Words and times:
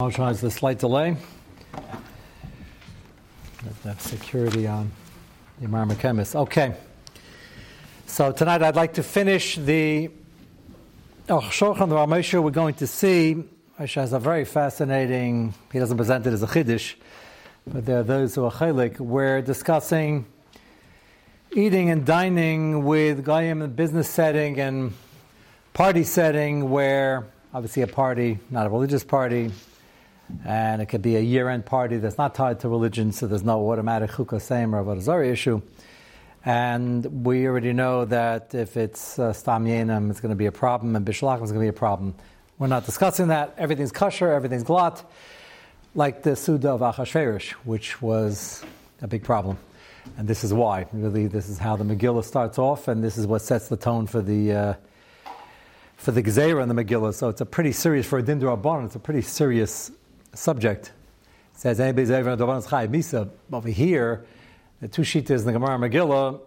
Apologize 0.00 0.40
the 0.40 0.50
slight 0.50 0.78
delay. 0.78 1.14
Have 3.84 4.00
security 4.00 4.66
on 4.66 4.90
the 5.60 5.68
Marma 5.68 5.98
chemist. 5.98 6.34
Okay. 6.34 6.72
So 8.06 8.32
tonight 8.32 8.62
I'd 8.62 8.76
like 8.76 8.94
to 8.94 9.02
finish 9.02 9.56
the 9.56 10.10
oh, 11.28 11.40
Shochan 11.40 11.90
the 11.90 11.96
Ramesha 11.96 12.42
we're 12.42 12.50
going 12.50 12.76
to 12.76 12.86
see, 12.86 13.44
which 13.76 13.92
has 13.92 14.14
a 14.14 14.18
very 14.18 14.46
fascinating, 14.46 15.52
he 15.70 15.78
doesn't 15.78 15.98
present 15.98 16.26
it 16.26 16.32
as 16.32 16.42
a 16.42 16.46
Chiddush, 16.46 16.94
but 17.66 17.84
there 17.84 18.00
are 18.00 18.02
those 18.02 18.34
who 18.34 18.46
are 18.46 18.52
Chalik. 18.52 19.00
We're 19.00 19.42
discussing 19.42 20.24
eating 21.52 21.90
and 21.90 22.06
dining 22.06 22.86
with 22.86 23.22
Goyim 23.22 23.60
in 23.60 23.66
a 23.66 23.68
business 23.68 24.08
setting 24.08 24.58
and 24.60 24.94
party 25.74 26.04
setting 26.04 26.70
where 26.70 27.26
obviously 27.52 27.82
a 27.82 27.86
party, 27.86 28.38
not 28.48 28.66
a 28.66 28.70
religious 28.70 29.04
party, 29.04 29.50
and 30.44 30.82
it 30.82 30.86
could 30.86 31.02
be 31.02 31.16
a 31.16 31.20
year-end 31.20 31.66
party 31.66 31.98
that's 31.98 32.18
not 32.18 32.34
tied 32.34 32.60
to 32.60 32.68
religion, 32.68 33.12
so 33.12 33.26
there's 33.26 33.44
no 33.44 33.70
automatic 33.70 34.10
chukah 34.10 34.40
same 34.40 34.74
or 34.74 34.84
avodah 34.84 35.26
issue. 35.26 35.62
And 36.44 37.24
we 37.24 37.46
already 37.46 37.72
know 37.72 38.06
that 38.06 38.54
if 38.54 38.76
it's 38.76 39.18
uh, 39.18 39.32
stam 39.32 39.66
yenim, 39.66 40.10
it's 40.10 40.20
going 40.20 40.30
to 40.30 40.36
be 40.36 40.46
a 40.46 40.52
problem, 40.52 40.96
and 40.96 41.04
bishlachim 41.04 41.42
is 41.42 41.52
going 41.52 41.66
to 41.66 41.72
be 41.72 41.76
a 41.76 41.78
problem. 41.78 42.14
We're 42.58 42.66
not 42.66 42.86
discussing 42.86 43.28
that. 43.28 43.54
Everything's 43.58 43.92
kosher, 43.92 44.32
everything's 44.32 44.64
glatt, 44.64 45.02
like 45.94 46.22
the 46.22 46.36
Suda 46.36 46.70
of 46.70 46.80
Achashverosh, 46.80 47.50
which 47.64 48.00
was 48.00 48.64
a 49.02 49.08
big 49.08 49.24
problem. 49.24 49.58
And 50.16 50.26
this 50.26 50.44
is 50.44 50.52
why. 50.52 50.86
Really, 50.92 51.26
this 51.26 51.48
is 51.48 51.58
how 51.58 51.76
the 51.76 51.84
Megillah 51.84 52.24
starts 52.24 52.58
off, 52.58 52.88
and 52.88 53.04
this 53.04 53.18
is 53.18 53.26
what 53.26 53.42
sets 53.42 53.68
the 53.68 53.76
tone 53.76 54.06
for 54.06 54.22
the 54.22 54.52
uh, 54.52 54.74
for 55.96 56.12
the 56.12 56.22
Gezerah 56.22 56.62
and 56.62 56.70
the 56.70 56.84
Megillah. 56.84 57.12
So 57.12 57.28
it's 57.28 57.42
a 57.42 57.46
pretty 57.46 57.72
serious 57.72 58.06
for 58.06 58.18
a 58.18 58.22
Din 58.22 58.40
Rabban. 58.40 58.86
It's 58.86 58.96
a 58.96 58.98
pretty 58.98 59.22
serious 59.22 59.90
subject. 60.34 60.92
It 61.54 61.60
says 61.60 61.80
anybody's 61.80 62.10
ever 62.10 62.36
misa. 62.36 63.28
Over 63.52 63.68
here, 63.68 64.24
the 64.80 64.88
two 64.88 65.02
shitas 65.02 65.40
in 65.40 65.46
the 65.46 65.52
Gemara 65.52 65.78
Megillah, 65.78 66.40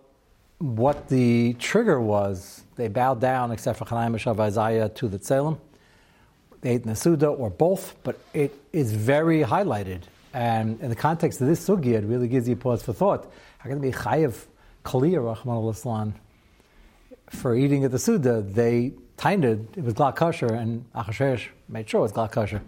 what 0.60 1.10
the 1.10 1.54
trigger 1.60 2.00
was, 2.00 2.64
they 2.76 2.88
bowed 2.88 3.20
down 3.20 3.52
except 3.52 3.80
for 3.80 3.86
Chanaim 3.86 4.16
Shav 4.16 4.40
Isaiah 4.40 4.90
to 4.90 5.08
the 5.08 5.20
Tzelem. 5.20 5.60
They 6.62 6.72
ate 6.72 6.86
Nasuda 6.86 7.38
or 7.38 7.50
both, 7.50 7.96
but 8.04 8.20
it 8.34 8.58
is 8.72 8.94
very 8.94 9.42
highlighted. 9.42 10.04
And 10.34 10.82
in 10.82 10.90
the 10.90 10.96
context 10.96 11.42
of 11.42 11.48
this 11.48 11.68
sugya, 11.68 11.96
it 11.96 12.06
really 12.06 12.28
gives 12.28 12.48
you 12.48 12.56
pause 12.56 12.82
for 12.82 12.94
thought. 12.94 13.32
How 13.60 13.70
can 13.70 13.78
it 13.78 13.82
be 13.82 13.92
chayiv 13.92 14.46
kaliya 14.84 15.24
Rahman 15.24 15.58
al 15.58 16.14
for 17.30 17.56
eating 17.56 17.84
at 17.84 17.92
the 17.92 18.00
Suda? 18.00 18.42
They 18.42 18.94
tainted, 19.18 19.68
it 19.78 19.84
was 19.84 19.94
glatt 19.94 20.16
kosher, 20.16 20.48
and 20.48 20.92
Achashverosh 20.94 21.50
made 21.68 21.90
sure 21.90 22.00
it 22.00 22.04
was 22.04 22.14
glatt 22.14 22.32
kosher. 22.32 22.62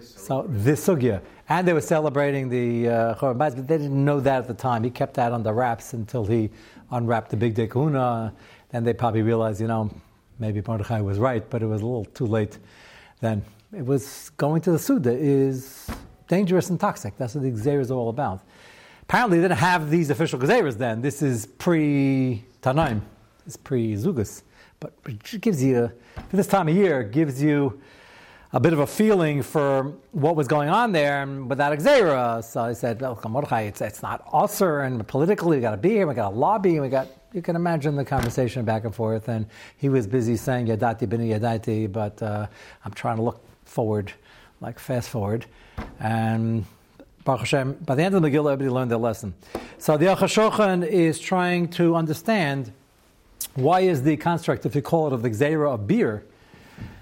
So 0.00 0.46
this 0.48 0.86
sugya, 0.86 1.20
and 1.48 1.66
they 1.66 1.72
were 1.72 1.80
celebrating 1.80 2.48
the 2.48 2.88
uh, 2.88 3.34
but 3.34 3.56
they 3.56 3.78
didn't 3.78 4.04
know 4.04 4.20
that 4.20 4.38
at 4.38 4.48
the 4.48 4.54
time. 4.54 4.82
He 4.84 4.90
kept 4.90 5.14
that 5.14 5.32
under 5.32 5.52
wraps 5.52 5.92
until 5.92 6.24
he 6.24 6.50
unwrapped 6.90 7.30
the 7.30 7.36
big 7.36 7.54
day 7.54 7.66
kahuna. 7.66 8.32
Then 8.70 8.84
they 8.84 8.92
probably 8.92 9.22
realized, 9.22 9.60
you 9.60 9.68
know, 9.68 9.90
maybe 10.38 10.62
Mordechai 10.66 11.00
was 11.00 11.18
right, 11.18 11.48
but 11.48 11.62
it 11.62 11.66
was 11.66 11.82
a 11.82 11.86
little 11.86 12.04
too 12.06 12.26
late. 12.26 12.58
Then 13.20 13.44
it 13.76 13.84
was 13.84 14.30
going 14.36 14.62
to 14.62 14.72
the 14.72 14.78
Suda 14.78 15.12
is 15.12 15.88
dangerous 16.28 16.70
and 16.70 16.80
toxic. 16.80 17.16
That's 17.16 17.34
what 17.34 17.44
the 17.44 17.50
Gzeir 17.50 17.80
is 17.80 17.90
all 17.90 18.08
about. 18.08 18.40
Apparently, 19.02 19.38
they 19.38 19.44
didn't 19.44 19.58
have 19.58 19.90
these 19.90 20.10
official 20.10 20.38
Gezeiras 20.38 20.76
then. 20.78 21.00
This 21.00 21.22
is 21.22 21.46
pre 21.46 22.44
Tanaim, 22.62 23.00
it's 23.46 23.56
pre 23.56 23.94
Zugas. 23.94 24.42
But 24.80 24.92
it 25.06 25.40
gives 25.40 25.62
you, 25.62 25.90
for 26.28 26.36
this 26.36 26.46
time 26.46 26.68
of 26.68 26.76
year, 26.76 27.02
gives 27.02 27.40
you 27.42 27.80
a 28.52 28.60
bit 28.60 28.72
of 28.72 28.78
a 28.78 28.86
feeling 28.86 29.42
for 29.42 29.94
what 30.12 30.36
was 30.36 30.46
going 30.46 30.68
on 30.68 30.92
there 30.92 31.22
and 31.22 31.48
without 31.48 31.76
Xera. 31.78 32.42
So 32.44 32.62
I 32.62 32.72
said, 32.72 33.02
oh, 33.02 33.18
Mordechai, 33.28 33.62
it's, 33.62 33.80
it's 33.80 34.02
not 34.02 34.26
usher 34.32 34.80
and 34.80 35.06
politically 35.06 35.56
we 35.56 35.60
got 35.60 35.72
to 35.72 35.76
be 35.76 35.90
here, 35.90 36.06
we 36.06 36.14
got 36.14 36.30
to 36.30 36.36
lobby, 36.36 36.80
we 36.80 36.88
got, 36.88 37.08
you 37.32 37.42
can 37.42 37.56
imagine 37.56 37.96
the 37.96 38.04
conversation 38.04 38.64
back 38.64 38.84
and 38.84 38.94
forth. 38.94 39.28
And 39.28 39.46
he 39.76 39.88
was 39.88 40.06
busy 40.06 40.36
saying 40.36 40.68
Yadati 40.68 41.08
bin 41.08 41.20
Yadati, 41.20 41.90
but 41.90 42.22
uh, 42.22 42.46
I'm 42.84 42.92
trying 42.92 43.16
to 43.16 43.22
look 43.22 43.44
forward, 43.64 44.12
like 44.60 44.78
fast 44.78 45.10
forward. 45.10 45.46
And 45.98 46.64
Baruch 47.24 47.40
Hashem, 47.40 47.72
by 47.84 47.96
the 47.96 48.04
end 48.04 48.14
of 48.14 48.22
the 48.22 48.28
Megillah, 48.28 48.52
everybody 48.52 48.70
learned 48.70 48.90
their 48.90 48.98
lesson. 48.98 49.34
So 49.78 49.96
the 49.96 50.06
Achashochan 50.06 50.86
is 50.86 51.18
trying 51.18 51.68
to 51.70 51.96
understand 51.96 52.72
why 53.54 53.80
is 53.80 54.02
the 54.02 54.16
construct, 54.16 54.64
if 54.64 54.74
you 54.74 54.82
call 54.82 55.08
it, 55.08 55.12
of 55.12 55.22
the 55.22 55.30
gzera 55.30 55.74
of 55.74 55.86
beer, 55.86 56.24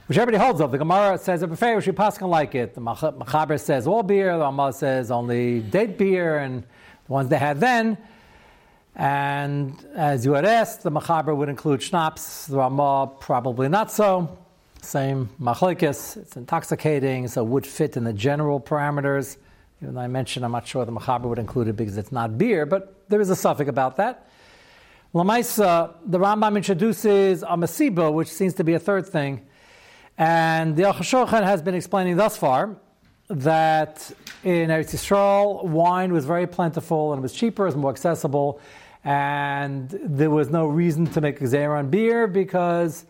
which 0.07 0.19
everybody 0.19 0.43
holds 0.43 0.61
of. 0.61 0.71
The 0.71 0.79
Gemara 0.79 1.19
says 1.19 1.43
if 1.43 1.63
a 1.63 1.77
we 1.77 1.93
pass 1.93 2.19
can 2.19 2.29
like 2.29 2.55
it. 2.55 2.75
The 2.75 2.81
Machaber 2.81 3.59
says 3.59 3.87
all 3.87 4.03
beer, 4.03 4.33
the 4.37 4.45
Ramah 4.45 4.73
says 4.73 5.11
only 5.11 5.61
date 5.61 5.97
beer, 5.97 6.39
and 6.39 6.63
the 6.63 7.13
ones 7.13 7.29
they 7.29 7.39
had 7.39 7.61
then. 7.61 7.97
And 8.95 9.85
as 9.95 10.25
you 10.25 10.35
had 10.35 10.45
asked, 10.45 10.83
the 10.83 10.91
Machaber 10.91 11.37
would 11.37 11.49
include 11.49 11.83
schnapps, 11.83 12.47
the 12.47 12.59
Ramah 12.59 13.13
probably 13.19 13.69
not 13.69 13.91
so. 13.91 14.39
Same 14.83 15.31
machlekes, 15.41 16.17
it's 16.19 16.37
intoxicating, 16.37 17.27
so 17.29 17.43
would 17.43 17.67
fit 17.67 17.97
in 17.97 18.05
the 18.05 18.13
general 18.13 18.61
parameters. 18.61 19.39
Even 19.83 19.95
though 19.95 20.03
I 20.03 20.07
mentioned, 20.07 20.45
I'm 20.45 20.53
not 20.53 20.67
sure 20.67 20.85
the 20.85 20.93
Machaber 20.93 21.25
would 21.25 21.39
include 21.39 21.69
it 21.69 21.77
because 21.77 21.97
it's 21.97 22.13
not 22.13 22.37
beer, 22.37 22.67
but 22.67 23.09
there 23.09 23.21
is 23.21 23.31
a 23.31 23.37
suffix 23.37 23.69
about 23.69 23.97
that. 23.97 24.29
Lamaisa, 25.15 25.95
the 26.05 26.19
Rambam 26.19 26.57
introduces 26.57 27.43
a 27.43 27.57
masiba, 27.57 28.13
which 28.13 28.29
seems 28.29 28.55
to 28.55 28.65
be 28.65 28.75
a 28.75 28.79
third 28.79 29.07
thing. 29.07 29.47
And 30.17 30.77
the 30.77 30.85
Achashochan 30.85 31.43
has 31.43 31.63
been 31.63 31.75
explaining 31.75 32.17
thus 32.17 32.37
far 32.37 32.77
that 33.29 34.13
in 34.45 34.69
Eretz 34.69 34.95
Yisrael, 34.95 35.65
wine 35.65 36.13
was 36.13 36.25
very 36.25 36.47
plentiful 36.47 37.13
and 37.13 37.21
it 37.21 37.23
was 37.23 37.33
cheaper, 37.33 37.65
it 37.65 37.69
was 37.69 37.77
more 37.77 37.91
accessible, 37.91 38.61
and 39.03 39.91
there 40.05 40.31
was 40.31 40.51
no 40.51 40.67
reason 40.67 41.07
to 41.07 41.21
make 41.21 41.41
a 41.41 41.67
on 41.67 41.91
beer 41.91 42.27
because 42.27 43.07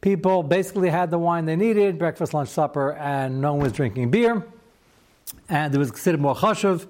people 0.00 0.42
basically 0.42 0.88
had 0.88 1.10
the 1.10 1.18
wine 1.18 1.44
they 1.44 1.56
needed, 1.56 1.98
breakfast, 1.98 2.34
lunch, 2.34 2.48
supper, 2.48 2.92
and 2.94 3.40
no 3.40 3.52
one 3.52 3.62
was 3.62 3.72
drinking 3.72 4.10
beer. 4.10 4.44
And 5.48 5.74
it 5.74 5.78
was 5.78 5.90
considered 5.90 6.20
more 6.20 6.34
chashuv. 6.34 6.86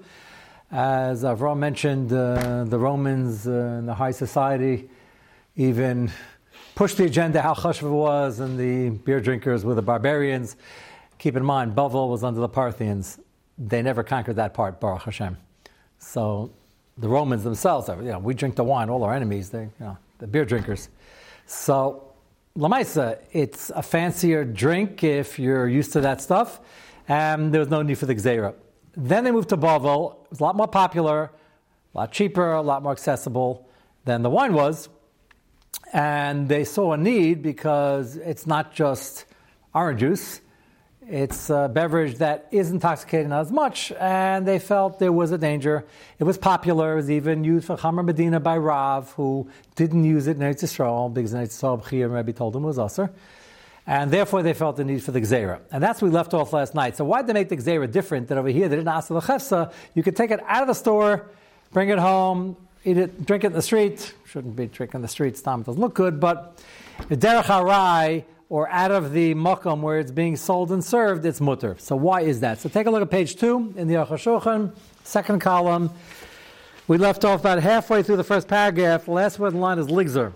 As 0.71 1.23
Avram 1.23 1.57
mentioned, 1.57 2.11
uh, 2.11 2.63
the 2.63 2.79
Romans 2.79 3.45
uh, 3.45 3.51
in 3.79 3.85
the 3.85 3.93
high 3.93 4.11
society 4.11 4.89
even 5.57 6.09
pushed 6.81 6.97
the 6.97 7.05
agenda 7.05 7.39
how 7.43 7.53
chashuv 7.53 7.91
was, 7.91 8.39
and 8.39 8.57
the 8.57 8.89
beer 9.05 9.19
drinkers 9.19 9.63
were 9.63 9.75
the 9.75 9.83
barbarians. 9.83 10.55
Keep 11.19 11.35
in 11.35 11.45
mind, 11.45 11.75
Bavel 11.75 12.09
was 12.09 12.23
under 12.23 12.39
the 12.39 12.49
Parthians. 12.49 13.19
They 13.55 13.83
never 13.83 14.01
conquered 14.01 14.37
that 14.37 14.55
part, 14.55 14.79
Baruch 14.79 15.03
Hashem. 15.03 15.37
So 15.99 16.49
the 16.97 17.07
Romans 17.07 17.43
themselves, 17.43 17.87
you 17.87 18.05
know, 18.05 18.17
we 18.17 18.33
drink 18.33 18.55
the 18.55 18.63
wine, 18.63 18.89
all 18.89 19.03
our 19.03 19.13
enemies, 19.13 19.51
they, 19.51 19.61
you 19.61 19.69
know, 19.79 19.97
the 20.17 20.25
beer 20.25 20.43
drinkers. 20.43 20.89
So 21.45 22.13
Lamaisa, 22.57 23.19
it's 23.31 23.69
a 23.75 23.83
fancier 23.83 24.43
drink 24.43 25.03
if 25.03 25.37
you're 25.37 25.69
used 25.69 25.93
to 25.93 26.01
that 26.01 26.19
stuff, 26.19 26.61
and 27.07 27.53
there 27.53 27.59
was 27.59 27.69
no 27.69 27.83
need 27.83 27.99
for 27.99 28.07
the 28.07 28.15
Gzeira. 28.15 28.55
Then 28.97 29.23
they 29.23 29.29
moved 29.29 29.49
to 29.49 29.55
Bavel. 29.55 30.15
It 30.23 30.31
was 30.31 30.39
a 30.39 30.43
lot 30.43 30.55
more 30.55 30.67
popular, 30.67 31.29
a 31.93 31.97
lot 31.99 32.11
cheaper, 32.11 32.53
a 32.53 32.61
lot 32.63 32.81
more 32.81 32.91
accessible 32.91 33.69
than 34.05 34.23
the 34.23 34.31
wine 34.31 34.55
was. 34.55 34.89
And 35.93 36.47
they 36.47 36.63
saw 36.63 36.93
a 36.93 36.97
need 36.97 37.41
because 37.41 38.15
it's 38.15 38.47
not 38.47 38.73
just 38.73 39.25
orange 39.73 39.99
juice, 39.99 40.41
it's 41.07 41.49
a 41.49 41.69
beverage 41.71 42.19
that 42.19 42.47
is 42.51 42.71
intoxicating 42.71 43.33
as 43.33 43.51
much, 43.51 43.91
and 43.99 44.47
they 44.47 44.59
felt 44.59 44.99
there 44.99 45.11
was 45.11 45.31
a 45.31 45.37
danger. 45.37 45.83
It 46.19 46.23
was 46.23 46.37
popular, 46.37 46.93
it 46.93 46.95
was 46.95 47.11
even 47.11 47.43
used 47.43 47.65
for 47.65 47.75
Chamar 47.75 48.05
Medina 48.05 48.39
by 48.39 48.57
Rav, 48.57 49.11
who 49.13 49.49
didn't 49.75 50.05
use 50.05 50.27
it 50.27 50.37
in 50.37 50.43
Eretz 50.43 50.63
Yisrael 50.63 51.13
because 51.13 51.33
in 51.33 51.41
Eretz 51.41 51.59
Yisrael, 51.59 51.81
B'chir 51.83 52.05
and 52.05 52.13
Rebbe 52.13 52.31
told 52.31 52.55
him 52.55 52.63
it 52.63 52.67
was 52.67 52.79
usher. 52.79 53.11
And 53.85 54.11
therefore, 54.11 54.43
they 54.43 54.53
felt 54.53 54.77
the 54.77 54.85
need 54.85 55.03
for 55.03 55.11
the 55.11 55.19
Gzera. 55.19 55.59
And 55.71 55.83
that's 55.83 56.01
we 56.01 56.09
left 56.09 56.33
off 56.33 56.53
last 56.53 56.75
night. 56.75 56.95
So, 56.95 57.03
why 57.03 57.21
did 57.21 57.27
they 57.27 57.33
make 57.33 57.49
the 57.49 57.57
Gzera 57.57 57.91
different? 57.91 58.27
That 58.27 58.37
over 58.37 58.47
here, 58.47 58.69
they 58.69 58.75
didn't 58.75 58.87
ask 58.87 59.09
the 59.09 59.19
Chefsa. 59.19 59.73
You 59.95 60.03
could 60.03 60.15
take 60.15 60.29
it 60.29 60.39
out 60.45 60.61
of 60.61 60.67
the 60.67 60.75
store, 60.75 61.29
bring 61.73 61.89
it 61.89 61.97
home, 61.97 62.55
eat 62.83 62.97
it, 62.97 63.25
drink 63.25 63.43
it 63.43 63.47
in 63.47 63.53
the 63.53 63.61
street. 63.61 64.13
Shouldn't 64.25 64.55
be 64.55 64.67
drinking 64.67 65.01
the 65.01 65.07
street. 65.07 65.37
Stam 65.37 65.63
doesn't 65.63 65.79
look 65.79 65.93
good, 65.93 66.19
but 66.19 66.61
the 67.09 67.17
derech 67.17 67.43
harai 67.43 68.23
or 68.49 68.69
out 68.69 68.91
of 68.91 69.13
the 69.13 69.33
makom 69.33 69.79
where 69.81 69.99
it's 69.99 70.11
being 70.11 70.35
sold 70.35 70.71
and 70.71 70.83
served, 70.83 71.25
it's 71.25 71.39
mutter. 71.39 71.75
So 71.79 71.95
why 71.95 72.21
is 72.21 72.41
that? 72.41 72.59
So 72.59 72.67
take 72.69 72.85
a 72.85 72.91
look 72.91 73.01
at 73.01 73.09
page 73.09 73.37
two 73.37 73.73
in 73.77 73.87
the 73.87 73.95
Achashochan, 73.95 74.73
second 75.03 75.39
column. 75.39 75.89
We 76.87 76.97
left 76.97 77.23
off 77.23 77.39
about 77.39 77.59
halfway 77.59 78.03
through 78.03 78.17
the 78.17 78.23
first 78.23 78.47
paragraph. 78.47 79.05
The 79.05 79.11
last 79.11 79.39
word 79.39 79.53
in 79.53 79.61
line 79.61 79.79
is 79.79 79.87
ligzer. 79.87 80.33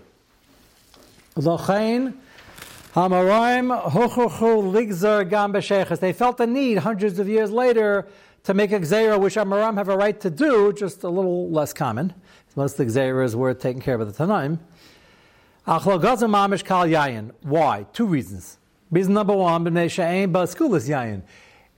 Lochain 1.36 2.14
hamaroim 2.94 3.90
hochuchu 3.90 4.72
ligzer 4.72 5.28
gam 5.28 5.52
They 6.00 6.14
felt 6.14 6.38
the 6.38 6.46
need 6.46 6.78
hundreds 6.78 7.18
of 7.18 7.28
years 7.28 7.50
later 7.50 8.06
to 8.46 8.54
make 8.54 8.70
a 8.70 8.78
gzera, 8.78 9.20
which 9.20 9.34
Amaram 9.34 9.74
have 9.74 9.88
a 9.88 9.96
right 9.96 10.20
to 10.20 10.30
do, 10.30 10.72
just 10.72 11.02
a 11.02 11.08
little 11.08 11.50
less 11.50 11.72
common. 11.72 12.14
Most 12.54 12.78
of 12.78 12.86
the 12.86 12.92
gzeras 12.92 13.34
were 13.34 13.52
taken 13.52 13.82
care 13.82 13.96
of 13.96 14.00
at 14.00 14.14
the 14.14 14.24
Tanaim. 14.24 14.60
Why? 17.42 17.86
Two 17.92 18.06
reasons. 18.06 18.58
Reason 18.92 19.12
number 19.12 19.34
one, 19.34 19.64
B'nei 19.64 19.90
She'ain 19.90 20.32
Ba'skulas 20.32 20.88
Yayin. 20.88 21.22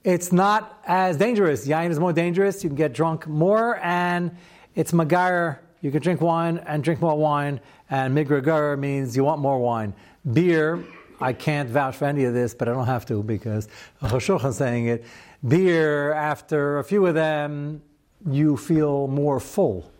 it's 0.03 0.31
not 0.31 0.79
as 0.85 1.17
dangerous. 1.17 1.67
Yain 1.67 1.89
is 1.89 1.99
more 1.99 2.13
dangerous. 2.13 2.63
You 2.63 2.69
can 2.69 2.77
get 2.77 2.93
drunk 2.93 3.25
more, 3.25 3.79
and 3.83 4.29
it's 4.75 4.91
magar. 4.91 5.57
You 5.81 5.89
can 5.89 6.03
drink 6.03 6.21
wine 6.21 6.59
and 6.67 6.83
drink 6.83 7.01
more 7.01 7.17
wine, 7.17 7.61
and 7.89 8.15
migragar 8.15 8.77
means 8.77 9.17
you 9.17 9.23
want 9.23 9.41
more 9.41 9.57
wine. 9.57 9.95
Beer, 10.33 10.83
I 11.19 11.33
can't 11.33 11.67
vouch 11.67 11.95
for 11.95 12.05
any 12.05 12.25
of 12.25 12.35
this, 12.35 12.53
but 12.53 12.69
I 12.69 12.73
don't 12.73 12.85
have 12.85 13.07
to 13.07 13.23
because 13.23 13.67
Hoshulchan 14.03 14.53
saying 14.53 14.85
it. 14.85 15.03
Beer, 15.47 16.13
after 16.13 16.79
a 16.79 16.83
few 16.83 17.05
of 17.05 17.15
them, 17.15 17.81
you 18.29 18.57
feel 18.57 19.07
more 19.07 19.39
full. 19.39 19.91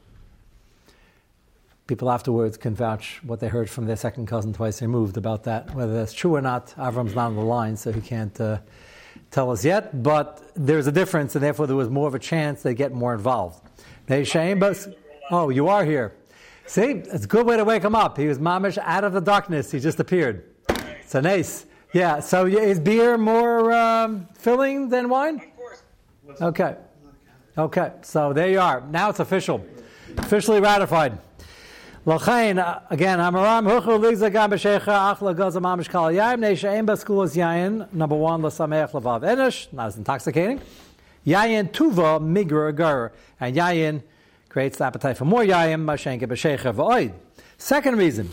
People 1.88 2.12
afterwards 2.12 2.58
can 2.58 2.76
vouch 2.76 3.20
what 3.24 3.40
they 3.40 3.48
heard 3.48 3.70
from 3.70 3.86
their 3.86 3.96
second 3.96 4.28
cousin 4.28 4.54
twice 4.54 4.82
removed 4.82 5.18
about 5.18 5.46
that. 5.46 5.74
Whether 5.74 5.94
that's 5.94 6.14
true 6.14 6.36
or 6.36 6.42
not, 6.42 6.68
Avram's 6.78 7.16
not 7.16 7.28
on 7.28 7.36
the 7.36 7.42
line, 7.42 7.78
so 7.78 7.92
he 7.92 8.02
can't 8.02 8.40
uh, 8.40 8.60
tell 9.32 9.50
us 9.50 9.64
yet. 9.64 10.04
But 10.04 10.44
there's 10.56 10.88
a 10.88 10.92
difference, 10.92 11.36
and 11.36 11.44
therefore 11.44 11.68
there 11.68 11.76
was 11.76 11.90
more 11.90 12.08
of 12.08 12.16
a 12.16 12.20
chance 12.20 12.62
they 12.62 12.76
get 12.76 12.92
more 12.92 13.14
involved. 13.14 13.64
They 14.08 14.24
shame, 14.24 14.60
but 14.60 14.88
oh, 15.32 15.50
you 15.50 15.68
are 15.70 15.86
here. 15.86 16.14
See, 16.66 16.84
it's 16.84 17.24
a 17.26 17.28
good 17.28 17.48
way 17.48 17.58
to 17.58 17.64
wake 17.64 17.84
him 17.84 17.96
up. 17.96 18.18
He 18.18 18.28
was 18.28 18.38
mamish 18.38 18.78
out 18.84 19.04
of 19.04 19.14
the 19.14 19.22
darkness. 19.22 19.72
He 19.72 19.80
just 19.80 20.00
appeared. 20.00 20.44
So 21.08 21.22
nice. 21.22 21.66
Yeah. 21.94 22.20
So 22.20 22.46
is 22.46 22.80
beer 22.80 23.18
more 23.18 23.64
um, 24.06 24.28
filling 24.34 24.90
than 24.90 25.10
wine? 25.10 25.42
Okay. 26.42 26.76
Okay. 27.58 27.92
So 28.02 28.34
there 28.34 28.50
you 28.50 28.60
are. 28.60 28.82
Now 28.82 29.10
it's 29.10 29.20
official, 29.20 29.66
officially 30.18 30.60
ratified. 30.60 31.18
L'chein, 32.06 32.60
uh, 32.60 32.80
again, 32.90 33.20
Amaram, 33.20 33.68
Huchu 33.68 34.00
Ligza 34.00 34.32
Gam 34.32 34.52
B'Shecha, 34.52 34.88
Ach 34.88 35.20
Lagaza 35.20 35.62
Mamish 35.62 35.90
Kal 35.90 36.10
Yaim, 36.10 36.40
Neisha 36.40 36.72
Ein 36.72 36.88
Baskulas 36.88 37.36
Yayin, 37.36 37.92
number 37.94 38.16
one, 38.16 38.42
L'Sameach 38.42 38.92
Lavav 38.92 39.22
Enish, 39.22 39.72
not 39.74 39.88
as 39.88 39.98
intoxicating. 39.98 40.62
Yayin 41.28 41.70
Tuva 41.72 42.20
Migra 42.22 42.74
Gur, 42.74 43.12
and 43.40 43.56
Yayin 43.56 44.02
creates 44.48 44.78
the 44.78 44.86
appetite 44.86 45.18
for 45.18 45.26
more 45.26 45.44
Yayin, 45.44 45.84
Mashenke 45.84 46.24
B'Shecha 46.24 46.74
V'Oid. 46.74 47.14
Second 47.58 47.98
reason, 47.98 48.30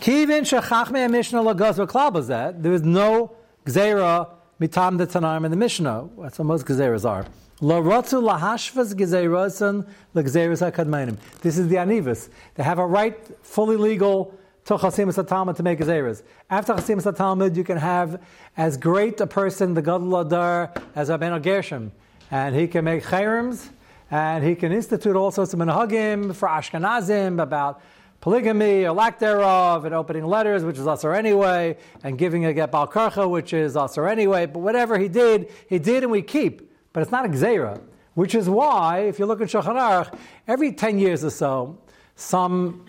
Kivin 0.00 0.42
shechachme 0.42 1.10
Mishnah 1.10 1.42
lagos 1.42 1.76
v'klal 1.78 2.62
There 2.62 2.72
is 2.72 2.82
no 2.82 3.32
gzera 3.66 4.28
mitam 4.60 4.98
the 4.98 5.06
Tanaim 5.06 5.44
in 5.44 5.50
the 5.50 5.56
Mishnah. 5.56 6.08
That's 6.18 6.38
what 6.38 6.44
most 6.44 6.66
gzeras 6.66 7.08
are. 7.08 7.26
La 7.62 7.80
rotzu 7.80 8.22
lahashvas 8.22 8.94
gezerasan 8.94 9.86
legzeras 10.14 10.70
hakadmainim. 10.70 11.16
This 11.40 11.58
is 11.58 11.68
the 11.68 11.76
anivas. 11.76 12.28
They 12.54 12.62
have 12.62 12.78
a 12.78 12.86
right, 12.86 13.18
fully 13.42 13.76
legal 13.76 14.34
to 14.66 14.74
chasimus 14.74 15.26
talmud 15.26 15.56
to 15.56 15.62
make 15.62 15.78
gezeras. 15.78 16.22
After 16.48 16.74
chasimus 16.74 17.16
talmud, 17.16 17.56
you 17.56 17.64
can 17.64 17.78
have 17.78 18.22
as 18.56 18.76
great 18.76 19.20
a 19.20 19.26
person, 19.26 19.74
the 19.74 19.82
gadol 19.82 20.20
adar, 20.20 20.72
as 20.94 21.08
Rabbeinu 21.08 21.42
Gershom, 21.42 21.92
and 22.30 22.54
he 22.54 22.68
can 22.68 22.84
make 22.84 23.02
chayrims, 23.04 23.70
and 24.10 24.44
he 24.44 24.54
can 24.54 24.72
institute 24.72 25.16
all 25.16 25.30
sorts 25.30 25.54
of 25.54 25.58
minhagim 25.58 26.34
for 26.34 26.48
Ashkenazim 26.48 27.42
about 27.42 27.80
polygamy 28.20 28.84
or 28.84 28.92
lack 28.92 29.18
thereof, 29.18 29.84
and 29.84 29.94
opening 29.94 30.24
letters, 30.24 30.64
which 30.64 30.78
is 30.78 30.86
usher 30.86 31.14
anyway, 31.14 31.76
and 32.04 32.18
giving 32.18 32.44
a 32.44 32.52
get 32.52 32.70
balkarcha, 32.70 33.28
which 33.28 33.52
is 33.52 33.76
usher 33.76 34.06
anyway. 34.06 34.46
But 34.46 34.60
whatever 34.60 34.98
he 34.98 35.08
did, 35.08 35.50
he 35.68 35.78
did 35.78 36.02
and 36.02 36.12
we 36.12 36.22
keep. 36.22 36.70
But 36.92 37.02
it's 37.02 37.12
not 37.12 37.24
a 37.24 37.28
gzera, 37.28 37.80
which 38.14 38.34
is 38.34 38.48
why, 38.48 39.00
if 39.00 39.18
you 39.18 39.26
look 39.26 39.40
at 39.40 39.48
Shulchan 39.48 39.76
Aruch, 39.76 40.18
every 40.46 40.72
10 40.72 40.98
years 40.98 41.24
or 41.24 41.30
so, 41.30 41.78
some 42.16 42.84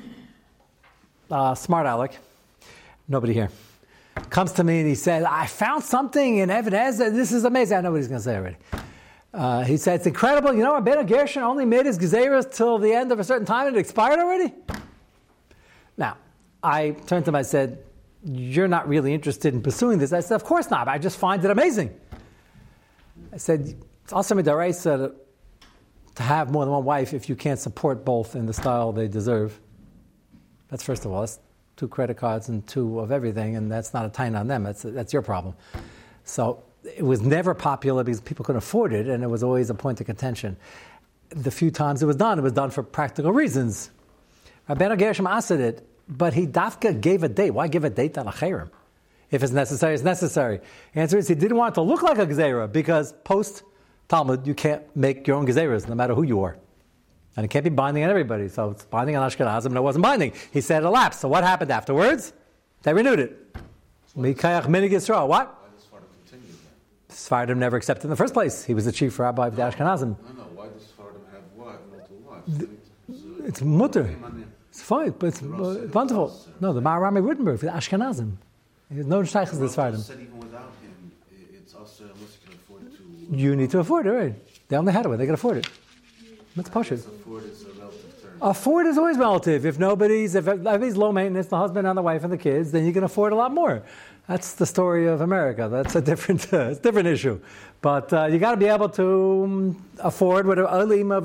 uh, 1.29 1.55
smart 1.55 1.85
aleck, 1.85 2.17
nobody 3.07 3.33
here, 3.33 3.49
comes 4.29 4.51
to 4.53 4.63
me 4.63 4.79
and 4.79 4.89
he 4.89 4.95
says, 4.95 5.23
I 5.23 5.45
found 5.47 5.83
something 5.83 6.37
in 6.37 6.49
evidence. 6.49 6.97
This 6.97 7.31
is 7.31 7.45
amazing. 7.45 7.77
I 7.77 7.81
know 7.81 7.91
what 7.91 7.97
he's 7.97 8.07
going 8.07 8.19
to 8.19 8.23
say 8.23 8.35
already. 8.35 8.57
Uh, 9.33 9.63
he 9.63 9.77
said, 9.77 9.95
It's 9.95 10.07
incredible. 10.07 10.53
You 10.53 10.63
know, 10.63 10.79
Ben 10.81 11.05
Gershon 11.05 11.43
only 11.43 11.63
made 11.63 11.85
his 11.85 11.97
gezeras 11.97 12.53
till 12.53 12.77
the 12.77 12.91
end 12.91 13.13
of 13.13 13.19
a 13.19 13.23
certain 13.23 13.45
time 13.45 13.67
and 13.67 13.77
it 13.77 13.79
expired 13.79 14.19
already? 14.19 14.53
Now, 16.01 16.17
I 16.63 16.91
turned 17.05 17.25
to 17.25 17.29
him, 17.29 17.35
I 17.35 17.43
said, 17.43 17.77
You're 18.23 18.67
not 18.67 18.87
really 18.87 19.13
interested 19.13 19.53
in 19.53 19.61
pursuing 19.61 19.99
this. 19.99 20.11
I 20.11 20.21
said, 20.21 20.33
Of 20.33 20.43
course 20.43 20.71
not. 20.71 20.87
I 20.87 20.97
just 20.97 21.19
find 21.19 21.45
it 21.45 21.51
amazing. 21.51 21.95
I 23.31 23.37
said, 23.37 23.75
It's 24.03 24.11
also 24.11 24.33
midaraisa 24.33 25.13
to 26.15 26.23
have 26.23 26.51
more 26.51 26.65
than 26.65 26.73
one 26.73 26.83
wife 26.83 27.13
if 27.13 27.29
you 27.29 27.35
can't 27.35 27.59
support 27.59 28.03
both 28.03 28.35
in 28.35 28.47
the 28.47 28.53
style 28.53 28.91
they 28.91 29.07
deserve. 29.07 29.59
That's 30.69 30.83
first 30.83 31.05
of 31.05 31.11
all. 31.11 31.21
That's 31.21 31.39
two 31.77 31.87
credit 31.87 32.17
cards 32.17 32.49
and 32.49 32.65
two 32.65 32.99
of 32.99 33.11
everything, 33.11 33.55
and 33.55 33.71
that's 33.71 33.93
not 33.93 34.03
a 34.03 34.09
time 34.09 34.35
on 34.35 34.47
them. 34.47 34.63
That's, 34.63 34.81
that's 34.81 35.13
your 35.13 35.21
problem. 35.21 35.53
So 36.23 36.63
it 36.83 37.05
was 37.05 37.21
never 37.21 37.53
popular 37.53 38.03
because 38.03 38.21
people 38.21 38.43
couldn't 38.43 38.57
afford 38.57 38.91
it, 38.91 39.07
and 39.07 39.23
it 39.23 39.27
was 39.27 39.43
always 39.43 39.69
a 39.69 39.75
point 39.75 40.01
of 40.01 40.07
contention. 40.07 40.57
The 41.29 41.51
few 41.51 41.69
times 41.69 42.01
it 42.01 42.07
was 42.07 42.15
done, 42.15 42.39
it 42.39 42.41
was 42.41 42.53
done 42.53 42.71
for 42.71 42.81
practical 42.81 43.31
reasons. 43.31 43.91
Rabbeinu 44.67 44.97
Gershom 44.97 45.27
asked 45.27 45.51
it, 45.51 45.87
but 46.11 46.33
he 46.33 46.45
dafka 46.45 46.99
gave 46.99 47.23
a 47.23 47.29
date. 47.29 47.51
Why 47.51 47.67
give 47.67 47.83
a 47.85 47.89
date 47.89 48.17
on 48.17 48.27
a 48.27 48.31
chayrim? 48.31 48.69
If 49.31 49.43
it's 49.43 49.53
necessary, 49.53 49.93
it's 49.93 50.03
necessary. 50.03 50.59
The 50.93 50.99
answer 50.99 51.17
is 51.17 51.29
he 51.29 51.35
didn't 51.35 51.55
want 51.55 51.73
it 51.73 51.75
to 51.75 51.81
look 51.81 52.03
like 52.03 52.17
a 52.17 52.27
gezerah 52.27 52.71
because 52.71 53.13
post 53.23 53.63
Talmud 54.09 54.45
you 54.45 54.53
can't 54.53 54.83
make 54.95 55.25
your 55.25 55.37
own 55.37 55.47
gezeras 55.47 55.87
no 55.87 55.95
matter 55.95 56.13
who 56.13 56.23
you 56.23 56.43
are. 56.43 56.57
And 57.37 57.45
it 57.45 57.47
can't 57.47 57.63
be 57.63 57.69
binding 57.69 58.03
on 58.03 58.09
everybody. 58.09 58.49
So 58.49 58.71
it's 58.71 58.83
binding 58.83 59.15
on 59.15 59.29
Ashkenazim 59.29 59.67
and 59.67 59.77
it 59.77 59.81
wasn't 59.81 60.03
binding. 60.03 60.33
He 60.51 60.59
said 60.59 60.83
it 60.83 60.85
elapsed. 60.85 61.21
So 61.21 61.29
what 61.29 61.45
happened 61.45 61.71
afterwards? 61.71 62.33
They 62.83 62.93
renewed 62.93 63.19
it. 63.19 63.55
Mikayach 64.17 64.65
Minig 64.65 64.91
Yisrael. 64.91 65.29
What? 65.29 65.57
Sephardim 67.07 67.59
never 67.59 67.77
accepted 67.77 68.05
in 68.05 68.09
the 68.09 68.15
first 68.17 68.33
place. 68.33 68.65
He 68.65 68.73
was 68.73 68.85
the 68.85 68.91
chief 68.91 69.17
rabbi 69.17 69.47
of 69.47 69.55
the 69.55 69.61
Ashkenazim. 69.61 70.01
No, 70.01 70.31
no. 70.35 70.43
Why 70.55 70.67
does 70.67 70.83
Sephardim 70.83 71.21
have 71.31 71.43
what? 71.55 71.79
Multiple 71.89 72.17
wives? 72.27 73.47
It's 73.47 73.61
mutter. 73.61 74.15
It's 74.71 74.81
fine, 74.81 75.11
but 75.19 75.27
it's 75.27 75.43
uh, 75.43 75.89
wonderful. 75.93 76.33
No, 76.61 76.71
the 76.71 76.81
Maharami 76.81 77.21
Wittenberg, 77.21 77.59
the 77.59 77.67
Ashkenazim. 77.67 78.37
There's 78.89 79.05
no 79.05 79.23
shaykhs 79.23 79.51
this 79.59 79.71
Sephardim. 79.71 79.99
said 79.99 80.19
even 80.21 80.39
without 80.39 80.71
him, 80.81 81.11
it's 81.53 81.75
also 81.75 82.05
unless 82.05 82.37
you 82.41 82.49
can 82.49 82.53
afford 82.53 82.91
to. 82.93 83.35
You 83.35 83.55
need 83.57 83.69
to 83.71 83.79
afford 83.79 84.07
it, 84.07 84.11
right? 84.11 84.33
They 84.69 84.77
only 84.77 84.93
had 84.93 85.05
it, 85.05 85.17
they 85.17 85.25
can 85.25 85.33
afford 85.33 85.57
it. 85.57 85.67
Push 86.71 86.93
it. 86.93 86.99
Afford 86.99 87.43
is 87.43 87.63
a 87.63 87.71
relative 87.79 88.21
term. 88.21 88.37
Afford 88.41 88.85
is 88.87 88.97
always 88.97 89.17
relative. 89.17 89.65
If 89.65 89.77
nobody's, 89.77 90.35
if 90.35 90.47
everybody's 90.47 90.95
low 90.95 91.11
maintenance, 91.11 91.47
the 91.47 91.57
husband 91.57 91.85
and 91.85 91.97
the 91.97 92.01
wife 92.01 92.23
and 92.23 92.31
the 92.31 92.37
kids, 92.37 92.71
then 92.71 92.85
you 92.85 92.93
can 92.93 93.03
afford 93.03 93.33
a 93.33 93.35
lot 93.35 93.53
more. 93.53 93.83
That's 94.27 94.53
the 94.53 94.65
story 94.65 95.07
of 95.07 95.21
America. 95.21 95.67
That's 95.69 95.95
a 95.95 96.01
different, 96.01 96.53
uh, 96.53 96.73
different 96.75 97.07
issue. 97.07 97.39
But 97.81 98.13
uh, 98.13 98.25
you 98.25 98.37
got 98.37 98.51
to 98.51 98.57
be 98.57 98.67
able 98.67 98.89
to 98.89 99.43
um, 99.43 99.85
afford 99.99 100.45
whatever 100.45 100.67
alima 100.67 101.15
of 101.15 101.23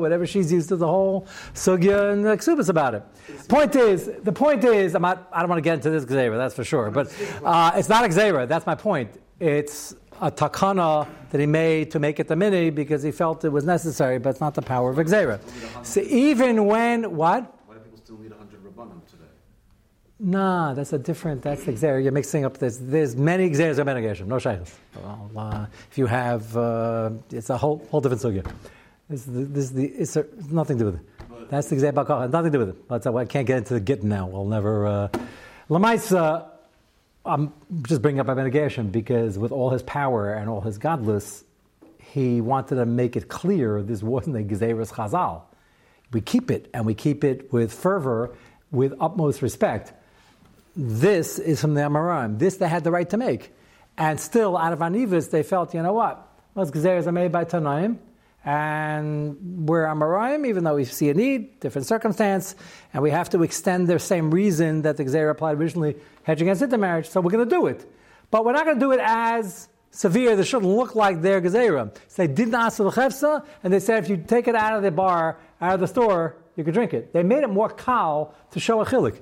whatever 0.00 0.26
she's 0.26 0.52
used 0.52 0.68
to 0.68 0.76
the 0.76 0.86
whole 0.86 1.26
sugya 1.52 2.12
and 2.12 2.24
the 2.24 2.36
ksubas 2.36 2.68
about 2.68 2.94
it. 2.94 3.02
Point 3.48 3.74
is, 3.74 4.08
the 4.22 4.32
point 4.32 4.62
is, 4.62 4.94
I'm 4.94 5.02
not, 5.02 5.28
I 5.32 5.40
don't 5.40 5.48
want 5.48 5.58
to 5.58 5.62
get 5.62 5.74
into 5.74 5.90
this 5.90 6.04
gzera, 6.04 6.36
that's 6.36 6.54
for 6.54 6.62
sure. 6.62 6.90
But 6.92 7.12
uh, 7.44 7.72
it's 7.74 7.88
not 7.88 8.04
a 8.04 8.46
That's 8.46 8.66
my 8.66 8.76
point. 8.76 9.20
It's 9.40 9.96
a 10.20 10.30
takana 10.30 11.08
that 11.30 11.40
he 11.40 11.46
made 11.46 11.90
to 11.90 11.98
make 11.98 12.20
it 12.20 12.28
the 12.28 12.36
mini 12.36 12.70
because 12.70 13.02
he 13.02 13.10
felt 13.10 13.44
it 13.44 13.48
was 13.48 13.64
necessary, 13.64 14.18
but 14.18 14.30
it's 14.30 14.40
not 14.40 14.54
the 14.54 14.62
power 14.62 14.90
of 14.90 14.96
gzera. 14.96 15.40
So 15.84 16.00
even 16.02 16.66
when 16.66 17.16
what? 17.16 17.50
Nah, 20.20 20.74
that's 20.74 20.92
a 20.92 20.98
different. 20.98 21.42
That's 21.42 21.64
the 21.64 21.72
xer. 21.72 22.02
You're 22.02 22.12
mixing 22.12 22.44
up. 22.44 22.58
There's, 22.58 22.78
there's 22.78 23.16
many 23.16 23.50
xeris 23.50 23.78
of 23.78 23.86
Menagashim. 23.86 24.26
No 24.26 24.38
shaykhs. 24.38 24.72
Well, 24.94 25.30
uh, 25.36 25.66
if 25.90 25.98
you 25.98 26.06
have, 26.06 26.56
uh, 26.56 27.10
it's 27.30 27.50
a 27.50 27.58
whole 27.58 27.84
whole 27.90 28.00
different 28.00 28.22
sugya. 28.22 28.48
This, 29.08 29.24
this, 29.26 29.70
the, 29.70 29.86
it's, 29.86 30.16
a, 30.16 30.24
nothing 30.48 30.78
to 30.78 30.84
do 30.84 30.90
with 30.92 31.00
it. 31.00 31.50
That's 31.50 31.68
the 31.68 31.76
xer 31.76 31.92
bakach. 31.92 32.30
Nothing 32.30 32.52
to 32.52 32.58
do 32.58 32.64
with 32.64 32.68
it. 32.70 32.88
That's, 32.88 33.06
I 33.06 33.24
can't 33.24 33.46
get 33.46 33.58
into 33.58 33.74
the 33.74 33.80
git 33.80 34.04
now. 34.04 34.28
We'll 34.28 34.44
never. 34.44 34.86
Uh, 34.86 35.08
Lamaisa, 35.68 36.48
I'm 37.26 37.52
just 37.82 38.00
bringing 38.00 38.20
up 38.20 38.28
Menagashim 38.28 38.92
because 38.92 39.36
with 39.36 39.50
all 39.50 39.70
his 39.70 39.82
power 39.82 40.32
and 40.32 40.48
all 40.48 40.60
his 40.60 40.78
godless, 40.78 41.42
he 41.98 42.40
wanted 42.40 42.76
to 42.76 42.86
make 42.86 43.16
it 43.16 43.28
clear 43.28 43.82
this 43.82 44.02
wasn't 44.02 44.36
a 44.36 44.40
Gezeris 44.40 44.92
Chazal. 44.92 45.42
We 46.12 46.20
keep 46.20 46.52
it, 46.52 46.70
and 46.72 46.86
we 46.86 46.94
keep 46.94 47.24
it 47.24 47.52
with 47.52 47.72
fervor, 47.72 48.36
with 48.70 48.94
utmost 49.00 49.42
respect 49.42 49.92
this 50.76 51.38
is 51.38 51.60
from 51.60 51.74
the 51.74 51.82
Amoraim. 51.82 52.38
This 52.38 52.56
they 52.56 52.68
had 52.68 52.84
the 52.84 52.90
right 52.90 53.08
to 53.10 53.16
make. 53.16 53.52
And 53.96 54.18
still, 54.18 54.56
out 54.56 54.72
of 54.72 54.80
Anivas, 54.80 55.30
they 55.30 55.42
felt, 55.42 55.74
you 55.74 55.82
know 55.82 55.92
what? 55.92 56.26
Most 56.54 56.74
gezeres 56.74 57.06
are 57.06 57.12
made 57.12 57.30
by 57.30 57.44
Tanaim. 57.44 57.98
And 58.44 59.66
we're 59.66 59.84
Amoraim, 59.86 60.46
even 60.46 60.64
though 60.64 60.74
we 60.74 60.84
see 60.84 61.08
a 61.08 61.14
need, 61.14 61.60
different 61.60 61.86
circumstance, 61.86 62.54
and 62.92 63.02
we 63.02 63.10
have 63.10 63.30
to 63.30 63.42
extend 63.42 63.88
the 63.88 63.98
same 63.98 64.30
reason 64.30 64.82
that 64.82 64.98
the 64.98 65.04
Gezer 65.04 65.30
applied 65.30 65.56
originally, 65.56 65.96
hedge 66.24 66.42
against 66.42 66.60
intermarriage, 66.60 67.08
so 67.08 67.22
we're 67.22 67.30
going 67.30 67.48
to 67.48 67.54
do 67.54 67.68
it. 67.68 67.90
But 68.30 68.44
we're 68.44 68.52
not 68.52 68.66
going 68.66 68.76
to 68.78 68.84
do 68.84 68.92
it 68.92 69.00
as 69.02 69.68
severe. 69.92 70.36
They 70.36 70.44
shouldn't 70.44 70.70
look 70.70 70.94
like 70.94 71.22
their 71.22 71.40
Gezerah. 71.40 71.96
So 72.08 72.26
they 72.26 72.26
didn't 72.26 72.54
ask 72.54 72.76
for 72.76 72.84
the 72.84 72.90
Chefsa, 72.90 73.46
and 73.62 73.72
they 73.72 73.80
said 73.80 74.04
if 74.04 74.10
you 74.10 74.18
take 74.18 74.46
it 74.46 74.54
out 74.54 74.76
of 74.76 74.82
the 74.82 74.90
bar, 74.90 75.38
out 75.58 75.74
of 75.74 75.80
the 75.80 75.86
store, 75.86 76.36
you 76.56 76.64
can 76.64 76.74
drink 76.74 76.92
it. 76.92 77.14
They 77.14 77.22
made 77.22 77.44
it 77.44 77.48
more 77.48 77.70
kal 77.70 78.34
to 78.50 78.60
show 78.60 78.82
a 78.82 78.84
chilik 78.84 79.18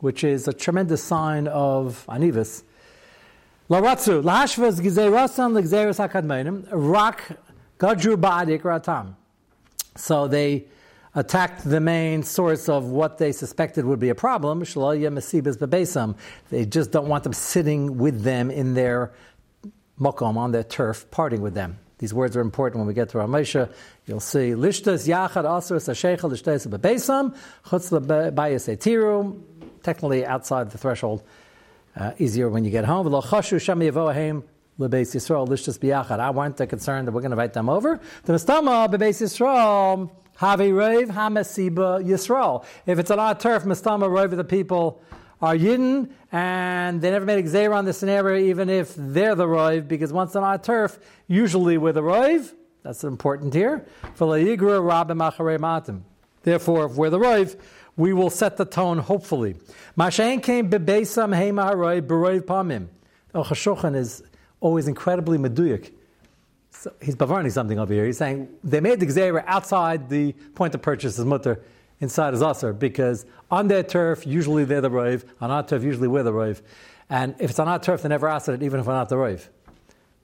which 0.00 0.24
is 0.24 0.48
a 0.48 0.52
tremendous 0.52 1.02
sign 1.02 1.48
of 1.48 2.04
anivus. 2.08 2.62
Laratzu, 3.70 4.22
lahashvas 4.22 4.80
gizerasan 4.80 5.52
legzeres 5.52 5.98
hakadmenim, 5.98 6.66
rak 6.70 7.38
gadru 7.78 8.16
ba'adik 8.16 8.62
ratam. 8.62 9.14
So 9.96 10.28
they 10.28 10.66
attacked 11.14 11.64
the 11.64 11.80
main 11.80 12.22
source 12.22 12.68
of 12.68 12.84
what 12.84 13.18
they 13.18 13.32
suspected 13.32 13.84
would 13.86 13.98
be 13.98 14.10
a 14.10 14.14
problem. 14.14 14.60
They 14.60 14.66
just 16.66 16.92
don't 16.92 17.08
want 17.08 17.24
them 17.24 17.32
sitting 17.32 17.96
with 17.96 18.22
them 18.22 18.50
in 18.50 18.74
their 18.74 19.14
mokom, 19.98 20.36
on 20.36 20.52
their 20.52 20.62
turf, 20.62 21.10
parting 21.10 21.40
with 21.40 21.54
them. 21.54 21.78
These 21.98 22.12
words 22.12 22.36
are 22.36 22.42
important 22.42 22.80
when 22.80 22.86
we 22.86 22.92
get 22.92 23.08
to 23.10 23.18
Ramesha. 23.18 23.70
You'll 24.04 24.20
see 24.20 24.50
lishtas 24.50 25.08
yachad 25.08 25.44
asur 25.44 25.78
sasheicha 25.78 26.28
lishtes 26.30 26.66
bebeisam 26.68 27.34
chutz 27.64 27.90
lebayis 27.90 28.68
etiru. 28.76 29.40
Technically 29.86 30.26
outside 30.26 30.68
the 30.72 30.78
threshold, 30.78 31.22
uh, 31.94 32.10
easier 32.18 32.48
when 32.48 32.64
you 32.64 32.72
get 32.72 32.84
home. 32.84 33.06
I 33.06 33.20
weren't 36.30 36.56
concerned 36.68 37.06
that 37.06 37.12
we're 37.12 37.20
going 37.20 37.30
to 37.30 37.36
invite 37.36 37.52
them 37.52 37.68
over. 37.68 38.00
The. 38.24 38.32
If 42.86 42.98
it's 42.98 43.10
an 43.10 43.18
odd 43.20 43.38
turf, 43.38 43.62
mistama 43.62 44.08
reiv 44.08 44.36
the 44.36 44.42
people 44.42 45.00
are 45.40 45.54
Yidden, 45.54 46.10
and 46.32 47.00
they 47.00 47.12
never 47.12 47.24
made 47.24 47.46
a 47.46 47.72
on 47.72 47.84
the 47.84 47.92
scenario, 47.92 48.44
even 48.44 48.68
if 48.68 48.92
they're 48.96 49.36
the 49.36 49.46
Roiv, 49.46 49.86
because 49.86 50.12
once 50.12 50.34
on 50.34 50.42
our 50.42 50.58
turf, 50.58 50.98
usually 51.28 51.78
we're 51.78 51.92
the 51.92 52.02
Roiv. 52.02 52.54
That's 52.82 53.04
important 53.04 53.54
here. 53.54 53.86
Therefore, 56.42 56.86
if 56.86 56.92
we're 56.92 57.10
the 57.10 57.18
Roiv, 57.18 57.56
we 57.96 58.12
will 58.12 58.30
set 58.30 58.56
the 58.56 58.64
tone, 58.64 58.98
hopefully. 58.98 59.56
Mashain 59.96 60.42
came 60.42 60.70
bebesam 60.70 61.32
pamim. 62.42 62.88
Oh, 63.34 63.42
Chashochan 63.42 63.96
is 63.96 64.22
always 64.60 64.88
incredibly 64.88 65.38
meduyik. 65.38 65.92
So 66.70 66.92
he's 67.00 67.16
bavarning 67.16 67.52
something 67.52 67.78
over 67.78 67.92
here. 67.92 68.04
He's 68.04 68.18
saying 68.18 68.48
they 68.62 68.80
made 68.80 69.00
the 69.00 69.06
Xer 69.06 69.42
outside 69.46 70.08
the 70.10 70.32
point 70.54 70.74
of 70.74 70.82
purchase 70.82 71.18
as 71.18 71.24
mutter 71.24 71.60
inside 72.00 72.34
is 72.34 72.42
Aser 72.42 72.72
because 72.72 73.24
on 73.50 73.68
their 73.68 73.82
turf, 73.82 74.26
usually 74.26 74.64
they're 74.64 74.80
the 74.80 74.90
Rove. 74.90 75.24
On 75.40 75.50
our 75.50 75.62
turf, 75.62 75.82
usually 75.82 76.08
we're 76.08 76.22
the 76.22 76.32
Rove. 76.32 76.62
And 77.08 77.34
if 77.38 77.50
it's 77.50 77.58
on 77.58 77.68
our 77.68 77.78
turf, 77.78 78.02
they 78.02 78.08
never 78.08 78.28
ask 78.28 78.48
it, 78.48 78.62
even 78.62 78.80
if 78.80 78.86
we're 78.86 78.92
not 78.92 79.08
the 79.08 79.16
Rove. 79.16 79.48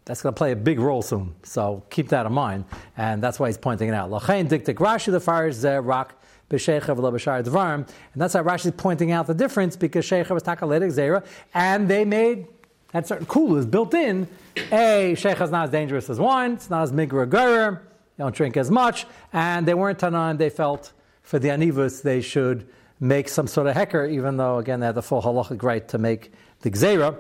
That's 0.05 0.21
going 0.21 0.35
to 0.35 0.39
play 0.39 0.51
a 0.51 0.57
big 0.57 0.81
role 0.81 1.01
soon. 1.01 1.35
So 1.45 1.85
keep 1.89 2.09
that 2.09 2.27
in 2.27 2.33
mind. 2.33 2.65
And 2.97 3.23
that's 3.23 3.39
why 3.39 3.49
he's 3.49 3.59
pointing 3.59 3.89
it 3.89 3.95
out. 3.95 4.11
Lachain 4.11 4.49
diktik 4.49 4.75
Rashi 4.75 5.13
the 5.13 5.21
fires 5.21 5.63
there, 5.63 5.81
rock. 5.81 6.22
And 6.53 7.87
that's 8.17 8.35
how 8.35 8.43
Rashi 8.43 8.67
is 8.67 8.73
pointing 8.77 9.11
out 9.11 9.27
the 9.27 9.35
difference 9.35 9.77
because 9.77 10.05
Sheikha 10.05 10.31
was 10.31 10.43
Takaledic 10.43 10.93
Zera, 10.93 11.25
and 11.55 11.89
they 11.89 12.05
made 12.05 12.47
had 12.93 13.07
certain 13.07 13.27
coolers 13.27 13.67
built 13.67 13.95
in. 13.95 14.29
A 14.71 15.15
Sheikha 15.17 15.43
is 15.43 15.51
not 15.51 15.65
as 15.65 15.71
dangerous 15.71 16.11
as 16.11 16.19
wine, 16.21 16.53
it's 16.53 16.69
not 16.69 16.83
as 16.83 16.93
migra 16.93 17.81
they 18.17 18.25
don't 18.25 18.35
drink 18.35 18.57
as 18.57 18.71
much, 18.71 19.07
and 19.33 19.67
they 19.67 19.75
weren't 19.75 19.99
tanan, 19.99 20.37
they 20.37 20.51
felt 20.51 20.93
for 21.23 21.39
the 21.39 21.49
anivus, 21.49 22.03
they 22.03 22.21
should 22.21 22.69
make 23.01 23.29
some 23.29 23.47
sort 23.47 23.67
of 23.67 23.75
hecker, 23.75 24.07
even 24.07 24.37
though, 24.37 24.59
again, 24.59 24.81
they 24.81 24.87
had 24.87 24.95
the 24.95 25.03
full 25.03 25.23
halachic 25.23 25.63
right 25.63 25.89
to 25.89 25.99
make 25.99 26.33
the 26.61 26.71
gzera. 26.71 27.17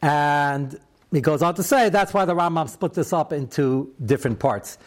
And 0.00 0.78
he 1.12 1.20
goes 1.20 1.42
on 1.42 1.54
to 1.54 1.62
say 1.62 1.90
that's 1.90 2.14
why 2.14 2.24
the 2.24 2.34
Rambam 2.34 2.68
split 2.68 2.94
this 2.94 3.12
up 3.12 3.32
into 3.32 3.92
different 4.04 4.38
parts. 4.38 4.78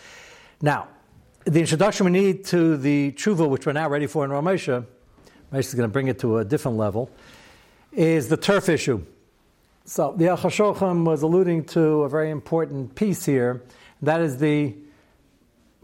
Now, 0.61 0.87
the 1.45 1.60
introduction 1.60 2.05
we 2.05 2.12
need 2.12 2.45
to 2.45 2.77
the 2.77 3.12
tshuva, 3.13 3.50
which 3.50 3.65
we're 3.65 3.74
now 3.74 3.89
ready 3.89 4.05
for 4.05 4.24
in 4.24 4.31
Ramesha, 4.31 4.86
is 5.53 5.74
going 5.74 5.89
to 5.89 5.91
bring 5.91 6.07
it 6.07 6.19
to 6.19 6.38
a 6.38 6.45
different 6.45 6.77
level, 6.77 7.10
is 7.91 8.29
the 8.29 8.38
turf 8.38 8.69
issue. 8.69 9.03
So 9.86 10.13
the 10.15 10.25
Achashochem 10.25 11.03
was 11.03 11.24
alluding 11.24 11.65
to 11.65 12.03
a 12.03 12.10
very 12.10 12.29
important 12.29 12.93
piece 12.93 13.25
here. 13.25 13.63
That 14.01 14.21
is 14.21 14.38
the 14.38 14.75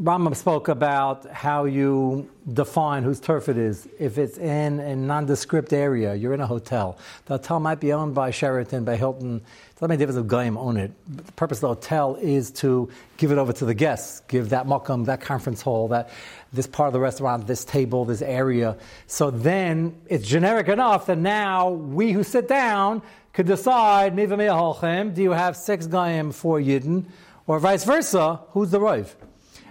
Rambam 0.01 0.35
spoke 0.35 0.67
about 0.67 1.25
how 1.31 1.65
you 1.65 2.29
define 2.53 3.01
whose 3.01 3.19
turf 3.19 3.49
it 3.49 3.57
is. 3.57 3.87
If 3.97 4.19
it's 4.19 4.37
in 4.37 4.79
a 4.79 4.95
nondescript 4.95 5.73
area, 5.73 6.13
you're 6.13 6.35
in 6.35 6.39
a 6.39 6.45
hotel. 6.45 6.99
The 7.25 7.37
hotel 7.39 7.59
might 7.59 7.79
be 7.79 7.91
owned 7.93 8.13
by 8.13 8.29
Sheraton, 8.29 8.83
by 8.83 8.95
Hilton. 8.95 9.41
It's 9.71 9.81
not 9.81 9.87
many 9.87 9.97
difference 9.97 10.19
of 10.19 10.27
Goyim 10.27 10.55
own 10.55 10.77
it. 10.77 10.91
The 11.07 11.31
purpose 11.31 11.57
of 11.57 11.61
the 11.61 11.67
hotel 11.69 12.15
is 12.21 12.51
to 12.51 12.91
give 13.17 13.31
it 13.31 13.39
over 13.39 13.51
to 13.53 13.65
the 13.65 13.73
guests, 13.73 14.19
give 14.27 14.49
that 14.49 14.67
makam, 14.67 15.07
that 15.07 15.21
conference 15.21 15.63
hall, 15.63 15.87
that 15.87 16.11
this 16.53 16.67
part 16.67 16.85
of 16.85 16.93
the 16.93 16.99
restaurant, 16.99 17.47
this 17.47 17.65
table, 17.65 18.05
this 18.05 18.21
area. 18.21 18.77
So 19.07 19.31
then 19.31 19.99
it's 20.05 20.27
generic 20.27 20.67
enough 20.67 21.07
that 21.07 21.17
now 21.17 21.71
we 21.71 22.11
who 22.11 22.23
sit 22.23 22.47
down 22.47 23.01
could 23.33 23.47
decide, 23.47 24.15
do 24.15 25.23
you 25.23 25.31
have 25.31 25.57
six 25.57 25.87
Goyim 25.87 26.31
for 26.33 26.59
Yidden, 26.59 27.05
or 27.47 27.57
vice 27.57 27.83
versa, 27.83 28.41
who's 28.49 28.69
the 28.69 28.79
Rav? 28.79 29.15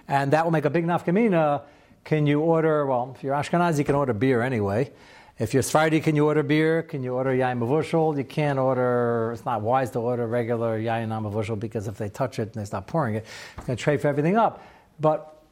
And 0.07 0.31
that 0.33 0.43
will 0.45 0.51
make 0.51 0.65
a 0.65 0.69
big 0.69 0.85
nafkamina. 0.85 1.63
Can 2.03 2.25
you 2.25 2.39
order, 2.39 2.85
well, 2.85 3.13
if 3.15 3.23
you're 3.23 3.35
Ashkenaz, 3.35 3.77
you 3.77 3.83
can 3.83 3.95
order 3.95 4.13
beer 4.13 4.41
anyway. 4.41 4.91
If 5.39 5.53
you're 5.53 5.61
Sephardi, 5.61 5.99
can 5.99 6.15
you 6.15 6.25
order 6.25 6.41
beer? 6.41 6.81
Can 6.81 7.03
you 7.03 7.13
order 7.13 7.31
yain 7.31 7.59
mavushal? 7.59 8.17
You 8.17 8.23
can't 8.23 8.57
order, 8.57 9.31
it's 9.33 9.45
not 9.45 9.61
wise 9.61 9.91
to 9.91 9.99
order 9.99 10.25
regular 10.25 10.79
yain 10.79 11.09
mavushal 11.09 11.59
because 11.59 11.87
if 11.87 11.97
they 11.97 12.09
touch 12.09 12.39
it 12.39 12.53
and 12.53 12.53
they 12.53 12.65
stop 12.65 12.87
pouring 12.87 13.15
it, 13.15 13.25
it's 13.57 13.67
going 13.67 13.77
to 13.77 13.97
for 13.97 14.07
everything 14.07 14.37
up. 14.37 14.65
But 14.99 15.43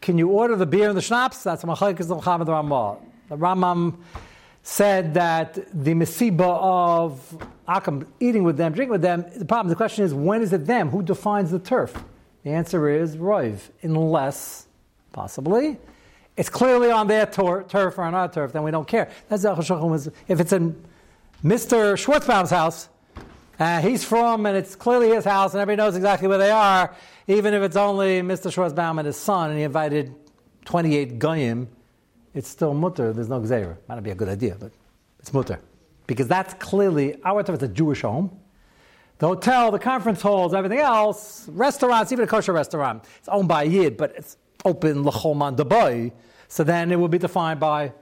can 0.00 0.18
you 0.18 0.28
order 0.28 0.56
the 0.56 0.66
beer 0.66 0.88
and 0.88 0.98
the 0.98 1.02
schnapps? 1.02 1.42
That's 1.44 1.62
Machlekes 1.62 2.08
the 2.08 2.52
Ramah. 2.52 2.98
The 3.28 3.36
Ramam 3.38 3.98
said 4.62 5.14
that 5.14 5.54
the 5.54 5.94
mesiba 5.94 6.58
of 6.60 7.46
Akam 7.68 8.06
eating 8.20 8.42
with 8.42 8.56
them, 8.56 8.72
drinking 8.72 8.92
with 8.92 9.02
them, 9.02 9.24
the 9.36 9.44
problem, 9.44 9.70
the 9.70 9.76
question 9.76 10.04
is, 10.04 10.12
when 10.12 10.42
is 10.42 10.52
it 10.52 10.66
them? 10.66 10.90
Who 10.90 11.02
defines 11.02 11.50
the 11.50 11.58
turf? 11.58 11.94
The 12.44 12.50
answer 12.50 12.88
is 12.88 13.16
Roiv, 13.16 13.70
unless, 13.82 14.66
possibly, 15.12 15.78
it's 16.36 16.48
clearly 16.48 16.90
on 16.90 17.06
their 17.06 17.26
tor- 17.26 17.64
turf 17.64 17.98
or 17.98 18.02
on 18.02 18.14
our 18.14 18.28
turf, 18.28 18.52
then 18.52 18.62
we 18.62 18.70
don't 18.70 18.88
care. 18.88 19.10
That's 19.28 19.44
if 19.44 20.40
it's 20.40 20.52
in 20.52 20.82
Mr. 21.44 21.94
Schwartzbaum's 21.96 22.50
house, 22.50 22.88
uh, 23.60 23.80
he's 23.80 24.02
from, 24.04 24.46
and 24.46 24.56
it's 24.56 24.74
clearly 24.74 25.10
his 25.10 25.24
house, 25.24 25.52
and 25.52 25.60
everybody 25.60 25.86
knows 25.86 25.94
exactly 25.94 26.26
where 26.26 26.38
they 26.38 26.50
are, 26.50 26.94
even 27.28 27.54
if 27.54 27.62
it's 27.62 27.76
only 27.76 28.20
Mr. 28.22 28.50
Schwartzbaum 28.50 28.98
and 28.98 29.06
his 29.06 29.16
son, 29.16 29.50
and 29.50 29.58
he 29.58 29.64
invited 29.64 30.14
28 30.64 31.18
goyim, 31.18 31.68
it's 32.34 32.48
still 32.48 32.74
mutter. 32.74 33.12
There's 33.12 33.28
no 33.28 33.40
gzeira. 33.40 33.76
Might 33.88 33.96
not 33.96 34.04
be 34.04 34.10
a 34.10 34.14
good 34.14 34.28
idea, 34.28 34.56
but 34.58 34.72
it's 35.20 35.32
mutter. 35.32 35.60
Because 36.06 36.26
that's 36.26 36.54
clearly, 36.54 37.20
our 37.24 37.42
turf 37.42 37.58
is 37.58 37.62
a 37.62 37.68
Jewish 37.68 38.02
home. 38.02 38.36
The 39.22 39.28
hotel, 39.28 39.70
the 39.70 39.78
conference 39.78 40.20
halls, 40.20 40.52
everything 40.52 40.80
else, 40.80 41.48
restaurants, 41.50 42.10
even 42.10 42.24
a 42.24 42.26
kosher 42.26 42.52
restaurant, 42.52 43.04
it's 43.20 43.28
owned 43.28 43.46
by 43.46 43.62
yid, 43.62 43.96
but 43.96 44.12
it's 44.16 44.36
open 44.64 45.04
l'choman 45.04 45.54
debay. 45.54 46.10
So 46.48 46.64
then 46.64 46.90
it 46.90 46.96
will 46.96 47.06
be 47.06 47.18
defined 47.18 47.60
by 47.60 47.92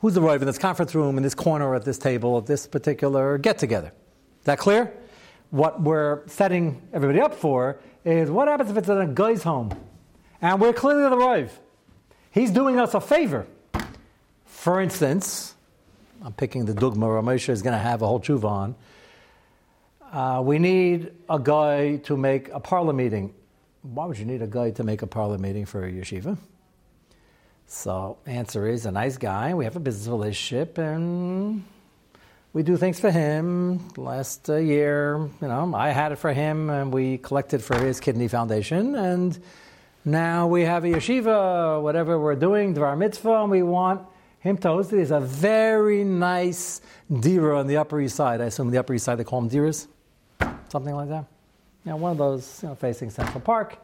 who's 0.00 0.14
the 0.14 0.20
roiv 0.20 0.36
in 0.36 0.46
this 0.46 0.58
conference 0.58 0.94
room, 0.94 1.16
in 1.16 1.24
this 1.24 1.34
corner 1.34 1.74
at 1.74 1.84
this 1.84 1.98
table, 1.98 2.38
at 2.38 2.46
this 2.46 2.68
particular 2.68 3.36
get 3.36 3.58
together. 3.58 3.88
Is 3.88 4.44
that 4.44 4.60
clear? 4.60 4.94
What 5.50 5.82
we're 5.82 6.24
setting 6.28 6.80
everybody 6.92 7.20
up 7.20 7.34
for 7.34 7.80
is 8.04 8.30
what 8.30 8.46
happens 8.46 8.70
if 8.70 8.76
it's 8.76 8.88
in 8.88 8.98
a 8.98 9.08
guy's 9.08 9.42
home 9.42 9.76
and 10.40 10.60
we're 10.60 10.72
clearly 10.72 11.10
the 11.10 11.16
roiv. 11.16 11.50
He's 12.30 12.52
doing 12.52 12.78
us 12.78 12.94
a 12.94 13.00
favor. 13.00 13.48
For 14.44 14.80
instance, 14.80 15.56
I'm 16.24 16.32
picking 16.32 16.66
the 16.66 16.74
dogma 16.74 17.06
Ramosha 17.06 17.48
is 17.48 17.60
going 17.60 17.72
to 17.72 17.82
have 17.82 18.02
a 18.02 18.06
whole 18.06 18.20
tshuva 18.20 18.44
on. 18.44 18.76
Uh, 20.12 20.42
we 20.44 20.58
need 20.58 21.12
a 21.28 21.38
guy 21.38 21.96
to 21.98 22.16
make 22.16 22.48
a 22.48 22.58
parlor 22.58 22.92
meeting. 22.92 23.32
Why 23.82 24.06
would 24.06 24.18
you 24.18 24.24
need 24.24 24.42
a 24.42 24.46
guy 24.48 24.72
to 24.72 24.82
make 24.82 25.02
a 25.02 25.06
parlor 25.06 25.38
meeting 25.38 25.66
for 25.66 25.86
a 25.86 25.92
yeshiva? 25.92 26.36
So, 27.68 28.18
answer 28.26 28.66
is 28.66 28.86
a 28.86 28.90
nice 28.90 29.16
guy. 29.16 29.54
We 29.54 29.64
have 29.64 29.76
a 29.76 29.80
business 29.80 30.08
relationship, 30.08 30.78
and 30.78 31.62
we 32.52 32.64
do 32.64 32.76
things 32.76 32.98
for 32.98 33.12
him. 33.12 33.88
Last 33.96 34.50
uh, 34.50 34.56
year, 34.56 35.28
you 35.40 35.46
know, 35.46 35.72
I 35.76 35.90
had 35.90 36.10
it 36.10 36.16
for 36.16 36.32
him, 36.32 36.70
and 36.70 36.92
we 36.92 37.18
collected 37.18 37.62
for 37.62 37.78
his 37.78 38.00
kidney 38.00 38.26
foundation, 38.26 38.96
and 38.96 39.38
now 40.04 40.48
we 40.48 40.62
have 40.62 40.82
a 40.82 40.88
yeshiva, 40.88 41.80
whatever 41.80 42.18
we're 42.18 42.34
doing, 42.34 42.76
our 42.76 42.96
mitzvah, 42.96 43.42
and 43.42 43.50
we 43.52 43.62
want 43.62 44.02
him 44.40 44.56
to 44.58 44.68
host 44.68 44.92
it. 44.92 44.96
There's 44.96 45.12
a 45.12 45.20
very 45.20 46.02
nice 46.02 46.80
dira 47.08 47.60
on 47.60 47.68
the 47.68 47.76
Upper 47.76 48.00
East 48.00 48.16
Side. 48.16 48.40
I 48.40 48.46
assume 48.46 48.72
the 48.72 48.78
Upper 48.78 48.94
East 48.94 49.04
Side 49.04 49.18
they 49.18 49.24
call 49.24 49.42
them 49.42 49.48
diras 49.48 49.86
something 50.70 50.94
like 50.94 51.08
that. 51.08 51.24
You 51.84 51.90
know, 51.92 51.96
one 51.96 52.12
of 52.12 52.18
those 52.18 52.62
you 52.62 52.68
know, 52.68 52.74
facing 52.74 53.10
Central 53.10 53.40
Park. 53.40 53.78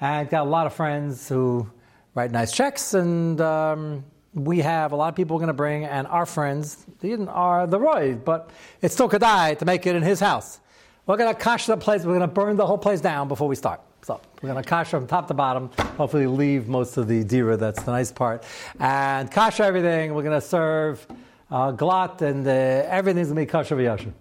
And 0.00 0.28
got 0.28 0.46
a 0.46 0.50
lot 0.50 0.66
of 0.66 0.74
friends 0.74 1.26
who 1.28 1.70
write 2.14 2.30
nice 2.30 2.52
checks, 2.52 2.92
and 2.92 3.40
um, 3.40 4.04
we 4.34 4.58
have 4.58 4.92
a 4.92 4.96
lot 4.96 5.08
of 5.08 5.14
people 5.14 5.38
going 5.38 5.48
to 5.48 5.54
bring, 5.54 5.84
and 5.84 6.06
our 6.06 6.26
friends 6.26 6.84
are 7.28 7.66
the 7.66 7.78
Roy, 7.78 8.14
but 8.14 8.50
it's 8.82 8.92
still 8.92 9.08
Kadai 9.08 9.58
to 9.58 9.64
make 9.64 9.86
it 9.86 9.96
in 9.96 10.02
his 10.02 10.20
house. 10.20 10.60
We're 11.06 11.16
going 11.16 11.34
to 11.34 11.40
cash 11.40 11.66
the 11.66 11.76
place, 11.76 12.04
we're 12.04 12.18
going 12.18 12.20
to 12.20 12.26
burn 12.26 12.56
the 12.56 12.66
whole 12.66 12.78
place 12.78 13.00
down 13.00 13.28
before 13.28 13.48
we 13.48 13.56
start. 13.56 13.80
So 14.02 14.20
we're 14.42 14.50
going 14.50 14.62
to 14.62 14.68
cash 14.68 14.88
from 14.88 15.06
top 15.06 15.28
to 15.28 15.34
bottom, 15.34 15.70
hopefully 15.96 16.26
leave 16.26 16.68
most 16.68 16.96
of 16.96 17.08
the 17.08 17.24
dira, 17.24 17.56
that's 17.56 17.82
the 17.82 17.92
nice 17.92 18.12
part, 18.12 18.44
and 18.78 19.30
cash 19.30 19.60
everything. 19.60 20.14
We're 20.14 20.24
going 20.24 20.40
to 20.40 20.46
serve 20.46 21.06
uh, 21.50 21.72
glatt, 21.72 22.20
and 22.20 22.46
uh, 22.46 22.50
everything's 22.50 23.28
going 23.28 23.46
to 23.46 23.46
be 23.46 23.50
kosher. 23.50 24.12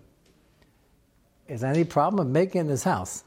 Is 1.48 1.62
there 1.62 1.72
any 1.72 1.84
problem 1.84 2.26
of 2.26 2.32
making 2.32 2.68
it 2.68 2.72
in 2.72 2.78
house? 2.78 3.24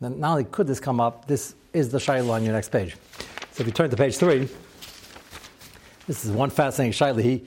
Now, 0.00 0.08
not 0.08 0.30
only 0.32 0.44
could 0.44 0.66
this 0.66 0.80
come 0.80 1.00
up, 1.00 1.26
this 1.26 1.54
is 1.72 1.90
the 1.90 2.00
Shiloh 2.00 2.32
on 2.32 2.44
your 2.44 2.52
next 2.52 2.70
page. 2.70 2.96
So 3.52 3.62
if 3.62 3.66
you 3.66 3.72
turn 3.72 3.90
to 3.90 3.96
page 3.96 4.16
three, 4.16 4.48
this 6.06 6.24
is 6.24 6.30
one 6.30 6.50
fascinating 6.50 6.92
Shiloh. 6.92 7.22
He, 7.22 7.44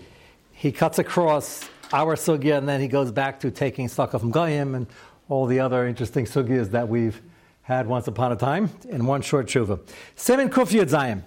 he 0.51 0.71
cuts 0.71 0.99
across 0.99 1.69
our 1.93 2.15
sugya 2.15 2.57
and 2.57 2.67
then 2.67 2.79
he 2.79 2.87
goes 2.87 3.11
back 3.11 3.39
to 3.41 3.51
taking 3.51 3.87
stuff 3.87 4.11
from 4.11 4.31
Goyim 4.31 4.75
and 4.75 4.87
all 5.29 5.45
the 5.45 5.59
other 5.59 5.87
interesting 5.87 6.25
sugyas 6.25 6.71
that 6.71 6.87
we've 6.87 7.21
had 7.63 7.87
once 7.87 8.07
upon 8.07 8.31
a 8.31 8.35
time 8.35 8.69
in 8.89 9.05
one 9.05 9.21
short 9.21 9.47
tshuva. 9.47 9.79
Simon 10.15 10.49
Kuf 10.49 10.71
Yud 10.71 10.89
Zayim. 10.89 11.21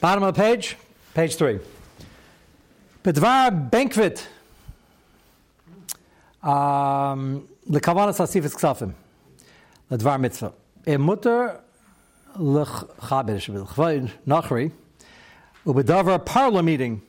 Bottom 0.00 0.22
of 0.24 0.34
the 0.34 0.40
page, 0.40 0.76
page 1.14 1.36
three. 1.36 1.58
Bedvar 3.02 3.70
Benkvit. 3.70 4.26
Um, 6.42 7.48
Lekavanas 7.68 8.18
Asifis 8.18 8.54
Ksafim. 8.54 8.94
Ledvar 9.90 10.20
Mitzvah. 10.20 10.52
E 10.86 10.96
mutter 10.96 11.60
lechaber 12.36 13.36
shvil 13.36 13.66
chvayd 13.68 14.10
nachri 14.26 14.72
ubedavar 15.66 16.24
parlor 16.24 16.62
meeting 16.62 17.02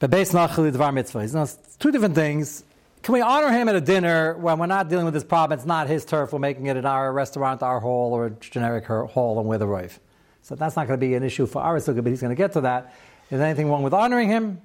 bebeis 0.00 0.32
nachri 0.32 0.72
dvar 0.72 0.92
mitzvah. 0.92 1.26
Now, 1.32 1.46
two 1.78 1.90
different 1.90 2.14
things. 2.14 2.64
Can 3.02 3.12
we 3.12 3.20
honor 3.20 3.50
him 3.50 3.68
at 3.68 3.76
a 3.76 3.80
dinner 3.80 4.34
when 4.38 4.58
we're 4.58 4.66
not 4.66 4.88
dealing 4.88 5.04
with 5.04 5.14
this 5.14 5.24
problem? 5.24 5.58
It's 5.58 5.66
not 5.66 5.88
his 5.88 6.04
turf. 6.04 6.32
We're 6.32 6.38
making 6.38 6.66
it 6.66 6.76
at 6.76 6.86
our 6.86 7.12
restaurant, 7.12 7.62
our 7.62 7.78
hall, 7.78 8.14
or 8.14 8.26
a 8.26 8.30
generic 8.30 8.86
hall, 8.86 9.38
and 9.38 9.48
with. 9.48 10.00
So 10.40 10.54
that's 10.54 10.74
not 10.74 10.86
going 10.86 10.98
to 10.98 11.06
be 11.06 11.14
an 11.14 11.22
issue 11.22 11.46
for 11.46 11.60
our 11.60 11.76
sukkah, 11.76 12.02
but 12.02 12.06
he's 12.06 12.22
going 12.22 12.30
to 12.30 12.36
get 12.36 12.52
to 12.54 12.62
that. 12.62 12.94
Is 13.30 13.40
anything 13.40 13.68
wrong 13.68 13.82
with 13.82 13.92
honoring 13.92 14.28
him? 14.28 14.60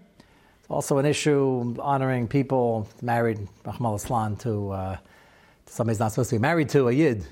Also 0.69 0.99
an 0.99 1.05
issue 1.05 1.75
honoring 1.79 2.27
people 2.27 2.87
married, 3.01 3.39
Rahmal 3.65 3.95
Islam, 3.95 4.35
to, 4.37 4.69
uh, 4.69 4.97
to 5.65 5.73
somebody 5.73 5.95
he's 5.95 5.99
not 5.99 6.11
supposed 6.11 6.29
to 6.29 6.35
be 6.35 6.39
married 6.39 6.69
to, 6.69 6.89
a 6.89 6.91
yid. 6.91 7.25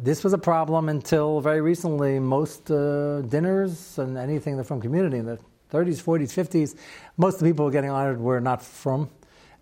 This 0.00 0.24
was 0.24 0.32
a 0.32 0.38
problem 0.38 0.88
until 0.88 1.40
very 1.40 1.60
recently. 1.60 2.18
Most 2.18 2.72
uh, 2.72 3.20
dinners 3.20 3.98
and 3.98 4.18
anything 4.18 4.62
from 4.64 4.80
community 4.80 5.18
in 5.18 5.26
the 5.26 5.38
30s, 5.70 6.02
40s, 6.02 6.32
50s, 6.34 6.74
most 7.16 7.34
of 7.34 7.40
the 7.40 7.46
people 7.46 7.70
getting 7.70 7.90
honored 7.90 8.20
were 8.20 8.40
not 8.40 8.60
from, 8.60 9.08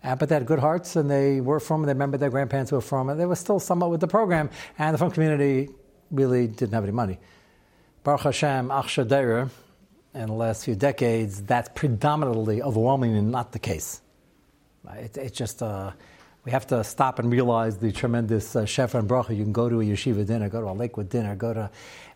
uh, 0.03 0.15
but 0.15 0.27
they 0.27 0.35
had 0.35 0.47
good 0.47 0.59
hearts 0.59 0.95
and 0.95 1.09
they 1.09 1.41
were 1.41 1.59
from, 1.59 1.83
they 1.83 1.93
remembered 1.93 2.19
their 2.19 2.31
grandparents 2.31 2.71
were 2.71 2.81
from, 2.81 3.09
and 3.09 3.19
they 3.19 3.27
were 3.27 3.35
still 3.35 3.59
somewhat 3.59 3.91
with 3.91 4.01
the 4.01 4.07
program. 4.07 4.49
And 4.79 4.95
the 4.95 4.97
from 4.97 5.11
community 5.11 5.69
really 6.09 6.47
didn't 6.47 6.73
have 6.73 6.83
any 6.83 6.91
money. 6.91 7.19
Baruch 8.03 8.21
Hashem, 8.21 8.69
Achshadeira, 8.69 9.51
in 10.13 10.27
the 10.27 10.33
last 10.33 10.65
few 10.65 10.75
decades, 10.75 11.41
that's 11.43 11.69
predominantly, 11.73 12.61
overwhelmingly 12.61 13.21
not 13.21 13.51
the 13.51 13.59
case. 13.59 14.01
It, 14.93 15.17
it's 15.17 15.37
just, 15.37 15.63
uh, 15.63 15.91
we 16.43 16.51
have 16.51 16.67
to 16.67 16.83
stop 16.83 17.19
and 17.19 17.31
realize 17.31 17.77
the 17.77 17.91
tremendous 17.91 18.55
uh, 18.55 18.63
shefa 18.63 18.95
and 18.95 19.07
bracha. 19.07 19.35
You 19.35 19.43
can 19.43 19.53
go 19.53 19.69
to 19.69 19.79
a 19.79 19.83
yeshiva 19.83 20.25
dinner, 20.25 20.49
go 20.49 20.61
to 20.61 20.69
a 20.69 20.73
Lakewood 20.73 21.09
dinner, 21.09 21.35
go 21.35 21.53
to, 21.53 21.69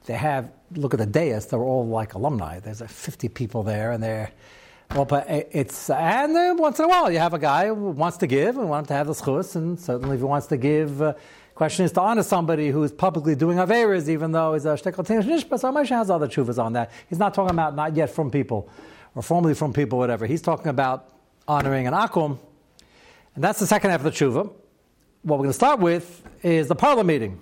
they 0.05 0.15
have, 0.15 0.51
look 0.75 0.93
at 0.93 0.99
the 0.99 1.05
dais, 1.05 1.45
they're 1.45 1.59
all 1.59 1.87
like 1.87 2.15
alumni. 2.15 2.59
There's 2.59 2.81
uh, 2.81 2.87
50 2.87 3.29
people 3.29 3.63
there, 3.63 3.91
and 3.91 4.03
they're, 4.03 4.31
well, 4.91 5.05
but 5.05 5.25
it's, 5.29 5.89
and 5.89 6.59
once 6.59 6.79
in 6.79 6.85
a 6.85 6.87
while 6.87 7.11
you 7.11 7.19
have 7.19 7.33
a 7.33 7.39
guy 7.39 7.67
who 7.67 7.91
wants 7.91 8.17
to 8.17 8.27
give 8.27 8.57
and 8.57 8.69
wants 8.69 8.89
to 8.89 8.93
have 8.93 9.07
the 9.07 9.13
schus, 9.13 9.55
and 9.55 9.79
certainly 9.79 10.15
if 10.15 10.21
he 10.21 10.25
wants 10.25 10.47
to 10.47 10.57
give, 10.57 11.01
uh, 11.01 11.13
Question 11.55 11.85
is 11.85 11.93
to 11.93 12.01
honor 12.01 12.21
somebody 12.21 12.67
who 12.69 12.83
is 12.83 12.91
publicly 12.91 13.33
doing 13.33 13.59
averas, 13.59 14.09
even 14.09 14.33
though 14.33 14.53
he's 14.53 14.65
a 14.65 14.73
shtekal 14.73 15.05
nishba. 15.05 15.57
So 15.57 15.71
Moshe 15.71 15.87
has 15.87 16.09
other 16.09 16.27
chuvas 16.27 16.61
on 16.61 16.73
that. 16.73 16.91
He's 17.07 17.17
not 17.17 17.33
talking 17.33 17.55
about 17.55 17.75
not 17.75 17.95
yet 17.95 18.09
from 18.09 18.29
people, 18.29 18.69
or 19.15 19.23
formerly 19.23 19.53
from 19.53 19.71
people, 19.71 19.97
whatever. 19.97 20.25
He's 20.25 20.41
talking 20.41 20.67
about 20.67 21.09
honoring 21.47 21.87
an 21.87 21.93
akum, 21.93 22.37
and 23.35 23.43
that's 23.43 23.59
the 23.59 23.67
second 23.67 23.91
half 23.91 24.03
of 24.03 24.03
the 24.03 24.11
tshuva. 24.11 24.51
What 25.21 25.39
we're 25.39 25.45
going 25.45 25.49
to 25.49 25.53
start 25.53 25.79
with 25.79 26.27
is 26.43 26.67
the 26.67 26.75
parlor 26.75 27.05
meeting. 27.05 27.39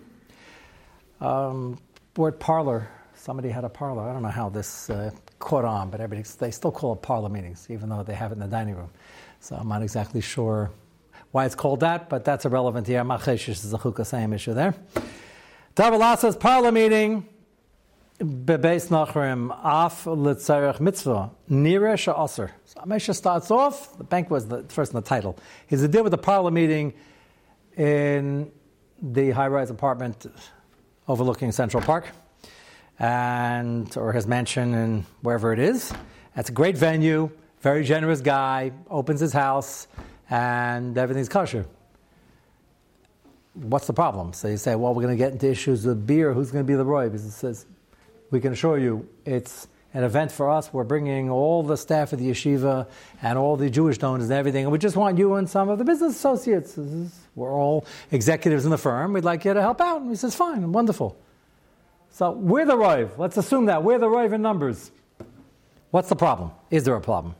Um, 1.19 1.79
word 2.15 2.39
parlor. 2.39 2.87
Somebody 3.15 3.49
had 3.49 3.63
a 3.63 3.69
parlor. 3.69 4.03
I 4.03 4.13
don't 4.13 4.21
know 4.21 4.27
how 4.27 4.47
this 4.47 4.91
uh, 4.91 5.09
caught 5.39 5.65
on, 5.65 5.89
but 5.89 6.01
everybody 6.01 6.27
they 6.37 6.51
still 6.51 6.71
call 6.71 6.93
it 6.93 7.01
parlor 7.01 7.29
meetings, 7.29 7.65
even 7.71 7.89
though 7.89 8.03
they 8.03 8.13
have 8.13 8.31
it 8.31 8.35
in 8.35 8.41
the 8.41 8.47
dining 8.47 8.75
room. 8.75 8.91
So 9.39 9.55
I'm 9.55 9.67
not 9.67 9.81
exactly 9.81 10.21
sure 10.21 10.69
why 11.33 11.45
it's 11.47 11.55
called 11.55 11.79
that, 11.79 12.09
but 12.09 12.23
that's 12.23 12.45
irrelevant 12.45 12.85
here. 12.85 13.03
Machesh 13.03 13.49
is 13.49 13.73
a 13.73 13.77
chukah 13.79 14.05
same 14.05 14.33
issue 14.33 14.53
there. 14.53 14.75
Tavalasas 15.75 16.39
parlor 16.39 16.71
meeting. 16.71 17.27
Bebeis 18.19 18.89
Nachrim 18.89 19.49
Af 19.63 20.03
Litzarech 20.05 20.79
Mitzvah 20.79 21.31
Nira 21.49 21.95
Sha'aser. 21.95 22.51
So 22.65 22.81
Amesha 22.81 23.15
starts 23.15 23.49
off. 23.49 23.97
The 23.97 24.03
bank 24.03 24.29
was 24.29 24.47
the 24.47 24.63
first 24.69 24.93
in 24.93 24.95
the 24.95 25.01
title. 25.01 25.35
He's 25.65 25.81
a 25.81 25.87
deal 25.87 26.03
with 26.03 26.11
the 26.11 26.19
parlor 26.19 26.51
meeting 26.51 26.93
in 27.75 28.51
the 29.01 29.31
high-rise 29.31 29.71
apartment 29.71 30.27
overlooking 31.07 31.51
Central 31.51 31.81
Park, 31.81 32.09
and 32.99 33.97
or 33.97 34.13
his 34.13 34.27
mansion 34.27 34.75
and 34.75 35.05
wherever 35.21 35.51
it 35.51 35.57
is. 35.57 35.91
That's 36.35 36.49
a 36.49 36.53
great 36.53 36.77
venue. 36.77 37.31
Very 37.61 37.83
generous 37.83 38.21
guy. 38.21 38.71
Opens 38.87 39.19
his 39.19 39.33
house 39.33 39.87
and 40.33 40.97
everything's 40.97 41.29
kosher. 41.29 41.63
What's 43.53 43.85
the 43.85 43.93
problem? 43.93 44.33
So 44.33 44.47
you 44.47 44.57
say, 44.57 44.73
well, 44.73 44.95
we're 44.95 45.03
going 45.03 45.15
to 45.15 45.23
get 45.23 45.31
into 45.31 45.47
issues 45.47 45.85
of 45.85 46.07
beer. 46.07 46.33
Who's 46.33 46.49
going 46.49 46.65
to 46.65 46.67
be 46.67 46.73
the 46.73 46.83
roy? 46.83 47.05
Because 47.05 47.23
it 47.23 47.31
says, 47.31 47.67
we 48.31 48.41
can 48.41 48.51
assure 48.51 48.79
you, 48.79 49.07
it's 49.25 49.67
an 49.93 50.03
event 50.03 50.31
for 50.31 50.49
us. 50.49 50.73
We're 50.73 50.85
bringing 50.85 51.29
all 51.29 51.61
the 51.61 51.77
staff 51.77 52.13
of 52.13 52.19
the 52.19 52.31
yeshiva 52.31 52.87
and 53.21 53.37
all 53.37 53.57
the 53.57 53.69
Jewish 53.69 53.99
donors 53.99 54.23
and 54.23 54.33
everything, 54.33 54.63
and 54.63 54.71
we 54.71 54.79
just 54.79 54.95
want 54.95 55.19
you 55.19 55.35
and 55.35 55.47
some 55.47 55.69
of 55.69 55.77
the 55.77 55.83
business 55.83 56.15
associates. 56.15 56.79
We're 57.35 57.53
all 57.53 57.85
executives 58.09 58.65
in 58.65 58.71
the 58.71 58.77
firm. 58.79 59.13
We'd 59.13 59.23
like 59.23 59.45
you 59.45 59.53
to 59.53 59.61
help 59.61 59.81
out. 59.81 60.01
And 60.01 60.09
he 60.09 60.15
says, 60.15 60.33
fine, 60.33 60.71
wonderful. 60.71 61.15
So 62.09 62.31
we're 62.31 62.65
the 62.65 62.75
Rive. 62.75 63.19
Let's 63.19 63.37
assume 63.37 63.67
that. 63.67 63.83
We're 63.83 63.99
the 63.99 64.09
Rive 64.09 64.33
in 64.33 64.41
numbers. 64.41 64.89
What's 65.91 66.09
the 66.09 66.15
problem? 66.15 66.49
Is 66.71 66.85
there 66.85 66.95
a 66.95 67.01
problem? 67.01 67.35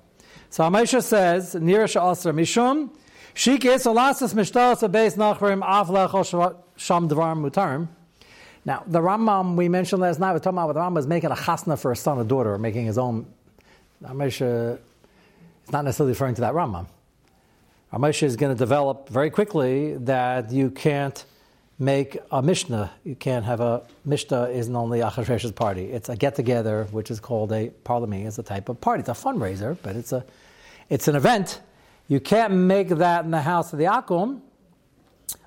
So 0.53 0.63
Amesha 0.65 1.01
says, 1.01 1.55
Nirish 1.55 1.99
Asr 1.99 2.31
Mishum, 2.31 2.91
Shik 3.33 3.65
is 3.65 3.85
Olasas 3.85 4.35
Mishtaras 4.35 4.87
Abeis 4.87 5.17
Nachrim 5.17 5.63
Avlech 5.63 6.55
Sham 6.75 7.09
Dvar 7.09 7.35
Mutarim. 7.35 7.87
Now, 8.63 8.83
the 8.85 8.99
Rambam 8.99 9.55
we 9.55 9.67
mentioned 9.67 10.03
last 10.03 10.19
night, 10.19 10.29
we 10.29 10.33
were 10.33 10.39
talking 10.41 10.59
about 10.59 10.73
the 10.73 10.79
Rambam 10.79 10.99
is 10.99 11.07
making 11.07 11.31
a 11.31 11.33
chasna 11.33 11.75
for 11.75 11.91
a 11.91 11.95
son 11.95 12.19
or 12.19 12.23
daughter, 12.23 12.53
or 12.53 12.59
making 12.59 12.85
his 12.85 12.99
own. 12.99 13.25
Amesha 14.03 14.77
is 15.65 15.71
not 15.71 15.85
necessarily 15.85 16.11
referring 16.11 16.35
to 16.35 16.41
that 16.41 16.53
Rambam. 16.53 16.85
Amesha 17.91 18.21
is 18.21 18.35
going 18.35 18.55
to 18.55 18.59
develop 18.59 19.09
very 19.09 19.31
quickly 19.31 19.95
that 19.95 20.51
you 20.51 20.69
can't 20.69 21.25
make 21.83 22.17
a 22.31 22.41
Mishnah. 22.41 22.91
You 23.03 23.15
can't 23.15 23.45
have 23.45 23.59
a 23.59 23.83
Mishnah 24.05 24.49
isn't 24.49 24.75
only 24.75 25.01
a 25.01 25.07
Achashvesh's 25.07 25.51
party. 25.51 25.91
It's 25.91 26.09
a 26.09 26.15
get 26.15 26.35
together, 26.35 26.87
which 26.91 27.11
is 27.11 27.19
called 27.19 27.51
a 27.51 27.69
parliament. 27.83 28.25
It's 28.25 28.37
a 28.37 28.43
type 28.43 28.69
of 28.69 28.79
party. 28.79 29.01
It's 29.01 29.09
a 29.09 29.13
fundraiser, 29.13 29.77
but 29.81 29.95
it's 29.95 30.11
a 30.11 30.25
it's 30.89 31.07
an 31.07 31.15
event. 31.15 31.61
You 32.07 32.19
can't 32.19 32.53
make 32.53 32.89
that 32.89 33.25
in 33.25 33.31
the 33.31 33.41
house 33.41 33.73
of 33.73 33.79
the 33.79 33.85
Akum. 33.85 34.41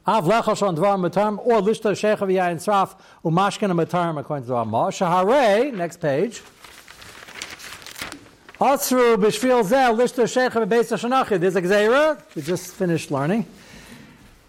Av 0.06 0.24
lechashon 0.24 0.76
dvar 0.76 0.98
matarm 0.98 1.38
or 1.44 1.60
lishta 1.60 1.92
shechav 1.92 2.28
yain 2.32 2.56
sraf 2.56 2.96
umashkin 3.24 3.72
matarm 3.72 4.18
according 4.20 4.44
to 4.44 4.48
the 4.48 4.54
Ramah. 4.54 4.88
Shahare, 4.88 5.72
next 5.72 6.00
page. 6.00 6.42
Asru 8.60 9.16
b'shvil 9.16 9.64
zeh 9.64 9.96
lishta 9.96 10.24
shechav 10.24 10.68
beis. 10.68 11.40
There's 11.40 11.56
a 11.56 11.62
gzeira. 11.62 12.20
We 12.34 12.42
just 12.42 12.74
finished 12.74 13.10
learning. 13.10 13.46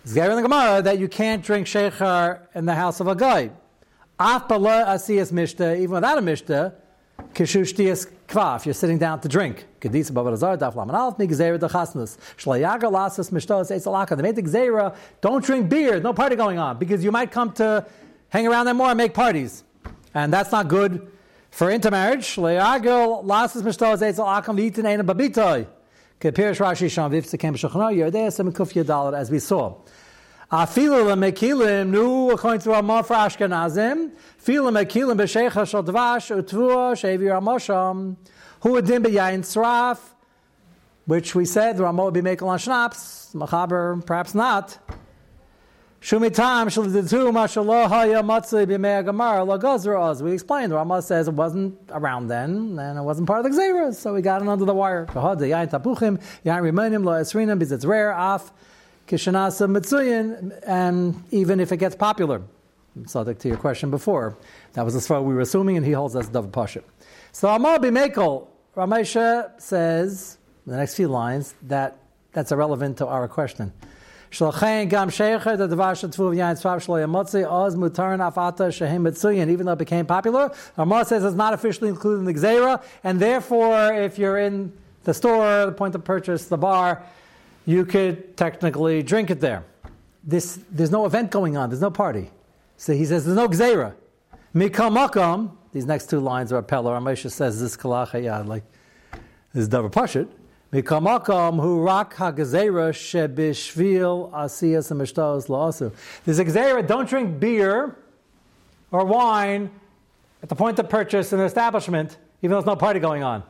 Zgeir 0.08 0.30
in 0.30 0.38
the 0.38 0.42
Gemara 0.42 0.82
that 0.84 1.00
you 1.00 1.10
can't 1.10 1.44
drink 1.44 1.68
shechar 1.68 2.40
in 2.56 2.66
the 2.66 2.74
house 2.74 3.02
of 3.02 3.08
a 3.08 3.16
guy. 3.16 3.50
Af 4.18 4.48
asiyas 4.48 5.34
mishta, 5.34 5.76
even 5.76 5.96
without 5.96 6.18
a 6.18 6.22
mishta, 6.22 6.74
Kishushtias 7.34 8.10
kvaf, 8.26 8.66
you're 8.66 8.74
sitting 8.74 8.98
down 8.98 9.20
to 9.20 9.28
drink. 9.28 9.66
Kedisa 9.82 10.12
babadazar 10.12 10.58
daf 10.58 10.76
laman 10.76 10.96
alf 10.96 11.18
migzera 11.18 11.60
dechasnus. 11.60 12.18
Shalayaga 12.38 12.90
lasas 12.90 13.32
mishtos 13.32 13.70
eitzalaka. 13.70 14.16
They 14.16 14.24
made 14.24 14.38
the 14.38 14.44
gzera, 14.44 14.96
don't 15.20 15.44
drink 15.44 15.68
beer, 15.68 16.00
no 16.00 16.14
party 16.14 16.38
going 16.38 16.58
on, 16.58 16.78
because 16.78 17.04
you 17.04 17.12
might 17.12 17.30
come 17.30 17.52
to 17.54 17.86
hang 18.30 18.48
around 18.48 18.68
them 18.68 18.78
more 18.78 18.88
and 18.88 18.98
make 18.98 19.14
parties. 19.14 19.66
And 20.14 20.32
that's 20.32 20.54
not 20.54 20.70
good 20.70 21.12
for 21.52 21.70
intermarriage. 21.70 22.24
Shalayaga 22.24 23.26
lasas 23.26 23.62
mishtos 23.62 24.02
eitzalaka 24.02 24.56
v'itin 24.56 24.86
ein 24.86 25.06
babitoy. 25.06 25.68
Kepirish 26.20 26.58
Rashi 26.58 26.90
Sham 26.90 27.12
v'ifsekem 27.12 27.54
b'shachnar 27.54 27.96
yerdei 27.96 28.34
sem 28.34 28.52
kuf 28.52 28.74
yadalat, 28.74 29.16
as 29.16 29.30
we 29.30 29.38
saw. 29.38 29.76
Afilu 30.52 31.06
lemekilim 31.06 31.90
nu 31.90 32.32
according 32.32 32.62
to 32.62 32.72
Ramah 32.72 33.04
for 33.04 33.16
Ashkenazim. 33.16 34.14
Filu 34.44 34.72
mekilim 34.72 35.16
b'sheicha 35.16 35.70
shel 35.70 35.84
dvash 35.84 36.36
utvua 36.36 36.96
shevi 36.96 37.20
Ramosham. 37.20 38.16
Hu 38.62 38.82
adim 38.82 39.04
b'yayin 39.06 39.42
tzraf, 39.42 40.00
which 41.06 41.36
we 41.36 41.46
said 41.46 41.78
Ramah 41.78 42.06
would 42.06 42.16
be 42.16 42.24
making 42.24 42.48
on 42.48 42.58
schnapps. 42.58 43.36
Machaber 43.36 44.04
perhaps 44.04 44.34
not. 44.34 44.80
Shumitam 46.00 46.72
shel 46.72 46.86
ditu 46.86 47.34
mashallah 47.34 47.90
haya 47.90 48.22
matzli 48.22 48.68
b'mei 48.68 49.04
agamar 49.04 49.46
lagazra 49.46 50.00
oz. 50.00 50.22
We 50.22 50.32
explained 50.32 50.72
Rama 50.72 51.02
says 51.02 51.28
it 51.28 51.34
wasn't 51.34 51.78
around 51.90 52.28
then 52.28 52.78
and 52.80 53.00
it 53.00 53.02
wasn't 53.02 53.28
part 53.28 53.46
of 53.46 53.52
the 53.52 53.58
gzeras, 53.60 53.96
so 53.96 54.14
we 54.14 54.22
got 54.22 54.42
it 54.42 54.48
under 54.48 54.64
the 54.64 54.76
wire. 54.76 55.08
Yayin 55.08 55.70
tapuchim 55.72 56.22
yayin 56.46 56.62
remanim 56.62 57.04
lo 57.04 57.14
esrinam 57.14 57.58
because 57.58 57.72
it's 57.72 57.84
rare. 57.84 58.12
Af 58.12 58.52
kishanasa 59.08 59.68
mitzuyin, 59.70 60.60
and 60.68 61.24
even 61.32 61.60
if 61.60 61.72
it 61.72 61.78
gets 61.78 61.96
popular. 61.96 62.44
Subject 63.06 63.42
to 63.42 63.48
your 63.48 63.58
question 63.58 63.92
before, 63.92 64.38
that 64.74 64.86
was 64.86 64.96
as 64.96 65.08
far 65.08 65.22
we 65.22 65.34
were 65.34 65.42
assuming, 65.42 65.78
and 65.78 65.86
he 65.86 65.92
holds 65.94 66.14
that's 66.14 66.30
davar 66.30 66.52
pasha. 66.52 66.84
So 67.32 67.48
Amar 67.50 67.80
b'mekel, 67.80 68.48
Ramesha 68.76 69.60
says 69.60 70.38
the 70.66 70.78
next 70.78 70.96
few 70.96 71.08
lines 71.08 71.56
that 71.64 71.98
that's 72.34 72.52
irrelevant 72.52 72.98
to 72.98 73.08
our 73.08 73.28
question. 73.28 73.74
Shalchein 74.38 74.88
gam 74.88 75.10
shecher 75.10 75.58
the 75.58 75.68
devar 75.68 75.94
shatfu 75.94 76.32
v'yayin 76.32 76.62
tzvav 76.62 76.78
shlo 76.78 77.04
yamotzi 77.04 77.44
oz 77.50 77.76
mutarin 77.76 78.20
afata 78.20 78.72
shehem 78.72 79.04
mitzuyin. 79.04 79.50
Even 79.50 79.66
though 79.66 79.72
it 79.72 79.80
became 79.80 80.06
popular, 80.06 80.52
Amar 80.78 81.06
says 81.06 81.24
it's 81.24 81.36
not 81.36 81.56
officially 81.56 81.90
included 81.90 82.20
in 82.20 82.26
the 82.26 82.34
gzera, 82.36 82.84
and 83.04 83.20
therefore, 83.20 83.92
if 83.96 84.20
you're 84.20 84.38
in 84.38 84.72
the 85.06 85.14
store, 85.16 85.66
the 85.66 85.72
point 85.72 85.96
of 85.96 86.04
purchase, 86.04 86.46
the 86.46 86.58
bar, 86.58 87.02
you 87.66 87.84
could 87.84 88.38
technically 88.38 89.02
drink 89.02 89.32
it 89.32 89.40
there. 89.40 89.64
This, 90.24 90.60
there's 90.70 90.92
no 90.92 91.08
event 91.08 91.32
going 91.32 91.58
on. 91.58 91.70
There's 91.70 91.82
no 91.82 91.90
party. 91.90 92.30
So 92.76 92.94
he 92.94 93.06
says 93.06 93.26
there's 93.26 93.38
no 93.38 93.48
gzera. 93.48 93.96
Mikam 94.54 94.96
makam. 94.96 95.50
These 95.74 95.88
next 95.88 96.12
two 96.12 96.20
lines 96.20 96.54
are 96.54 96.60
a 96.60 96.64
peller. 96.64 96.96
Ramesha 97.00 97.32
says 97.32 97.60
this 97.60 97.76
kalacha 97.76 98.46
like 98.46 98.64
this 99.54 99.64
is 99.64 99.70
davar 99.70 99.92
pashit. 99.92 100.28
Mikamakam 100.74 101.62
hu 101.62 101.82
rak 101.82 102.16
hagazera 102.16 102.92
shebishvil 102.92 104.32
asiyas 104.34 104.92
mishtaos 104.92 105.48
la'asu. 105.48 105.94
There's 106.26 106.40
a 106.40 106.46
gezerah, 106.46 106.86
don't 106.86 107.08
drink 107.08 107.40
beer 107.40 107.96
or 108.92 109.06
wine 109.06 109.72
at 110.44 110.50
the 110.50 110.56
point 110.56 110.78
of 110.80 110.90
purchase 110.90 111.32
in 111.32 111.40
an 111.40 111.46
establishment, 111.46 112.18
even 112.42 112.52
though 112.52 112.58
there's 112.58 112.66
no 112.66 112.76
party 112.76 113.00
going 113.00 113.24
on. 113.24 113.44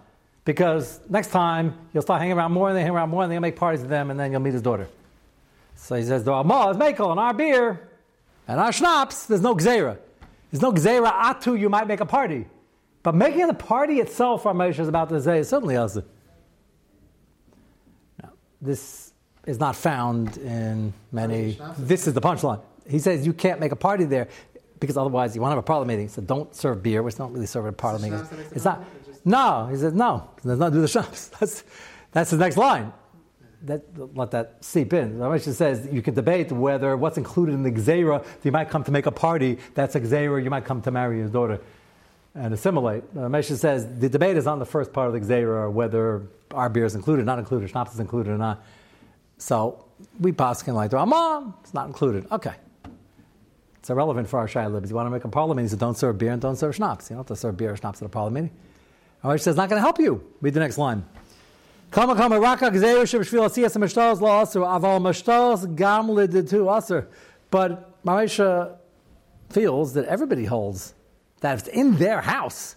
Because 0.45 0.99
next 1.09 1.29
time 1.29 1.73
you'll 1.91 2.03
start 2.03 2.21
hanging 2.21 2.37
around 2.37 2.51
more 2.51 2.69
and 2.69 2.77
they 2.77 2.83
hang 2.83 2.91
around 2.91 3.09
more 3.09 3.23
and 3.23 3.31
they'll 3.31 3.39
make 3.41 3.55
parties 3.55 3.81
with 3.81 3.89
them 3.89 4.11
and 4.11 4.19
then 4.19 4.31
you'll 4.31 4.41
meet 4.41 4.53
his 4.53 4.61
daughter. 4.61 4.87
So 5.75 5.95
he 5.95 6.03
says, 6.03 6.23
Maz 6.23 6.77
Mekel 6.77 7.09
and 7.11 7.19
our 7.19 7.33
beer 7.33 7.89
and 8.47 8.59
our 8.59 8.71
schnapps, 8.71 9.25
there's 9.25 9.41
no 9.41 9.55
gzera. 9.55 9.97
There's 10.51 10.61
no 10.61 10.71
gzera 10.71 11.11
atu, 11.11 11.59
you 11.59 11.67
might 11.67 11.87
make 11.87 11.99
a 11.99 12.05
party. 12.05 12.45
But 13.01 13.15
making 13.15 13.47
the 13.47 13.53
party 13.53 13.99
itself, 13.99 14.45
our 14.45 14.53
Moshe 14.53 14.79
is 14.79 14.87
about 14.87 15.09
to 15.09 15.21
say, 15.21 15.39
is 15.39 15.49
certainly 15.49 15.75
also 15.75 16.03
this 18.61 19.13
is 19.45 19.59
not 19.59 19.75
found 19.75 20.37
in 20.37 20.93
many. 21.11 21.57
This 21.77 22.07
is 22.07 22.13
the 22.13 22.21
punchline. 22.21 22.61
He 22.87 22.99
says 22.99 23.25
you 23.25 23.33
can't 23.33 23.59
make 23.59 23.71
a 23.71 23.75
party 23.75 24.05
there 24.05 24.27
because 24.79 24.97
otherwise 24.97 25.35
you 25.35 25.41
won't 25.41 25.51
have 25.51 25.59
a 25.59 25.63
parlor 25.63 25.85
meeting. 25.85 26.09
So 26.09 26.21
don't 26.21 26.53
serve 26.55 26.83
beer, 26.83 27.03
which 27.03 27.15
don't 27.15 27.33
really 27.33 27.45
serve 27.45 27.65
at 27.65 27.69
a 27.69 27.73
parlor 27.73 27.99
meeting. 27.99 28.25
It's 28.51 28.65
not. 28.65 28.83
No, 29.25 29.67
he 29.67 29.77
says 29.77 29.93
no. 29.93 30.29
Let's 30.43 30.59
not 30.59 30.71
do 30.71 30.81
the 30.81 30.87
shops. 30.87 31.27
That's 31.39 31.63
that's 32.11 32.31
the 32.31 32.37
next 32.37 32.57
line. 32.57 32.93
That, 33.63 33.83
let 34.15 34.31
that 34.31 34.63
seep 34.63 34.93
in. 34.93 35.19
The 35.19 35.25
Rashi 35.25 35.51
says 35.51 35.89
you 35.91 36.01
can 36.01 36.13
debate 36.13 36.51
whether 36.51 36.95
what's 36.95 37.17
included 37.17 37.53
in 37.53 37.63
the 37.63 37.71
gzera. 37.71 38.23
You 38.43 38.51
might 38.51 38.69
come 38.69 38.83
to 38.83 38.91
make 38.91 39.07
a 39.07 39.11
party. 39.11 39.57
That's 39.73 39.95
a 39.95 39.99
gzera. 39.99 40.41
You 40.43 40.49
might 40.49 40.63
come 40.63 40.81
to 40.83 40.91
marry 40.91 41.19
his 41.19 41.31
daughter 41.31 41.59
and 42.37 42.53
assimilate. 42.53 43.03
Uh, 43.15 43.21
the 43.21 43.29
Rashi 43.29 43.57
says 43.57 43.87
the 43.99 44.09
debate 44.09 44.37
is 44.37 44.47
on 44.47 44.59
the 44.59 44.65
first 44.65 44.93
part 44.93 45.07
of 45.07 45.13
the 45.13 45.19
gzera, 45.19 45.71
whether 45.71 46.27
our 46.51 46.69
beer 46.69 46.85
is 46.85 46.95
included, 46.95 47.25
not 47.25 47.39
included, 47.39 47.69
schnapps 47.69 47.93
is 47.93 47.99
included 47.99 48.31
or 48.31 48.37
not. 48.37 48.63
So 49.37 49.85
we 50.19 50.31
pass 50.31 50.61
can 50.63 50.75
like, 50.75 50.91
mom, 50.91 51.55
it's 51.61 51.73
not 51.73 51.87
included. 51.87 52.27
Okay. 52.31 52.53
It's 53.79 53.89
irrelevant 53.89 54.29
for 54.29 54.39
our 54.39 54.47
Shai 54.47 54.67
Libs. 54.67 54.89
You 54.89 54.95
want 54.95 55.07
to 55.07 55.11
make 55.11 55.23
a 55.23 55.29
parliament, 55.29 55.65
he 55.65 55.69
said, 55.69 55.79
don't 55.79 55.97
serve 55.97 56.17
beer 56.17 56.31
and 56.31 56.41
don't 56.41 56.55
serve 56.55 56.75
schnapps. 56.75 57.09
You 57.09 57.15
don't 57.15 57.27
have 57.27 57.27
to 57.27 57.35
serve 57.35 57.57
beer 57.57 57.71
or 57.71 57.77
schnapps 57.77 58.01
at 58.01 58.05
a 58.05 58.09
parliament. 58.09 58.51
Or 59.23 59.37
says, 59.37 59.55
not 59.55 59.69
going 59.69 59.77
to 59.77 59.81
help 59.81 59.99
you. 59.99 60.23
Read 60.41 60.53
the 60.53 60.59
next 60.59 60.77
line. 60.77 61.03
Kama 61.89 62.15
kama 62.15 62.39
raka 62.39 62.65
gzeru 62.65 63.03
shebshvil 63.03 63.47
asiyas 63.47 63.77
mishtos 63.77 64.19
lo 64.19 64.41
aser 64.41 64.59
aval 64.59 64.99
mishtos 64.99 65.75
gam 65.75 66.07
liditu 66.07 66.75
aser. 66.77 67.07
But 67.49 68.03
Marisha 68.03 68.75
feels 69.49 69.93
that 69.93 70.05
everybody 70.05 70.45
holds 70.45 70.93
that 71.41 71.53
if 71.53 71.67
it's 71.67 71.69
in 71.69 71.97
their 71.97 72.21
house, 72.21 72.75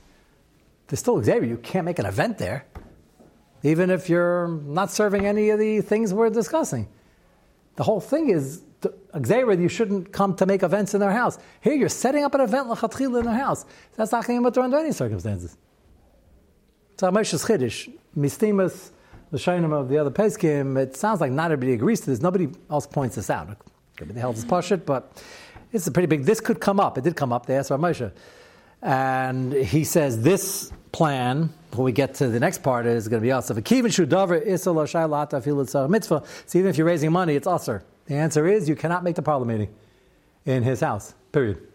there's 0.89 1.01
still 1.01 1.23
Xavier. 1.23 1.49
You 1.49 1.57
can't 1.59 1.85
make 1.85 1.99
an 1.99 2.07
event 2.07 2.39
there 2.39 2.67
even 3.63 3.91
if 3.91 4.09
you're 4.09 4.49
not 4.49 4.91
serving 4.91 5.27
any 5.27 5.51
of 5.51 5.59
the 5.59 5.81
things 5.81 6.15
we're 6.15 6.31
discussing. 6.31 6.89
The 7.77 7.83
whole 7.83 8.01
thing 8.01 8.31
is, 8.31 8.63
Xavier, 9.15 9.53
you 9.53 9.69
shouldn't 9.69 10.13
come 10.13 10.35
to 10.37 10.47
make 10.47 10.63
events 10.63 10.95
in 10.95 11.01
their 11.01 11.13
house. 11.13 11.39
Here, 11.61 11.75
you're 11.75 11.89
setting 11.89 12.25
up 12.25 12.35
an 12.35 12.41
event 12.41 12.69
in 13.01 13.13
their 13.13 13.35
house. 13.35 13.67
That's 13.97 14.13
not 14.13 14.27
going 14.27 14.51
to 14.51 14.63
under 14.63 14.79
any 14.79 14.93
circumstances. 14.93 15.57
So 16.99 17.11
Moshe's 17.11 17.45
Chiddush, 17.45 17.93
Mistimas, 18.17 18.91
the 19.31 19.39
Shainim 19.39 19.73
of 19.73 19.89
the 19.89 19.99
other 19.99 20.11
Peskim, 20.11 20.77
it 20.77 20.97
sounds 20.97 21.21
like 21.21 21.33
not 21.33 21.53
everybody 21.53 21.73
agrees 21.73 22.01
to 22.01 22.11
this. 22.11 22.21
Nobody 22.21 22.49
else 22.69 22.87
points 22.87 23.17
this 23.17 23.31
out. 23.31 23.57
Everybody 24.01 24.21
else 24.21 24.39
is 24.39 24.45
Pashit, 24.45 24.85
but 24.85 25.23
it's 25.73 25.87
a 25.87 25.91
pretty 25.91 26.07
big, 26.07 26.25
this 26.25 26.41
could 26.41 26.61
come 26.61 26.81
up. 26.81 26.99
It 26.99 27.05
did 27.05 27.17
come 27.17 27.33
up. 27.33 27.47
They 27.47 27.57
asked 27.57 27.71
Moshe. 27.71 28.11
And 28.83 29.53
he 29.53 29.85
says 29.85 30.23
this 30.23 30.73
plan, 30.93 31.51
when 31.73 31.85
we 31.85 31.93
get 31.93 32.15
to 32.15 32.29
the 32.29 32.41
next 32.41 32.63
part, 32.63 32.87
is 32.87 33.09
going 33.09 33.21
to 33.21 33.25
be 33.25 33.33
us. 33.33 33.51
If 33.51 33.57
a 33.57 33.63
kivin 33.63 33.87
shudavar 33.87 34.47
isal 34.47 35.91
mitzvah. 35.91 36.25
So 36.47 36.59
even 36.59 36.71
if 36.71 36.79
you're 36.79 36.87
raising 36.87 37.13
money, 37.13 37.35
it's 37.35 37.47
usher. 37.47 37.83
The 38.07 38.15
answer 38.15 38.47
is 38.47 38.69
you 38.69 38.77
cannot 38.77 39.05
make 39.05 39.17
the 39.17 39.23
parliament 39.23 39.61
meeting 39.61 39.75
in 40.47 40.63
his 40.63 40.81
house. 40.81 41.15
Period. 41.33 41.70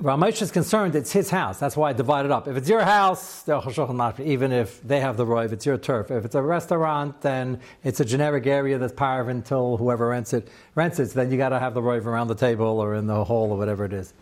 Ramesh 0.00 0.42
is 0.42 0.50
concerned 0.50 0.94
it's 0.94 1.12
his 1.12 1.30
house. 1.30 1.58
That's 1.58 1.76
why 1.76 1.90
I 1.90 1.92
divided 1.92 2.28
it 2.28 2.32
up. 2.32 2.48
If 2.48 2.56
it's 2.56 2.68
your 2.68 2.82
house, 2.82 3.48
even 3.48 4.52
if 4.52 4.82
they 4.82 5.00
have 5.00 5.16
the 5.16 5.26
if 5.44 5.52
it's 5.52 5.66
your 5.66 5.78
turf. 5.78 6.10
If 6.10 6.24
it's 6.24 6.34
a 6.34 6.42
restaurant, 6.42 7.20
then 7.20 7.60
it's 7.82 8.00
a 8.00 8.04
generic 8.04 8.46
area 8.46 8.78
that's 8.78 8.92
of 8.92 9.28
until 9.28 9.76
whoever 9.76 10.08
rents 10.08 10.32
it 10.32 10.48
rents 10.74 10.98
it. 10.98 11.08
So 11.08 11.20
then 11.20 11.30
you 11.30 11.36
got 11.36 11.50
to 11.50 11.58
have 11.58 11.74
the 11.74 11.82
roy 11.82 11.98
around 11.98 12.28
the 12.28 12.34
table 12.34 12.80
or 12.80 12.94
in 12.94 13.06
the 13.06 13.24
hall 13.24 13.52
or 13.52 13.58
whatever 13.58 13.84
it 13.84 13.92
is. 13.92 14.12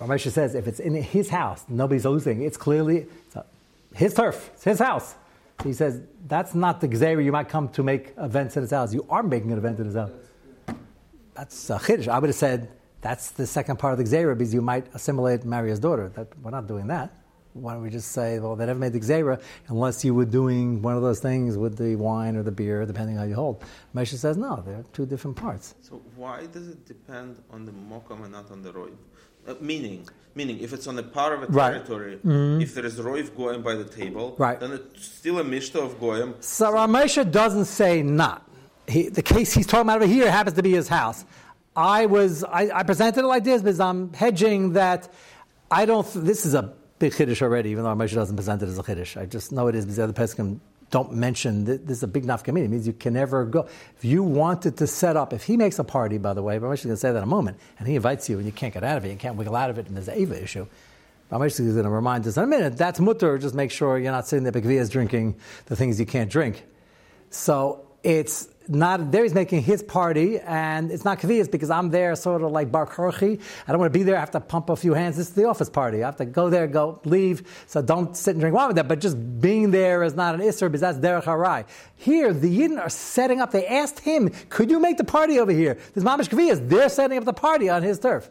Ramesh 0.00 0.30
says 0.30 0.54
if 0.54 0.66
it's 0.66 0.80
in 0.80 0.94
his 0.94 1.30
house, 1.30 1.64
nobody's 1.68 2.04
losing. 2.04 2.42
It's 2.42 2.56
clearly 2.56 3.06
it's 3.26 3.36
his 3.94 4.14
turf. 4.14 4.50
It's 4.54 4.64
his 4.64 4.78
house. 4.78 5.14
He 5.64 5.72
says 5.72 6.02
that's 6.26 6.54
not 6.54 6.80
the 6.80 6.88
gzera 6.88 7.24
you 7.24 7.32
might 7.32 7.48
come 7.48 7.68
to 7.70 7.82
make 7.82 8.12
events 8.18 8.56
in 8.56 8.62
his 8.62 8.70
house. 8.70 8.92
You 8.92 9.06
are 9.08 9.22
making 9.22 9.52
an 9.52 9.58
event 9.58 9.78
in 9.78 9.86
his 9.86 9.94
house. 9.94 10.10
That's 11.34 11.70
a 11.70 11.78
chiddush. 11.78 12.08
I 12.08 12.18
would 12.18 12.28
have 12.28 12.36
said 12.36 12.68
that's 13.06 13.30
the 13.30 13.46
second 13.46 13.76
part 13.78 13.92
of 13.94 13.98
the 14.00 14.06
gzera 14.10 14.36
because 14.36 14.52
you 14.52 14.60
might 14.72 14.86
assimilate 14.92 15.44
Maria's 15.44 15.78
daughter. 15.78 16.06
That, 16.16 16.26
we're 16.42 16.56
not 16.58 16.66
doing 16.66 16.88
that. 16.88 17.08
Why 17.52 17.72
don't 17.74 17.84
we 17.84 17.90
just 18.00 18.10
say, 18.18 18.40
well, 18.40 18.56
they 18.56 18.66
never 18.66 18.80
made 18.80 18.94
the 18.98 19.02
gzera 19.06 19.40
unless 19.68 20.04
you 20.04 20.12
were 20.12 20.30
doing 20.40 20.82
one 20.82 20.96
of 20.96 21.02
those 21.02 21.20
things 21.20 21.56
with 21.56 21.78
the 21.78 21.94
wine 21.94 22.34
or 22.36 22.42
the 22.42 22.56
beer, 22.60 22.84
depending 22.84 23.16
how 23.16 23.22
you 23.22 23.36
hold. 23.36 23.64
Moshe 23.94 24.16
says, 24.24 24.36
no, 24.36 24.52
they're 24.66 24.84
two 24.92 25.06
different 25.06 25.36
parts. 25.36 25.74
So 25.82 26.02
why 26.16 26.46
does 26.46 26.66
it 26.74 26.84
depend 26.84 27.40
on 27.54 27.64
the 27.64 27.72
Mokam 27.72 28.24
and 28.24 28.32
not 28.32 28.50
on 28.50 28.60
the 28.62 28.72
Roiv? 28.72 28.96
Uh, 29.46 29.54
meaning, 29.60 30.08
meaning, 30.34 30.58
if 30.58 30.72
it's 30.72 30.88
on 30.88 30.98
a 30.98 31.02
part 31.04 31.32
of 31.34 31.44
a 31.44 31.46
territory, 31.46 32.14
right. 32.14 32.26
mm-hmm. 32.26 32.60
if 32.60 32.74
there 32.74 32.84
is 32.84 32.96
Roiv 32.98 33.36
Goyim 33.36 33.62
by 33.62 33.76
the 33.76 33.84
table, 33.84 34.34
right. 34.36 34.58
then 34.58 34.72
it's 34.72 35.06
still 35.06 35.38
a 35.38 35.44
Mishta 35.44 35.80
of 35.80 36.00
Goyim. 36.00 36.34
So 36.40 36.72
Ramesha 36.72 37.30
doesn't 37.30 37.66
say 37.66 38.02
not. 38.02 38.42
He, 38.88 39.08
the 39.08 39.22
case 39.22 39.52
he's 39.52 39.66
talking 39.66 39.82
about 39.88 40.02
over 40.02 40.12
here 40.12 40.30
happens 40.30 40.56
to 40.56 40.62
be 40.62 40.72
his 40.72 40.88
house. 40.88 41.24
I 41.76 42.06
was 42.06 42.42
I, 42.42 42.70
I, 42.74 42.82
presented 42.84 43.22
this 43.44 43.60
because 43.60 43.80
I'm 43.80 44.12
hedging 44.14 44.72
that 44.72 45.12
I 45.70 45.84
don't. 45.84 46.10
Th- 46.10 46.24
this 46.24 46.46
is 46.46 46.54
a 46.54 46.74
big 46.98 47.12
chiddush 47.12 47.42
already, 47.42 47.70
even 47.70 47.84
though 47.84 47.94
Moshe 47.94 48.14
doesn't 48.14 48.34
present 48.34 48.62
it 48.62 48.68
as 48.68 48.78
a 48.78 48.82
chiddush. 48.82 49.20
I 49.20 49.26
just 49.26 49.52
know 49.52 49.68
it 49.68 49.74
is 49.74 49.84
because 49.84 49.96
the 49.96 50.04
other 50.04 50.12
pesachim 50.14 50.60
don't 50.90 51.12
mention 51.12 51.66
th- 51.66 51.82
this 51.84 51.98
is 51.98 52.02
a 52.02 52.08
big 52.08 52.24
nafkamina. 52.24 52.64
It 52.64 52.70
means 52.70 52.86
you 52.86 52.94
can 52.94 53.12
never 53.12 53.44
go. 53.44 53.68
If 53.96 54.04
you 54.04 54.22
wanted 54.22 54.78
to 54.78 54.86
set 54.86 55.16
up, 55.16 55.34
if 55.34 55.42
he 55.42 55.58
makes 55.58 55.78
a 55.78 55.84
party, 55.84 56.16
by 56.16 56.32
the 56.32 56.42
way, 56.42 56.58
Moshe 56.58 56.74
is 56.74 56.84
going 56.84 56.94
to 56.94 56.96
say 56.96 57.12
that 57.12 57.18
in 57.18 57.24
a 57.24 57.26
moment, 57.26 57.58
and 57.78 57.86
he 57.86 57.96
invites 57.96 58.28
you 58.30 58.38
and 58.38 58.46
you 58.46 58.52
can't 58.52 58.72
get 58.72 58.82
out 58.82 58.96
of 58.96 59.04
it, 59.04 59.10
you 59.10 59.16
can't 59.16 59.36
wiggle 59.36 59.54
out 59.54 59.68
of 59.68 59.78
it, 59.78 59.86
and 59.86 59.96
there's 59.96 60.08
an 60.08 60.14
Ava 60.14 60.42
issue. 60.42 60.66
Ramesh 61.30 61.58
is 61.60 61.72
going 61.72 61.84
to 61.84 61.90
remind 61.90 62.26
us 62.26 62.36
in 62.36 62.44
a 62.44 62.46
minute. 62.46 62.78
That's 62.78 63.00
mutter. 63.00 63.36
Just 63.36 63.54
make 63.54 63.70
sure 63.70 63.98
you're 63.98 64.12
not 64.12 64.28
sitting 64.28 64.44
there 64.44 64.52
because 64.52 64.88
drinking 64.88 65.34
the 65.66 65.76
things 65.76 65.98
you 65.98 66.06
can't 66.06 66.30
drink. 66.30 66.64
So 67.30 67.85
it's 68.06 68.48
not 68.68 69.10
there. 69.10 69.24
He's 69.24 69.34
making 69.34 69.62
his 69.62 69.82
party, 69.82 70.38
and 70.38 70.92
it's 70.92 71.04
not 71.04 71.18
kaviyas 71.18 71.50
because 71.50 71.70
I'm 71.70 71.90
there, 71.90 72.14
sort 72.14 72.40
of 72.40 72.52
like 72.52 72.70
bar 72.70 72.86
korchi. 72.86 73.40
I 73.66 73.72
don't 73.72 73.80
want 73.80 73.92
to 73.92 73.98
be 73.98 74.04
there. 74.04 74.14
I 74.14 74.20
have 74.20 74.30
to 74.30 74.40
pump 74.40 74.70
a 74.70 74.76
few 74.76 74.94
hands. 74.94 75.16
This 75.16 75.28
is 75.28 75.34
the 75.34 75.48
office 75.48 75.68
party. 75.68 76.04
I 76.04 76.06
have 76.06 76.16
to 76.18 76.24
go 76.24 76.48
there, 76.48 76.68
go 76.68 77.00
leave. 77.04 77.64
So 77.66 77.82
don't 77.82 78.16
sit 78.16 78.30
and 78.32 78.40
drink 78.40 78.54
wine 78.54 78.68
with 78.68 78.76
them. 78.76 78.86
But 78.86 79.00
just 79.00 79.40
being 79.40 79.72
there 79.72 80.04
is 80.04 80.14
not 80.14 80.36
an 80.36 80.40
isser 80.40 80.68
because 80.68 80.82
that's 80.82 80.98
derech 80.98 81.24
harai. 81.24 81.66
Here, 81.96 82.32
the 82.32 82.48
yidden 82.48 82.78
are 82.78 82.88
setting 82.88 83.40
up. 83.40 83.50
They 83.50 83.66
asked 83.66 83.98
him, 83.98 84.30
"Could 84.50 84.70
you 84.70 84.78
make 84.78 84.98
the 84.98 85.04
party 85.04 85.40
over 85.40 85.50
here?" 85.50 85.76
There's 85.92 86.04
mamish 86.04 86.28
kaviyas. 86.28 86.68
They're 86.68 86.88
setting 86.88 87.18
up 87.18 87.24
the 87.24 87.32
party 87.32 87.68
on 87.68 87.82
his 87.82 87.98
turf. 87.98 88.30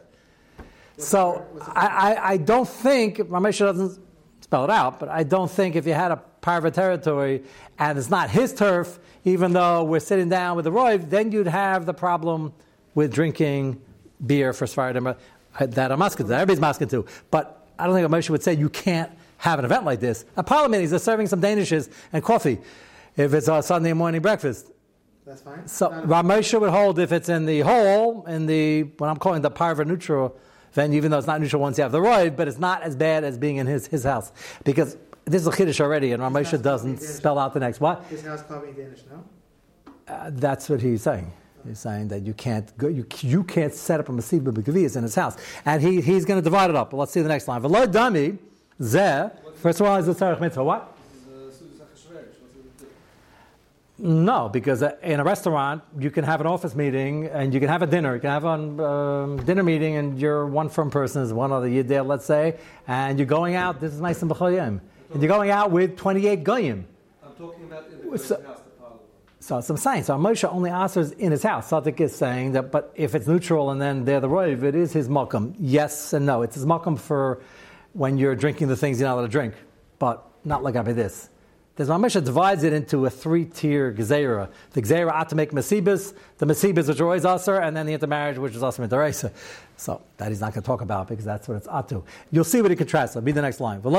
So 0.96 1.46
I, 1.60 1.86
I, 1.86 2.28
I, 2.30 2.36
don't 2.38 2.66
think 2.66 3.18
Ramesh 3.18 3.58
doesn't 3.58 4.00
spell 4.40 4.64
it 4.64 4.70
out, 4.70 4.98
but 4.98 5.10
I 5.10 5.24
don't 5.24 5.50
think 5.50 5.76
if 5.76 5.86
you 5.86 5.92
had 5.92 6.12
a 6.12 6.22
parva 6.46 6.70
territory 6.70 7.42
and 7.76 7.98
it's 7.98 8.08
not 8.08 8.30
his 8.30 8.54
turf 8.54 9.00
even 9.24 9.52
though 9.52 9.82
we're 9.82 9.98
sitting 9.98 10.28
down 10.28 10.54
with 10.54 10.64
the 10.64 10.70
roiv, 10.70 11.10
then 11.10 11.32
you'd 11.32 11.48
have 11.48 11.86
the 11.86 11.92
problem 11.92 12.52
with 12.94 13.12
drinking 13.12 13.80
beer 14.24 14.52
for 14.52 14.66
Sfaradim 14.66 15.08
uh, 15.08 15.66
that 15.66 15.90
are 15.90 15.96
masking. 15.96 16.28
That 16.28 16.36
everybody's 16.36 16.60
masking 16.60 16.86
too. 16.86 17.04
But 17.32 17.66
I 17.76 17.86
don't 17.86 17.96
think 17.96 18.06
a 18.06 18.08
Moshe 18.08 18.30
would 18.30 18.44
say 18.44 18.54
you 18.54 18.68
can't 18.68 19.10
have 19.38 19.58
an 19.58 19.64
event 19.64 19.84
like 19.84 19.98
this. 19.98 20.24
A 20.36 20.44
parliament 20.44 20.84
is 20.84 21.02
serving 21.02 21.26
some 21.26 21.40
Danishes 21.40 21.90
and 22.12 22.22
coffee 22.22 22.58
if 23.16 23.34
it's 23.34 23.48
a 23.48 23.60
Sunday 23.60 23.92
morning 23.92 24.22
breakfast. 24.22 24.70
That's 25.26 25.42
fine. 25.42 25.66
So 25.66 25.90
Ramosha 25.90 26.60
would 26.60 26.70
hold 26.70 27.00
if 27.00 27.10
it's 27.10 27.28
in 27.28 27.44
the 27.46 27.62
hall, 27.62 28.24
in 28.26 28.46
the 28.46 28.82
what 28.98 29.08
I'm 29.08 29.16
calling 29.16 29.42
the 29.42 29.50
parva 29.50 29.84
neutral 29.84 30.38
venue, 30.76 30.98
even 30.98 31.10
though 31.10 31.18
it's 31.18 31.26
not 31.26 31.40
neutral 31.40 31.60
once 31.60 31.76
you 31.78 31.82
have 31.82 31.90
the 31.90 31.98
roid, 31.98 32.36
but 32.36 32.46
it's 32.46 32.58
not 32.58 32.82
as 32.82 32.94
bad 32.94 33.24
as 33.24 33.36
being 33.36 33.56
in 33.56 33.66
his, 33.66 33.88
his 33.88 34.04
house. 34.04 34.30
Because 34.62 34.96
this 35.26 35.42
is 35.42 35.46
a 35.46 35.50
chiddush 35.50 35.80
already, 35.80 36.12
and 36.12 36.22
Ramosha 36.22 36.60
doesn't 36.62 37.02
spell 37.02 37.38
out 37.38 37.52
the 37.52 37.60
next 37.60 37.80
what? 37.80 38.04
His 38.04 38.24
house 38.24 38.42
probably 38.42 38.72
Danish, 38.72 39.00
no? 39.10 39.24
Uh, 40.06 40.30
that's 40.32 40.68
what 40.68 40.80
he's 40.80 41.02
saying. 41.02 41.32
He's 41.66 41.80
saying 41.80 42.08
that 42.08 42.22
you 42.22 42.32
can't 42.32 42.76
go, 42.78 42.86
you, 42.86 43.04
you 43.20 43.42
can't 43.42 43.74
set 43.74 43.98
up 43.98 44.08
a 44.08 44.12
Masiba 44.12 44.52
B'Gavias 44.52 44.96
in 44.96 45.02
his 45.02 45.16
house. 45.16 45.36
And 45.64 45.82
he, 45.82 46.00
he's 46.00 46.24
going 46.24 46.38
to 46.38 46.44
divide 46.44 46.70
it 46.70 46.76
up. 46.76 46.90
But 46.90 46.98
let's 46.98 47.12
see 47.12 47.22
the 47.22 47.28
next 47.28 47.48
line. 47.48 47.60
V'lo 47.60 47.86
dami, 47.86 48.38
zeh, 48.80 49.32
first 49.56 49.80
of 49.80 49.86
all, 49.86 49.96
is 49.96 50.06
the 50.06 50.14
Tzarech 50.14 50.40
Mitzvah. 50.40 50.62
What? 50.62 50.96
No, 53.98 54.50
because 54.50 54.82
uh, 54.82 54.94
in 55.02 55.20
a 55.20 55.24
restaurant 55.24 55.82
you 55.98 56.10
can 56.10 56.22
have 56.22 56.42
an 56.42 56.46
office 56.46 56.74
meeting 56.74 57.26
and 57.28 57.54
you 57.54 57.60
can 57.60 57.70
have 57.70 57.80
a 57.80 57.86
dinner. 57.86 58.14
You 58.14 58.20
can 58.20 58.30
have 58.30 58.44
a 58.44 58.48
um, 58.50 59.44
dinner 59.44 59.62
meeting 59.62 59.96
and 59.96 60.20
you're 60.20 60.46
one 60.46 60.68
firm 60.68 60.90
person 60.90 61.22
is 61.22 61.32
one 61.32 61.50
other 61.50 61.66
yid 61.66 61.88
there, 61.88 62.02
let's 62.02 62.26
say, 62.26 62.58
and 62.86 63.18
you're 63.18 63.26
going 63.26 63.54
out. 63.54 63.80
This 63.80 63.94
is 63.94 64.00
nice 64.00 64.20
and 64.20 64.30
b'choyim, 64.30 64.80
and 65.12 65.22
you're 65.22 65.28
going 65.28 65.50
out 65.50 65.70
with 65.70 65.96
28 65.96 66.44
goyim. 66.44 66.86
I'm 67.24 67.32
talking 67.32 67.64
about 67.64 67.88
in 67.88 68.10
the 68.10 68.18
so, 68.18 68.42
house. 68.42 68.60
So 69.46 69.60
some 69.60 69.76
science. 69.76 70.08
So 70.08 70.14
Moshe 70.16 70.42
only 70.50 70.70
answers 70.70 71.12
in 71.12 71.30
his 71.30 71.42
house. 71.42 71.68
Sadik 71.68 72.00
is 72.00 72.14
saying 72.14 72.52
that, 72.52 72.72
but 72.72 72.92
if 72.96 73.14
it's 73.14 73.28
neutral 73.28 73.70
and 73.70 73.80
then 73.80 74.04
they're 74.04 74.18
the 74.18 74.28
roiv, 74.28 74.64
it 74.64 74.74
is 74.74 74.92
his 74.92 75.08
makam. 75.08 75.54
Yes 75.60 76.12
and 76.12 76.26
no. 76.26 76.42
It's 76.42 76.56
his 76.56 76.66
makam 76.66 76.98
for 76.98 77.40
when 77.92 78.18
you're 78.18 78.34
drinking 78.34 78.68
the 78.68 78.76
things 78.76 78.98
you're 78.98 79.08
not 79.08 79.14
allowed 79.14 79.26
to 79.26 79.28
drink, 79.28 79.54
but 80.00 80.26
not 80.44 80.64
like 80.64 80.74
I 80.74 80.82
this. 80.82 81.30
There's 81.76 81.90
Moshe 81.90 82.24
divides 82.24 82.64
it 82.64 82.72
into 82.72 83.04
a 83.04 83.10
three-tier 83.10 83.92
gezerah. 83.92 84.48
The 84.72 84.80
gezerah 84.80 85.12
ought 85.12 85.28
to 85.28 85.36
make 85.36 85.52
masibas, 85.52 86.14
the 86.38 86.46
masibas 86.46 86.88
which 86.88 86.98
are 86.98 87.04
always 87.04 87.26
usher, 87.26 87.60
and 87.60 87.76
then 87.76 87.84
the 87.84 87.92
intermarriage 87.92 88.38
which 88.38 88.54
is 88.54 88.62
also 88.62 88.86
interesa. 88.86 89.30
So 89.78 90.00
that 90.16 90.30
he's 90.30 90.40
not 90.40 90.54
going 90.54 90.62
to 90.62 90.66
talk 90.66 90.80
about 90.80 91.06
because 91.08 91.26
that's 91.26 91.46
what 91.46 91.58
it's 91.58 91.66
atu. 91.66 92.02
You'll 92.30 92.44
see 92.44 92.62
what 92.62 92.70
he 92.70 92.76
contrasts. 92.76 93.14
It'll 93.14 93.24
be 93.24 93.32
the 93.32 93.42
next 93.42 93.60
line. 93.60 93.82
If 93.84 93.92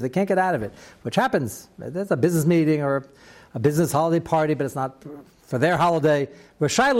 they 0.00 0.08
can't 0.08 0.28
get 0.28 0.38
out 0.38 0.54
of 0.56 0.62
it, 0.64 0.72
which 1.02 1.14
happens, 1.14 1.68
there's 1.78 2.10
a 2.10 2.16
business 2.16 2.46
meeting 2.46 2.82
or 2.82 3.06
a 3.54 3.60
business 3.60 3.92
holiday 3.92 4.18
party, 4.18 4.54
but 4.54 4.64
it's 4.64 4.74
not 4.74 5.04
for 5.46 5.58
their 5.58 5.76
holiday. 5.76 6.28
Because 6.58 6.76
he 6.76 6.92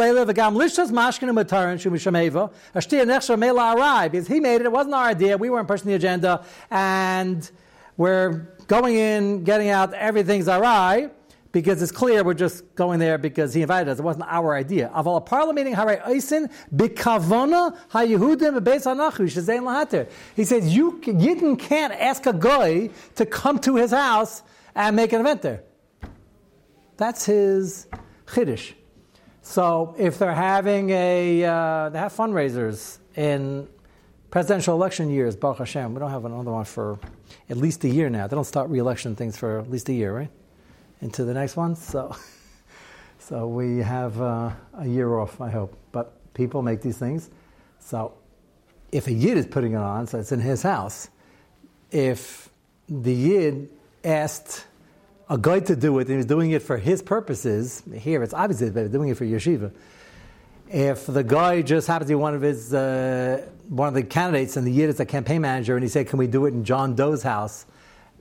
made 4.40 4.60
it, 4.60 4.66
it 4.66 4.72
wasn't 4.72 4.94
our 4.94 5.06
idea. 5.06 5.36
We 5.36 5.50
weren't 5.50 5.66
pushing 5.66 5.88
the 5.88 5.94
agenda, 5.94 6.44
and 6.70 7.50
we're 7.96 8.46
going 8.68 8.94
in, 8.94 9.42
getting 9.42 9.70
out, 9.70 9.92
everything's 9.92 10.48
alright 10.48 11.12
because 11.54 11.80
it's 11.80 11.92
clear 11.92 12.24
we're 12.24 12.34
just 12.34 12.74
going 12.74 12.98
there 12.98 13.16
because 13.16 13.54
he 13.54 13.62
invited 13.62 13.88
us. 13.88 14.00
It 14.00 14.02
wasn't 14.02 14.26
our 14.26 14.56
idea. 14.56 14.90
Bikavona 14.92 16.50
hayehudim 17.90 19.64
lahater. 19.64 20.08
He 20.34 20.44
says 20.44 20.74
you 20.74 21.00
Yidden 21.00 21.56
can't 21.56 21.92
ask 21.92 22.26
a 22.26 22.32
guy 22.32 22.90
to 23.14 23.24
come 23.24 23.60
to 23.60 23.76
his 23.76 23.92
house 23.92 24.42
and 24.74 24.96
make 24.96 25.12
an 25.12 25.20
event 25.20 25.42
there. 25.42 25.62
That's 26.96 27.24
his 27.24 27.86
chiddush. 28.26 28.72
So 29.42 29.94
if 29.96 30.18
they're 30.18 30.34
having 30.34 30.90
a, 30.90 31.44
uh, 31.44 31.88
they 31.90 32.00
have 32.00 32.12
fundraisers 32.12 32.98
in 33.14 33.68
presidential 34.32 34.74
election 34.74 35.08
years, 35.08 35.36
Baruch 35.36 35.58
Hashem. 35.58 35.94
We 35.94 36.00
don't 36.00 36.10
have 36.10 36.24
another 36.24 36.50
one 36.50 36.64
for 36.64 36.98
at 37.48 37.56
least 37.56 37.84
a 37.84 37.88
year 37.88 38.10
now. 38.10 38.26
They 38.26 38.34
don't 38.34 38.42
start 38.42 38.70
re-election 38.70 39.14
things 39.14 39.36
for 39.36 39.60
at 39.60 39.70
least 39.70 39.88
a 39.88 39.92
year, 39.92 40.12
right? 40.12 40.30
Into 41.00 41.24
the 41.24 41.34
next 41.34 41.56
one. 41.56 41.76
So, 41.76 42.16
so 43.18 43.46
we 43.46 43.78
have 43.78 44.20
uh, 44.20 44.50
a 44.74 44.86
year 44.86 45.18
off, 45.18 45.40
I 45.40 45.50
hope. 45.50 45.76
But 45.92 46.12
people 46.34 46.62
make 46.62 46.82
these 46.82 46.98
things. 46.98 47.30
So 47.78 48.14
if 48.92 49.06
a 49.06 49.12
yid 49.12 49.36
is 49.36 49.46
putting 49.46 49.72
it 49.72 49.78
on, 49.78 50.06
so 50.06 50.18
it's 50.18 50.32
in 50.32 50.40
his 50.40 50.62
house. 50.62 51.08
If 51.90 52.48
the 52.88 53.14
yid 53.14 53.68
asked 54.04 54.66
a 55.28 55.38
guy 55.38 55.60
to 55.60 55.76
do 55.76 55.98
it, 55.98 56.02
and 56.02 56.10
he 56.10 56.16
was 56.16 56.26
doing 56.26 56.50
it 56.50 56.62
for 56.62 56.76
his 56.76 57.02
purposes. 57.02 57.82
Here, 57.94 58.22
it's 58.22 58.34
obviously 58.34 58.68
they're 58.68 58.88
doing 58.88 59.08
it 59.08 59.16
for 59.16 59.24
yeshiva. 59.24 59.72
If 60.68 61.06
the 61.06 61.24
guy 61.24 61.62
just 61.62 61.86
happens 61.86 62.08
to 62.08 62.12
be 62.12 62.16
one 62.16 62.34
of 62.34 62.42
his 62.42 62.74
uh, 62.74 63.46
one 63.68 63.88
of 63.88 63.94
the 63.94 64.02
candidates, 64.02 64.56
and 64.56 64.66
the 64.66 64.72
yid 64.72 64.90
is 64.90 65.00
a 65.00 65.06
campaign 65.06 65.42
manager, 65.42 65.76
and 65.76 65.82
he 65.82 65.88
said, 65.88 66.08
"Can 66.08 66.18
we 66.18 66.26
do 66.26 66.46
it 66.46 66.54
in 66.54 66.64
John 66.64 66.94
Doe's 66.94 67.22
house?" 67.22 67.66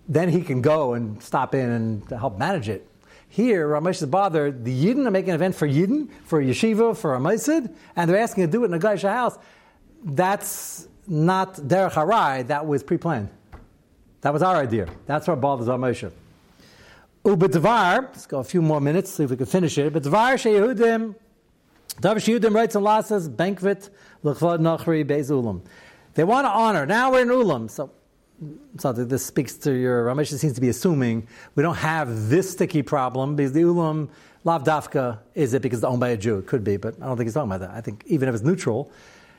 Then 0.07 0.29
he 0.29 0.41
can 0.41 0.61
go 0.61 0.93
and 0.93 1.21
stop 1.23 1.55
in 1.55 1.69
and 1.69 2.09
help 2.09 2.37
manage 2.37 2.69
it. 2.69 2.87
Here, 3.29 3.67
Ramesh 3.67 4.01
is 4.01 4.05
bothered. 4.05 4.63
The 4.63 4.85
Yidden 4.85 5.07
are 5.07 5.11
making 5.11 5.29
an 5.29 5.35
event 5.35 5.55
for 5.55 5.67
Yidden, 5.67 6.09
for 6.25 6.41
yeshiva, 6.41 6.95
for 6.95 7.15
a 7.15 7.19
maisid, 7.19 7.73
and 7.95 8.09
they're 8.09 8.19
asking 8.19 8.45
to 8.45 8.51
do 8.51 8.63
it 8.63 8.67
in 8.67 8.73
a 8.73 8.79
guy's 8.79 9.01
house. 9.01 9.39
That's 10.03 10.87
not 11.07 11.55
derech 11.55 11.93
harai. 11.93 12.45
That 12.47 12.67
was 12.67 12.83
pre-planned. 12.83 13.29
That 14.21 14.33
was 14.33 14.43
our 14.43 14.57
idea. 14.57 14.87
That's 15.05 15.27
what 15.27 15.41
bothers 15.41 15.67
Ramesh. 15.67 16.11
Ubedvar, 17.25 18.03
let's 18.03 18.25
go 18.25 18.39
a 18.39 18.43
few 18.43 18.61
more 18.61 18.81
minutes, 18.81 19.11
see 19.11 19.23
if 19.23 19.29
we 19.29 19.37
can 19.37 19.45
finish 19.45 19.77
it. 19.77 19.93
Bedvar 19.93 20.35
sheyehudim, 20.35 21.15
Dav 22.01 22.17
sheyehudim 22.17 22.53
writes 22.53 22.75
in 22.75 22.81
Lasas, 22.83 23.35
banquet, 23.35 23.89
l'chvod 24.23 24.59
nachri 24.59 25.05
bezulam. 25.05 25.61
They 26.15 26.23
want 26.23 26.45
to 26.45 26.51
honor. 26.51 26.85
Now 26.85 27.11
we're 27.11 27.21
in 27.21 27.29
Ulam, 27.29 27.69
so 27.69 27.91
so 28.77 28.91
this 28.91 29.25
speaks 29.25 29.56
to 29.56 29.71
your 29.71 30.06
Ramesh 30.06 30.38
seems 30.38 30.53
to 30.53 30.62
be 30.62 30.69
assuming 30.69 31.27
we 31.56 31.63
don't 31.63 31.75
have 31.75 32.29
this 32.29 32.51
sticky 32.51 32.82
problem 32.82 33.36
because 33.36 33.53
the 33.53 33.62
Ulam 33.62 34.10
Lav 34.43 34.63
Dafka 34.63 35.19
is 35.36 35.53
it 35.53 35.62
because 35.62 35.79
it's 35.79 35.86
owned 35.86 35.99
by 35.99 36.10
a 36.10 36.17
Jew? 36.17 36.39
It 36.39 36.47
could 36.47 36.63
be, 36.63 36.77
but 36.77 36.95
I 37.01 37.06
don't 37.06 37.17
think 37.17 37.27
he's 37.27 37.34
talking 37.34 37.51
about 37.51 37.62
that. 37.67 37.75
I 37.75 37.82
think 37.82 38.03
even 38.08 38.27
if 38.29 38.36
it's 38.36 38.43
neutral, 38.43 38.91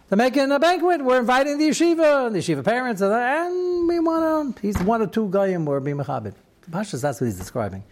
they're 0.08 0.16
making 0.16 0.50
a 0.50 0.58
banquet. 0.58 1.04
We're 1.04 1.20
inviting 1.20 1.58
the 1.58 1.68
yeshiva 1.68 2.26
and 2.26 2.34
the 2.34 2.40
yeshiva 2.40 2.64
parents, 2.64 3.00
and 3.02 3.88
we 3.88 3.98
want 4.00 4.56
to. 4.56 4.62
He's 4.62 4.78
one 4.78 5.02
or 5.02 5.06
two 5.06 5.28
goyim 5.28 5.66
or 5.68 5.80
be 5.80 5.92
mechabit. 5.92 6.34
Pashas, 6.70 7.02
that's 7.02 7.20
what 7.20 7.26
he's 7.26 7.38
describing. 7.38 7.84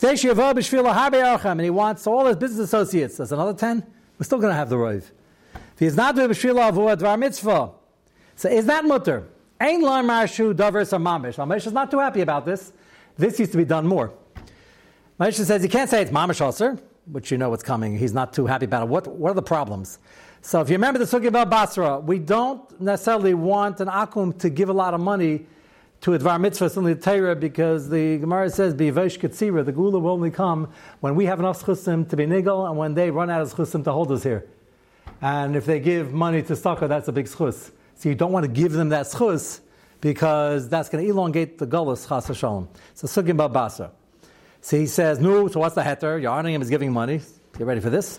And 0.00 1.60
he 1.60 1.70
wants 1.70 2.06
all 2.06 2.26
his 2.26 2.36
business 2.36 2.60
associates. 2.60 3.16
That's 3.18 3.32
another 3.32 3.54
ten. 3.54 3.84
We're 4.18 4.24
still 4.24 4.38
going 4.38 4.50
to 4.50 4.56
have 4.56 4.70
the 4.70 4.76
roiv. 4.76 5.04
If 5.54 5.78
he's 5.78 5.96
not 5.96 6.16
doing 6.16 6.28
b'shvila 6.30 6.96
dvar 6.96 7.18
mitzvah, 7.18 7.72
so 8.36 8.48
is 8.48 8.66
that 8.66 8.84
mutter? 8.84 9.24
Ein 9.62 9.80
lar 9.80 10.02
marshu 10.02 10.52
davers 10.52 10.90
mamish. 10.90 11.36
Mamish 11.36 11.68
is 11.68 11.72
not 11.72 11.88
too 11.88 12.00
happy 12.00 12.20
about 12.20 12.44
this. 12.44 12.72
This 13.16 13.38
used 13.38 13.52
to 13.52 13.58
be 13.58 13.64
done 13.64 13.86
more. 13.86 14.12
Mamish 15.20 15.34
says 15.34 15.62
you 15.62 15.68
can't 15.68 15.88
say 15.88 16.02
it's 16.02 16.10
mamish 16.10 16.40
also, 16.40 16.76
which 17.06 17.30
you 17.30 17.38
know 17.38 17.48
what's 17.48 17.62
coming. 17.62 17.96
He's 17.96 18.12
not 18.12 18.32
too 18.32 18.46
happy 18.46 18.64
about 18.64 18.82
it. 18.82 18.88
What, 18.88 19.06
what 19.06 19.30
are 19.30 19.34
the 19.34 19.42
problems? 19.42 20.00
So 20.40 20.60
if 20.60 20.68
you 20.68 20.74
remember 20.74 20.98
the 20.98 21.04
sugi 21.04 21.28
about 21.28 21.48
Basra, 21.48 22.00
we 22.00 22.18
don't 22.18 22.80
necessarily 22.80 23.34
want 23.34 23.78
an 23.78 23.86
akum 23.86 24.36
to 24.40 24.50
give 24.50 24.68
a 24.68 24.72
lot 24.72 24.94
of 24.94 25.00
money 25.00 25.46
to 26.00 26.14
a 26.14 26.18
Dvar 26.18 26.40
Mitzvah, 26.40 26.68
the 26.80 26.96
Torah, 26.96 27.36
because 27.36 27.88
the 27.88 28.18
Gemara 28.18 28.50
says, 28.50 28.74
Bivesh 28.74 29.20
Ketzira, 29.20 29.64
the 29.64 29.70
Gula 29.70 30.00
will 30.00 30.10
only 30.10 30.32
come 30.32 30.72
when 30.98 31.14
we 31.14 31.26
have 31.26 31.38
enough 31.38 31.62
chusim 31.62 32.08
to 32.08 32.16
be 32.16 32.26
nigel 32.26 32.66
and 32.66 32.76
when 32.76 32.94
they 32.94 33.12
run 33.12 33.30
out 33.30 33.40
of 33.40 33.54
chusim 33.54 33.84
to 33.84 33.92
hold 33.92 34.10
us 34.10 34.24
here. 34.24 34.44
And 35.20 35.54
if 35.54 35.66
they 35.66 35.78
give 35.78 36.12
money 36.12 36.42
to 36.42 36.54
Staka, 36.54 36.88
that's 36.88 37.06
a 37.06 37.12
big 37.12 37.26
schus. 37.26 37.70
So 38.02 38.08
you 38.08 38.16
don't 38.16 38.32
want 38.32 38.42
to 38.42 38.50
give 38.50 38.72
them 38.72 38.88
that 38.88 39.06
schus 39.06 39.60
because 40.00 40.68
that's 40.68 40.88
going 40.88 41.04
to 41.04 41.08
elongate 41.08 41.58
the 41.58 41.68
gullus 41.68 42.08
chas 42.08 42.36
shalom. 42.36 42.68
So 42.94 43.06
sugim 43.06 43.36
babasa. 43.36 43.92
So 44.60 44.76
he 44.76 44.86
says, 44.86 45.20
no, 45.20 45.46
so 45.46 45.60
what's 45.60 45.76
the 45.76 45.82
heter? 45.82 46.20
Yarnim 46.20 46.60
is 46.60 46.68
giving 46.68 46.92
money. 46.92 47.20
Get 47.56 47.64
ready 47.64 47.80
for 47.80 47.90
this. 47.90 48.18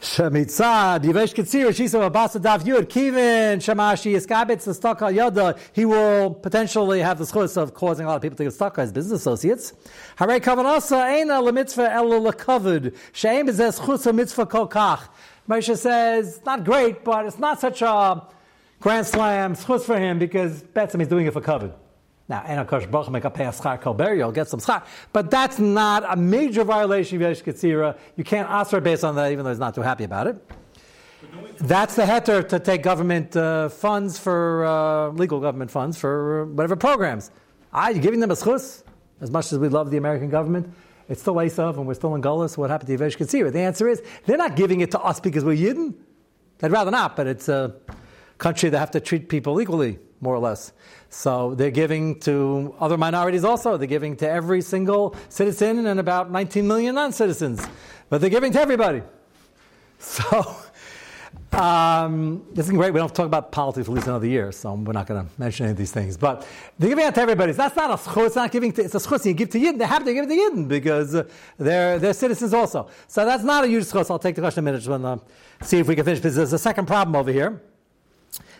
He 0.00 0.22
will 0.22 0.30
potentially 6.30 7.00
have 7.00 7.18
the 7.18 7.24
schus 7.24 7.56
of 7.56 7.74
causing 7.74 8.06
a 8.06 8.08
lot 8.08 8.14
of 8.14 8.22
people 8.22 8.36
to 8.36 8.44
get 8.44 8.52
stuck 8.52 8.78
as 8.78 8.92
business 8.92 9.20
associates. 9.20 9.72
Moshe 15.48 15.76
says, 15.76 16.40
not 16.44 16.62
great, 16.62 17.02
but 17.04 17.26
it's 17.26 17.38
not 17.40 17.58
such 17.58 17.82
a 17.82 18.22
grand 18.80 19.06
slam 19.06 19.54
schus 19.54 19.82
for 19.82 19.98
him 19.98 20.18
because 20.18 20.62
Betzim 20.62 21.00
is 21.00 21.08
doing 21.08 21.26
it 21.26 21.32
for 21.32 21.40
covered. 21.40 21.72
Now, 22.28 22.42
Enokosh 22.42 22.90
Baruch 22.90 23.10
make 23.10 23.24
a 23.24 23.30
pay 23.30 23.44
schar 23.44 23.80
kolber, 23.80 24.16
you'll 24.16 24.32
get 24.32 24.48
some 24.48 24.60
schar. 24.60 24.84
But 25.12 25.30
that's 25.30 25.58
not 25.58 26.04
a 26.06 26.16
major 26.16 26.62
violation 26.62 27.22
of 27.22 27.22
Yesh. 27.22 27.62
You 27.62 28.24
can't 28.24 28.48
ask 28.50 28.70
based 28.82 29.02
on 29.02 29.14
that, 29.16 29.32
even 29.32 29.44
though 29.44 29.50
he's 29.50 29.58
not 29.58 29.74
too 29.74 29.80
happy 29.80 30.04
about 30.04 30.26
it. 30.26 30.50
That's 31.58 31.96
the 31.96 32.02
heter 32.02 32.46
to 32.50 32.60
take 32.60 32.82
government 32.82 33.34
uh, 33.36 33.70
funds 33.70 34.18
for, 34.18 34.64
uh, 34.64 35.08
legal 35.08 35.40
government 35.40 35.70
funds 35.70 35.96
for 35.96 36.42
uh, 36.42 36.44
whatever 36.46 36.76
programs. 36.76 37.30
Ah, 37.72 37.88
you're 37.88 38.02
giving 38.02 38.20
them 38.20 38.30
a 38.30 38.34
schus? 38.34 38.84
As 39.20 39.30
much 39.30 39.52
as 39.52 39.58
we 39.58 39.68
love 39.68 39.90
the 39.90 39.96
American 39.96 40.30
government, 40.30 40.72
it's 41.08 41.20
still 41.20 41.34
Esav 41.34 41.76
and 41.76 41.86
we're 41.86 41.94
still 41.94 42.14
in 42.14 42.22
Gullus. 42.22 42.56
What 42.56 42.70
happened 42.70 42.96
to 42.96 43.04
Yesh 43.04 43.16
Ketzira? 43.16 43.52
The 43.52 43.60
answer 43.60 43.88
is, 43.88 44.02
they're 44.26 44.36
not 44.36 44.54
giving 44.54 44.80
it 44.80 44.92
to 44.92 45.00
us 45.00 45.18
because 45.18 45.44
we're 45.44 45.56
Yidden. 45.56 45.94
They'd 46.58 46.70
rather 46.70 46.90
not, 46.90 47.16
but 47.16 47.26
it's 47.26 47.48
a 47.48 47.74
country 48.38 48.70
that 48.70 48.78
have 48.78 48.90
to 48.92 49.00
treat 49.00 49.28
people 49.28 49.60
equally, 49.60 49.98
more 50.20 50.34
or 50.34 50.38
less. 50.38 50.72
So 51.10 51.54
they're 51.54 51.70
giving 51.70 52.20
to 52.20 52.74
other 52.80 52.96
minorities 52.96 53.44
also. 53.44 53.76
They're 53.76 53.86
giving 53.86 54.16
to 54.16 54.28
every 54.28 54.62
single 54.62 55.16
citizen 55.28 55.86
and 55.86 56.00
about 56.00 56.30
19 56.30 56.66
million 56.66 56.94
non 56.94 57.12
citizens. 57.12 57.66
But 58.08 58.20
they're 58.20 58.30
giving 58.30 58.52
to 58.52 58.60
everybody. 58.60 59.02
So 60.00 60.54
um, 61.52 62.46
this 62.52 62.66
is 62.66 62.72
great. 62.72 62.92
We 62.92 63.00
don't 63.00 63.14
talk 63.14 63.26
about 63.26 63.50
politics 63.52 63.88
at 63.88 63.94
least 63.94 64.06
another 64.06 64.26
year, 64.26 64.52
so 64.52 64.74
we're 64.74 64.92
not 64.92 65.06
going 65.06 65.24
to 65.24 65.32
mention 65.38 65.64
any 65.64 65.72
of 65.72 65.76
these 65.76 65.90
things. 65.90 66.16
But 66.16 66.46
they're 66.78 66.90
giving 66.90 67.04
out 67.04 67.14
to 67.14 67.20
everybody. 67.20 67.52
That's 67.52 67.74
not 67.74 67.90
a 67.90 67.94
schus. 67.94 68.26
It's 68.26 68.36
not 68.36 68.52
giving. 68.52 68.72
To, 68.72 68.84
it's 68.84 68.94
a 68.94 68.98
schus. 68.98 69.24
You 69.24 69.32
give 69.32 69.50
to 69.50 69.58
Yidden. 69.58 69.78
They 69.78 69.86
have 69.86 70.04
to 70.04 70.12
give 70.12 70.24
it 70.24 70.28
to 70.28 70.34
Yidden 70.34 70.68
because 70.68 71.14
uh, 71.14 71.24
they're 71.56 71.98
they're 71.98 72.12
citizens 72.12 72.52
also. 72.52 72.88
So 73.06 73.24
that's 73.24 73.44
not 73.44 73.64
a 73.64 73.66
huge 73.66 73.84
schus. 73.84 74.10
I'll 74.10 74.18
take 74.18 74.34
the 74.34 74.42
question 74.42 74.60
a 74.60 74.70
minute. 74.70 74.86
Want 74.86 75.26
to 75.60 75.64
see 75.66 75.78
if 75.78 75.88
we 75.88 75.96
can 75.96 76.04
finish. 76.04 76.18
Because 76.18 76.36
there's 76.36 76.52
a 76.52 76.58
second 76.58 76.86
problem 76.86 77.16
over 77.16 77.32
here. 77.32 77.60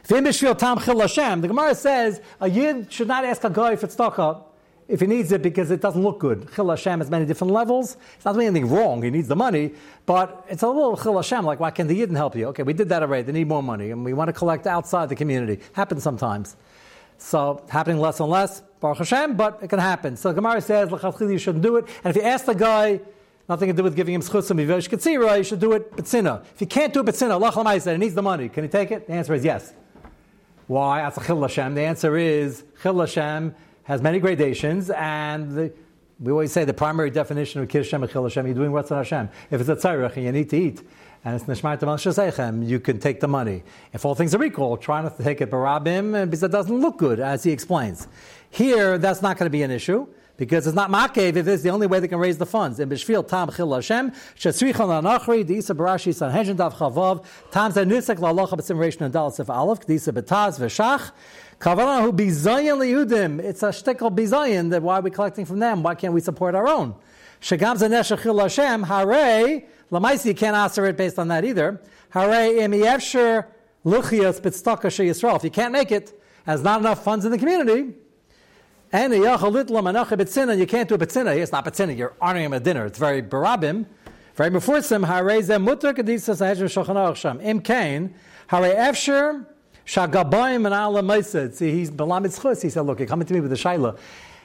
The 0.09 1.49
Gemara 1.49 1.75
says 1.75 2.21
a 2.41 2.49
Yid 2.49 2.91
should 2.91 3.09
not 3.09 3.27
ask 3.27 3.45
a 3.45 3.51
guy 3.51 3.77
for 3.77 3.87
tzedakah 3.87 4.43
if 4.89 5.01
he 5.01 5.07
needs 5.07 5.31
it 5.33 5.43
because 5.43 5.71
it 5.71 5.83
doesn't 5.83 6.03
look 6.03 6.19
good. 6.19 6.49
Chil 6.55 6.71
Hashem 6.71 7.01
has 7.01 7.11
many 7.11 7.27
different 7.27 7.53
levels. 7.53 7.99
It's 8.17 8.25
not 8.25 8.33
doing 8.33 8.47
anything 8.47 8.71
wrong. 8.71 9.03
He 9.03 9.11
needs 9.11 9.29
the 9.29 9.37
money, 9.37 9.75
but 10.07 10.47
it's 10.49 10.63
a 10.63 10.67
little 10.67 10.97
Chil 10.97 11.15
Hashem. 11.15 11.45
Like, 11.45 11.61
why 11.61 11.71
can 11.71 11.89
the 11.89 12.01
Yidden 12.01 12.17
help 12.17 12.37
you? 12.37 12.47
Okay, 12.47 12.63
we 12.63 12.73
did 12.73 12.89
that 12.89 13.03
already. 13.03 13.25
They 13.25 13.33
need 13.33 13.49
more 13.49 13.63
money, 13.63 13.91
and 13.91 14.03
we 14.03 14.15
want 14.15 14.29
to 14.29 14.33
collect 14.33 14.67
outside 14.67 15.11
the 15.11 15.15
community. 15.15 15.63
Happens 15.75 16.03
sometimes. 16.03 16.57
So 17.19 17.63
happening 17.69 18.01
less 18.01 18.19
and 18.19 18.31
less, 18.31 18.63
Baruch 18.81 18.99
Hashem, 18.99 19.37
but 19.37 19.59
it 19.63 19.69
can 19.69 19.79
happen. 19.79 20.17
So 20.17 20.33
Gemara 20.33 20.63
says, 20.63 20.91
you 20.91 21.39
shouldn't 21.39 21.63
do 21.63 21.77
it. 21.77 21.87
And 22.03 22.17
if 22.17 22.23
you 22.23 22.27
ask 22.27 22.47
the 22.47 22.55
guy, 22.55 23.01
nothing 23.47 23.69
to 23.69 23.75
do 23.75 23.83
with 23.83 23.95
giving 23.95 24.15
him 24.15 24.23
katsira, 24.23 25.37
you 25.37 25.45
should 25.45 25.61
do 25.61 25.73
it 25.73 25.95
betzina. 25.95 26.43
If 26.55 26.63
you 26.63 26.67
can't 26.67 26.95
do 26.95 27.01
it 27.01 27.07
betzina, 27.07 27.33
Allah 27.33 27.79
said, 27.79 27.93
he 27.93 27.99
needs 27.99 28.15
the 28.15 28.23
money. 28.23 28.49
Can 28.49 28.65
he 28.65 28.71
take 28.71 28.91
it? 28.91 29.07
The 29.07 29.13
answer 29.13 29.35
is 29.35 29.45
yes. 29.45 29.75
Why? 30.69 31.01
That's 31.01 31.17
a 31.17 31.25
chil 31.25 31.41
Hashem. 31.41 31.75
The 31.75 31.81
answer 31.81 32.17
is 32.19 32.63
chil 32.83 33.01
Hashem 33.01 33.55
has 33.85 34.03
many 34.03 34.21
gradations, 34.21 34.91
and 34.91 35.51
the, 35.51 35.73
we 36.21 36.31
always 36.31 36.53
say 36.53 36.67
the 36.67 36.75
primary 36.75 37.09
definition 37.09 37.63
of 37.63 37.69
Kiddush 37.69 37.87
Hashem 37.87 38.03
and 38.03 38.13
Chil 38.13 38.23
Hashem, 38.23 38.45
you're 38.47 38.55
doing 38.55 38.71
what's 38.71 38.91
on 38.91 38.99
Hashem. 38.99 39.31
If 39.51 39.63
it's 39.63 39.71
a 39.71 39.77
tzarech 39.77 40.17
and 40.17 40.27
you 40.27 40.33
need 40.33 40.51
to 40.51 40.59
eat, 40.59 40.83
and 41.25 41.35
it's 41.35 41.45
nishmar 41.45 41.81
tamal 41.81 42.69
you 42.69 42.81
can 42.81 43.01
take 43.01 43.21
the 43.21 43.29
money. 43.29 43.63
If 43.95 44.05
all 44.05 44.15
things 44.15 44.35
are 44.35 44.45
equal, 44.45 44.77
try 44.77 45.01
not 45.01 45.17
to 45.17 45.23
take 45.25 45.41
it 45.41 45.51
barabim 45.51 46.27
because 46.27 46.43
it 46.43 46.53
doesn't 46.53 46.79
look 46.79 46.99
good, 46.99 47.19
as 47.19 47.45
he 47.45 47.51
explains. 47.51 48.07
Here, 48.51 48.99
that's 48.99 49.23
not 49.23 49.39
going 49.39 49.47
to 49.47 49.51
be 49.51 49.63
an 49.63 49.71
issue 49.71 50.07
because 50.39 50.67
it's 50.67 50.77
not 50.77 50.89
makev 50.91 51.37
if 51.37 51.47
it's 51.47 51.63
the 51.63 51.69
only 51.69 51.87
way 51.87 52.01
they 52.01 52.09
can 52.09 52.19
raise 52.19 52.39
the 52.39 52.47
funds. 52.47 52.81
In 52.81 52.89
Bishvil 52.89 53.27
Tam 53.27 53.51
Chil 53.51 53.75
Hashem, 53.75 54.13
Shetzrichon 54.37 54.73
Anachri, 54.73 55.45
Disa 55.45 55.75
Barashi 55.75 56.15
Sanhedrin 56.15 56.57
Dav 56.57 56.75
Chavav, 56.75 57.25
Tam 57.51 57.73
Zanisek 57.73 58.17
Lalocha 58.17 58.53
B'Sim 58.53 58.77
Reish 58.79 58.97
Nadal 58.97 59.33
Sif 59.33 59.51
Aleph, 59.51 59.85
Disa 59.85 60.13
Betaz 60.13 60.59
V'Shach, 60.59 61.11
Kavanah 61.61 62.03
who 62.03 62.13
bizayin 62.13 62.79
liyudim. 62.79 63.41
It's 63.41 63.65
a 63.65 63.71
shtickle 63.71 64.15
bizayin 64.15 64.71
that 64.71 64.81
why 64.81 65.01
are 65.01 65.03
we 65.03 65.11
collecting 65.11 65.45
from 65.45 65.59
them? 65.59 65.83
Why 65.83 65.97
can't 65.97 66.15
we 66.15 66.21
support 66.21 66.55
our 66.55 66.69
own? 66.69 66.95
Shagam 67.41 67.77
zaneshachil 67.77 68.41
Hashem 68.41 68.85
hare 68.85 69.65
lamaisi 69.91 70.37
can't 70.37 70.57
answer 70.57 70.87
it 70.87 70.97
based 70.97 71.19
on 71.19 71.29
that 71.29 71.45
either. 71.45 71.83
Hare 72.11 72.57
im 72.59 72.71
luchias 72.71 73.61
bitstaka 74.41 74.87
Yisrael. 74.87 75.37
If 75.37 75.45
you 75.45 75.51
can't 75.51 75.73
make 75.73 75.91
it, 75.91 76.21
has 76.47 76.63
not 76.63 76.81
enough 76.81 77.03
funds 77.03 77.25
in 77.25 77.33
the 77.33 77.39
community. 77.39 77.95
And 78.91 79.13
you 79.13 79.23
can't 79.23 80.89
do 80.89 80.95
a 80.95 80.99
betzina. 80.99 81.37
It's 81.37 81.53
not 81.53 81.65
betzina. 81.65 81.97
You're 81.97 82.15
honoring 82.21 82.47
him 82.47 82.55
at 82.55 82.65
dinner. 82.65 82.87
It's 82.87 82.99
very 82.99 83.23
barabim, 83.23 83.87
very 84.35 84.51
mefursim. 84.51 85.07
Hare 85.07 85.43
zem 85.43 85.63
mutter 85.63 85.93
kedisas 85.93 86.39
ha'edr 86.39 86.65
shulchan 86.65 86.97
aruch. 86.97 87.45
Im 87.45 87.61
kain 87.61 88.15
hare 88.49 88.75
efsher 88.75 89.47
Shagabayim 89.89 90.67
and 90.67 90.75
Allah 90.75 91.23
See, 91.23 91.73
he's 91.73 91.91
Balamid 91.91 92.39
Chus. 92.39 92.61
He 92.61 92.69
said, 92.69 92.83
Look, 92.83 92.99
you're 92.99 93.09
coming 93.09 93.27
to 93.27 93.33
me 93.33 93.41
with 93.41 93.49
the 93.49 93.57
Shaila. 93.57 93.99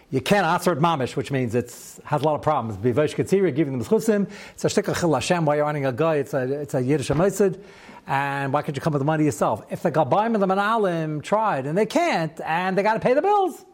You 0.10 0.22
can't 0.22 0.46
answer 0.46 0.72
it 0.72 0.80
mamish, 0.80 1.18
which 1.18 1.32
means 1.32 1.54
it 1.54 1.66
has 2.06 2.22
a 2.22 2.24
lot 2.24 2.36
of 2.36 2.42
problems. 2.42 2.78
Bivash 2.78 3.14
Katsiri, 3.14 3.54
giving 3.54 3.78
them 3.78 3.86
chusim. 3.86 4.30
It's 4.54 4.64
a 4.64 4.70
shtikach 4.70 5.02
chil 5.02 5.14
Hashem. 5.14 5.44
Why 5.44 5.58
you're 5.58 5.66
earning 5.66 5.86
a 5.86 5.92
guy? 5.92 6.16
It's 6.16 6.34
a 6.34 6.62
it's 6.62 6.74
a 6.76 6.82
Yiddish 6.82 7.10
Amaisid. 7.10 7.62
And 8.08 8.54
why 8.54 8.62
can't 8.62 8.74
you 8.78 8.82
come 8.82 8.94
with 8.94 9.02
the 9.02 9.06
money 9.06 9.26
yourself? 9.26 9.66
If 9.70 9.82
the 9.82 9.92
Gabayim 9.92 10.34
and 10.34 10.42
the 10.42 10.48
Manalim 10.48 11.22
tried 11.22 11.66
and 11.66 11.78
they 11.78 11.86
can't, 11.86 12.40
and 12.46 12.78
they 12.78 12.84
got 12.84 12.94
to 12.94 13.02
pay 13.02 13.14
the 13.14 13.22
bills, 13.22 13.66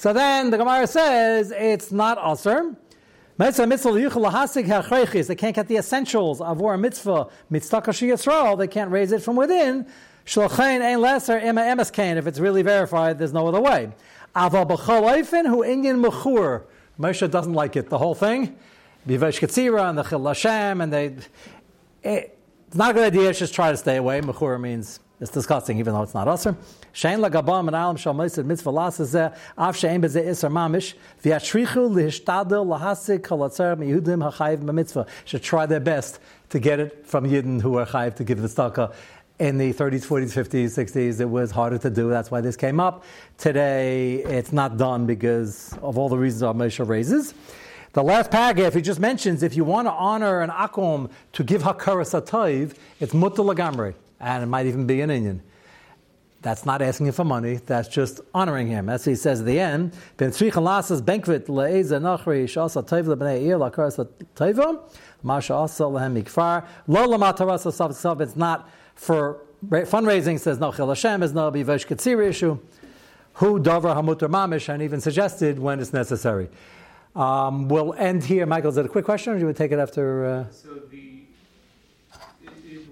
so 0.00 0.14
then 0.14 0.48
the 0.48 0.56
Gemara 0.56 0.86
says 0.86 1.52
it's 1.54 1.92
not 1.92 2.16
usher. 2.16 2.74
They 3.36 3.52
can't 3.52 5.54
get 5.54 5.68
the 5.68 5.76
essentials 5.76 6.40
of 6.40 6.58
war 6.58 6.78
mitzvah, 6.78 7.28
They 7.50 8.66
can't 8.66 8.90
raise 8.90 9.12
it 9.12 9.22
from 9.22 9.36
within. 9.36 9.86
If 10.24 12.26
it's 12.26 12.38
really 12.38 12.62
verified, 12.62 13.18
there's 13.18 13.34
no 13.34 13.46
other 13.46 13.60
way. 13.60 13.92
Who 14.34 15.64
Indian. 15.64 16.02
Moshe 16.02 17.30
doesn't 17.30 17.52
like 17.52 17.76
it. 17.76 17.90
The 17.90 17.98
whole 17.98 18.14
thing, 18.14 18.56
bivesh 19.06 19.38
katzira 19.38 19.90
and 19.90 19.98
the 19.98 20.02
chil 20.02 20.26
Hashem, 20.26 20.80
and 20.80 20.90
they. 20.90 21.14
It, 22.02 22.38
it's 22.68 22.76
not 22.76 22.92
a 22.92 22.94
good 22.94 23.04
idea. 23.04 23.34
Just 23.34 23.52
try 23.52 23.70
to 23.70 23.76
stay 23.76 23.96
away. 23.96 24.22
Mechur 24.22 24.58
means 24.58 25.00
it's 25.20 25.30
disgusting, 25.30 25.78
even 25.78 25.92
though 25.92 26.02
it's 26.02 26.14
not 26.14 26.28
usher. 26.28 26.56
Shein 26.94 27.18
lagabam 27.24 27.66
and 27.66 27.76
alam 27.76 27.96
shal 27.96 28.14
moisid 28.14 28.46
mitzvah 28.46 28.70
lasazeh 28.70 29.36
af 29.58 29.76
shein 29.76 30.02
bezeh 30.02 30.26
iser 30.28 30.48
mamish 30.48 30.94
v'yashrichu 31.22 31.90
lihishtadel 31.90 32.66
lahasik 32.66 33.22
kol 33.22 33.40
atzer 33.40 33.76
miyudim 33.76 34.30
hachayiv 34.30 34.64
b'mitzvah. 34.64 35.06
Should 35.26 35.42
try 35.42 35.66
their 35.66 35.80
best 35.80 36.20
to 36.48 36.58
get 36.58 36.80
it 36.80 37.06
from 37.06 37.26
Yidden 37.26 37.60
who 37.60 37.76
are 37.76 37.86
chayiv 37.86 38.14
to 38.16 38.24
give 38.24 38.40
the 38.40 38.48
tzedakah 38.48 38.94
in 39.38 39.56
the 39.56 39.72
30s, 39.72 40.06
40s, 40.06 40.34
50s, 40.34 40.66
60s, 40.66 41.18
it 41.18 41.24
was 41.24 41.50
harder 41.50 41.78
to 41.78 41.88
do. 41.88 42.10
That's 42.10 42.30
why 42.30 42.42
this 42.42 42.56
came 42.56 42.78
up. 42.78 43.04
Today, 43.38 44.16
it's 44.16 44.52
not 44.52 44.76
done 44.76 45.06
because 45.06 45.72
of 45.80 45.96
all 45.96 46.10
the 46.10 46.18
reasons 46.18 46.42
our 46.42 46.52
Moshe 46.52 46.86
raises. 46.86 47.32
The 47.94 48.02
last 48.02 48.30
paragraph, 48.30 48.74
he 48.74 48.82
just 48.82 49.00
mentions 49.00 49.42
if 49.42 49.56
you 49.56 49.64
want 49.64 49.88
to 49.88 49.92
honor 49.92 50.42
an 50.42 50.50
akum 50.50 51.10
to 51.32 51.42
give 51.42 51.62
hakaras 51.62 52.20
atayv, 52.20 52.74
it's 53.00 53.14
mutter 53.14 53.42
lagamri, 53.42 53.94
and 54.20 54.42
it 54.42 54.46
might 54.46 54.66
even 54.66 54.86
be 54.86 55.00
an 55.00 55.10
Indian. 55.10 55.42
That's 56.42 56.64
not 56.64 56.80
asking 56.80 57.06
him 57.06 57.12
for 57.12 57.24
money. 57.24 57.56
That's 57.66 57.88
just 57.88 58.20
honoring 58.32 58.68
him. 58.68 58.86
That's 58.86 59.04
what 59.04 59.10
he 59.10 59.16
says 59.16 59.40
at 59.40 59.46
the 59.46 59.60
end. 59.60 59.92
Ben 60.16 60.30
lasas 60.30 61.04
banquet 61.04 61.46
le'eza 61.46 62.00
nachri 62.00 62.44
shasa 62.44 62.82
tayv 62.86 63.04
lebnei 63.04 63.42
ir 63.42 63.58
lakaras 63.58 64.06
atayva 64.34 64.80
masha 65.22 65.54
asa 65.54 65.84
lehem 65.84 66.22
mikfar 66.22 66.66
lo 66.86 67.06
lamatarasa 67.06 68.20
It's 68.20 68.36
not 68.36 68.70
for 68.94 69.42
fundraising 69.62 70.40
says 70.40 70.58
no 70.58 70.72
chil 70.72 70.88
Hashem 70.88 71.22
is 71.22 71.34
no 71.34 71.50
bivesh 71.52 71.86
katsir 71.86 72.26
issue. 72.26 72.58
Who 73.34 73.60
davar 73.60 73.94
hamutar 73.94 74.30
mamish 74.30 74.68
and 74.68 74.82
even 74.82 75.00
suggested 75.00 75.58
when 75.58 75.80
it's 75.80 75.92
necessary. 75.92 76.48
Um, 77.14 77.68
we'll 77.68 77.94
end 77.94 78.24
here. 78.24 78.46
Michael, 78.46 78.70
is 78.70 78.76
that 78.76 78.86
a 78.86 78.88
quick 78.88 79.04
question, 79.04 79.32
or 79.32 79.36
do 79.36 79.40
you 79.40 79.46
want 79.46 79.56
to 79.56 79.62
take 79.62 79.72
it 79.72 79.78
after? 79.78 80.26
Uh... 80.26 80.50
So 80.50 80.74
the, 80.90 81.24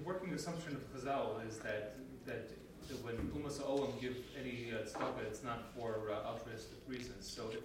working 0.03 0.33
assumption 0.33 0.75
of 0.75 0.81
Chazal 0.93 1.47
is 1.47 1.57
that 1.59 1.95
that, 2.25 2.49
that 2.89 3.05
when 3.05 3.15
Umas 3.15 3.61
Olam 3.61 3.99
give 4.01 4.17
any 4.37 4.71
uh, 4.73 4.83
tzedakah, 4.83 5.23
it's 5.27 5.43
not 5.43 5.71
for 5.75 6.11
uh, 6.11 6.27
altruistic 6.27 6.79
reasons. 6.87 7.25
So 7.27 7.43
if 7.49 7.49
that's 7.49 7.49
the 7.49 7.57
case, 7.57 7.58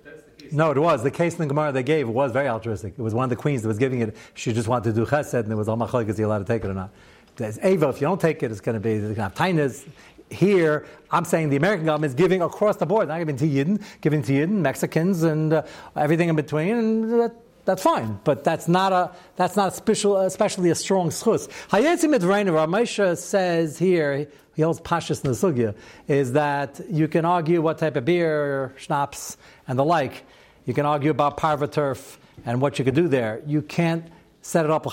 no, 0.53 0.71
it 0.71 0.79
was 0.79 1.03
the 1.03 1.11
case 1.11 1.33
in 1.35 1.39
the 1.41 1.47
Gemara 1.47 1.73
they 1.73 1.83
gave 1.83 2.09
was 2.09 2.33
very 2.33 2.49
altruistic. 2.49 2.95
It 2.97 3.03
was 3.03 3.15
one 3.15 3.25
of 3.25 3.31
the 3.31 3.37
queens 3.37 3.63
that 3.63 3.69
was 3.69 3.79
giving 3.79 4.01
it. 4.01 4.17
She 4.35 4.53
just 4.53 4.69
wanted 4.69 4.95
to 4.95 5.05
do 5.05 5.07
chesed, 5.07 5.35
and 5.35 5.53
it 5.53 5.57
was 5.57 5.69
all 5.69 5.77
machalik 5.77 6.09
is 6.09 6.17
he 6.17 6.23
allowed 6.23 6.39
to 6.39 6.45
take 6.45 6.65
it 6.65 6.69
or 6.69 6.75
not. 6.75 6.91
There's 7.37 7.59
Ava, 7.63 7.89
if 7.89 8.01
you 8.01 8.07
don't 8.07 8.21
take 8.21 8.43
it, 8.43 8.51
it's 8.51 8.61
going 8.61 8.75
to 8.75 8.81
be, 8.81 8.99
going 8.99 9.15
to 9.15 9.23
have 9.23 9.35
tainas. 9.35 9.87
Here, 10.31 10.87
I'm 11.11 11.25
saying 11.25 11.51
the 11.51 11.57
American 11.57 11.85
government 11.87 12.11
is 12.11 12.15
giving 12.15 12.43
across 12.43 12.77
the 12.77 12.87
board, 12.87 13.09
not 13.09 13.19
giving 13.19 13.37
to 13.37 13.47
Yidden, 13.47 13.83
giving 14.01 14.23
to 14.23 14.33
Yidden, 14.33 14.61
Mexicans, 14.61 15.23
and 15.23 15.53
uh, 15.53 15.63
everything 15.97 16.29
in 16.29 16.37
between, 16.37 16.77
and 16.77 17.21
that, 17.21 17.37
that's 17.65 17.83
fine. 17.83 18.19
But 18.25 18.45
that's 18.45 18.69
not 18.69 18.93
a 18.93 19.13
that's 19.37 19.57
not 19.57 19.75
special, 19.75 20.19
especially 20.19 20.71
a 20.71 20.75
strong 20.75 21.09
schus. 21.09 21.49
Hayetzim 21.69 22.15
Midrainer, 22.15 22.53
Ramesha 22.53 23.17
says 23.17 23.79
here, 23.79 24.29
he 24.55 24.63
holds 24.63 24.81
pashas 24.81 25.25
in 25.25 25.31
the 25.31 25.37
sugya, 25.37 25.75
is 26.09 26.33
that 26.33 26.81
you 26.91 27.09
can 27.09 27.25
argue 27.25 27.61
what 27.61 27.79
type 27.79 27.97
of 27.97 28.05
beer, 28.05 28.75
schnapps, 28.77 29.37
and 29.67 29.79
the 29.79 29.85
like. 29.85 30.25
You 30.67 30.75
can 30.75 30.87
argue 30.87 31.11
about 31.11 31.37
parvaturf 31.37 32.17
and 32.47 32.61
what 32.61 32.79
you 32.79 32.85
could 32.85 32.95
do 32.95 33.09
there. 33.09 33.43
You 33.47 33.63
can't 33.63 34.07
set 34.43 34.65
it 34.65 34.71
up 34.71 34.87
a 34.87 34.91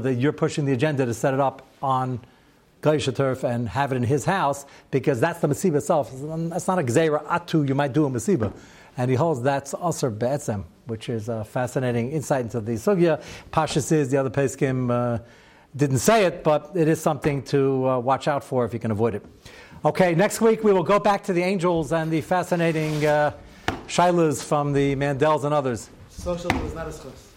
that 0.00 0.16
you're 0.18 0.32
pushing 0.32 0.64
the 0.64 0.72
agenda 0.72 1.06
to 1.06 1.14
set 1.14 1.34
it 1.34 1.40
up 1.40 1.66
on 1.82 2.20
Gaisha 2.82 3.44
and 3.44 3.68
have 3.68 3.92
it 3.92 3.96
in 3.96 4.02
his 4.02 4.24
house 4.24 4.64
because 4.90 5.20
that's 5.20 5.40
the 5.40 5.48
Masiba 5.48 5.76
itself. 5.76 6.10
That's 6.12 6.66
not 6.66 6.78
a 6.78 6.82
Gzera 6.82 7.24
Atu, 7.26 7.66
you 7.68 7.74
might 7.74 7.92
do 7.92 8.06
a 8.06 8.10
Masiba. 8.10 8.52
And 8.96 9.10
he 9.10 9.16
holds 9.16 9.42
that's 9.42 9.74
Asr 9.74 10.16
Be'etzem, 10.16 10.64
which 10.86 11.08
is 11.08 11.28
a 11.28 11.44
fascinating 11.44 12.12
insight 12.12 12.44
into 12.44 12.60
the 12.60 12.72
Sugya. 12.72 13.22
Pashas 13.50 13.82
says 13.82 14.10
the 14.10 14.18
other 14.18 14.30
Peskim 14.30 14.90
uh, 14.90 15.22
didn't 15.74 15.98
say 15.98 16.26
it, 16.26 16.44
but 16.44 16.72
it 16.74 16.88
is 16.88 17.00
something 17.00 17.42
to 17.44 17.88
uh, 17.88 17.98
watch 17.98 18.28
out 18.28 18.44
for 18.44 18.64
if 18.64 18.74
you 18.74 18.78
can 18.78 18.90
avoid 18.90 19.14
it. 19.14 19.24
Okay, 19.84 20.14
next 20.14 20.40
week 20.40 20.62
we 20.62 20.72
will 20.72 20.82
go 20.82 20.98
back 20.98 21.24
to 21.24 21.32
the 21.32 21.42
angels 21.42 21.92
and 21.92 22.10
the 22.10 22.20
fascinating 22.20 23.04
uh, 23.04 23.32
shilas 23.86 24.44
from 24.44 24.72
the 24.72 24.94
Mandels 24.94 25.44
and 25.44 25.54
others. 25.54 25.90
Not 26.24 26.44
a 26.44 27.31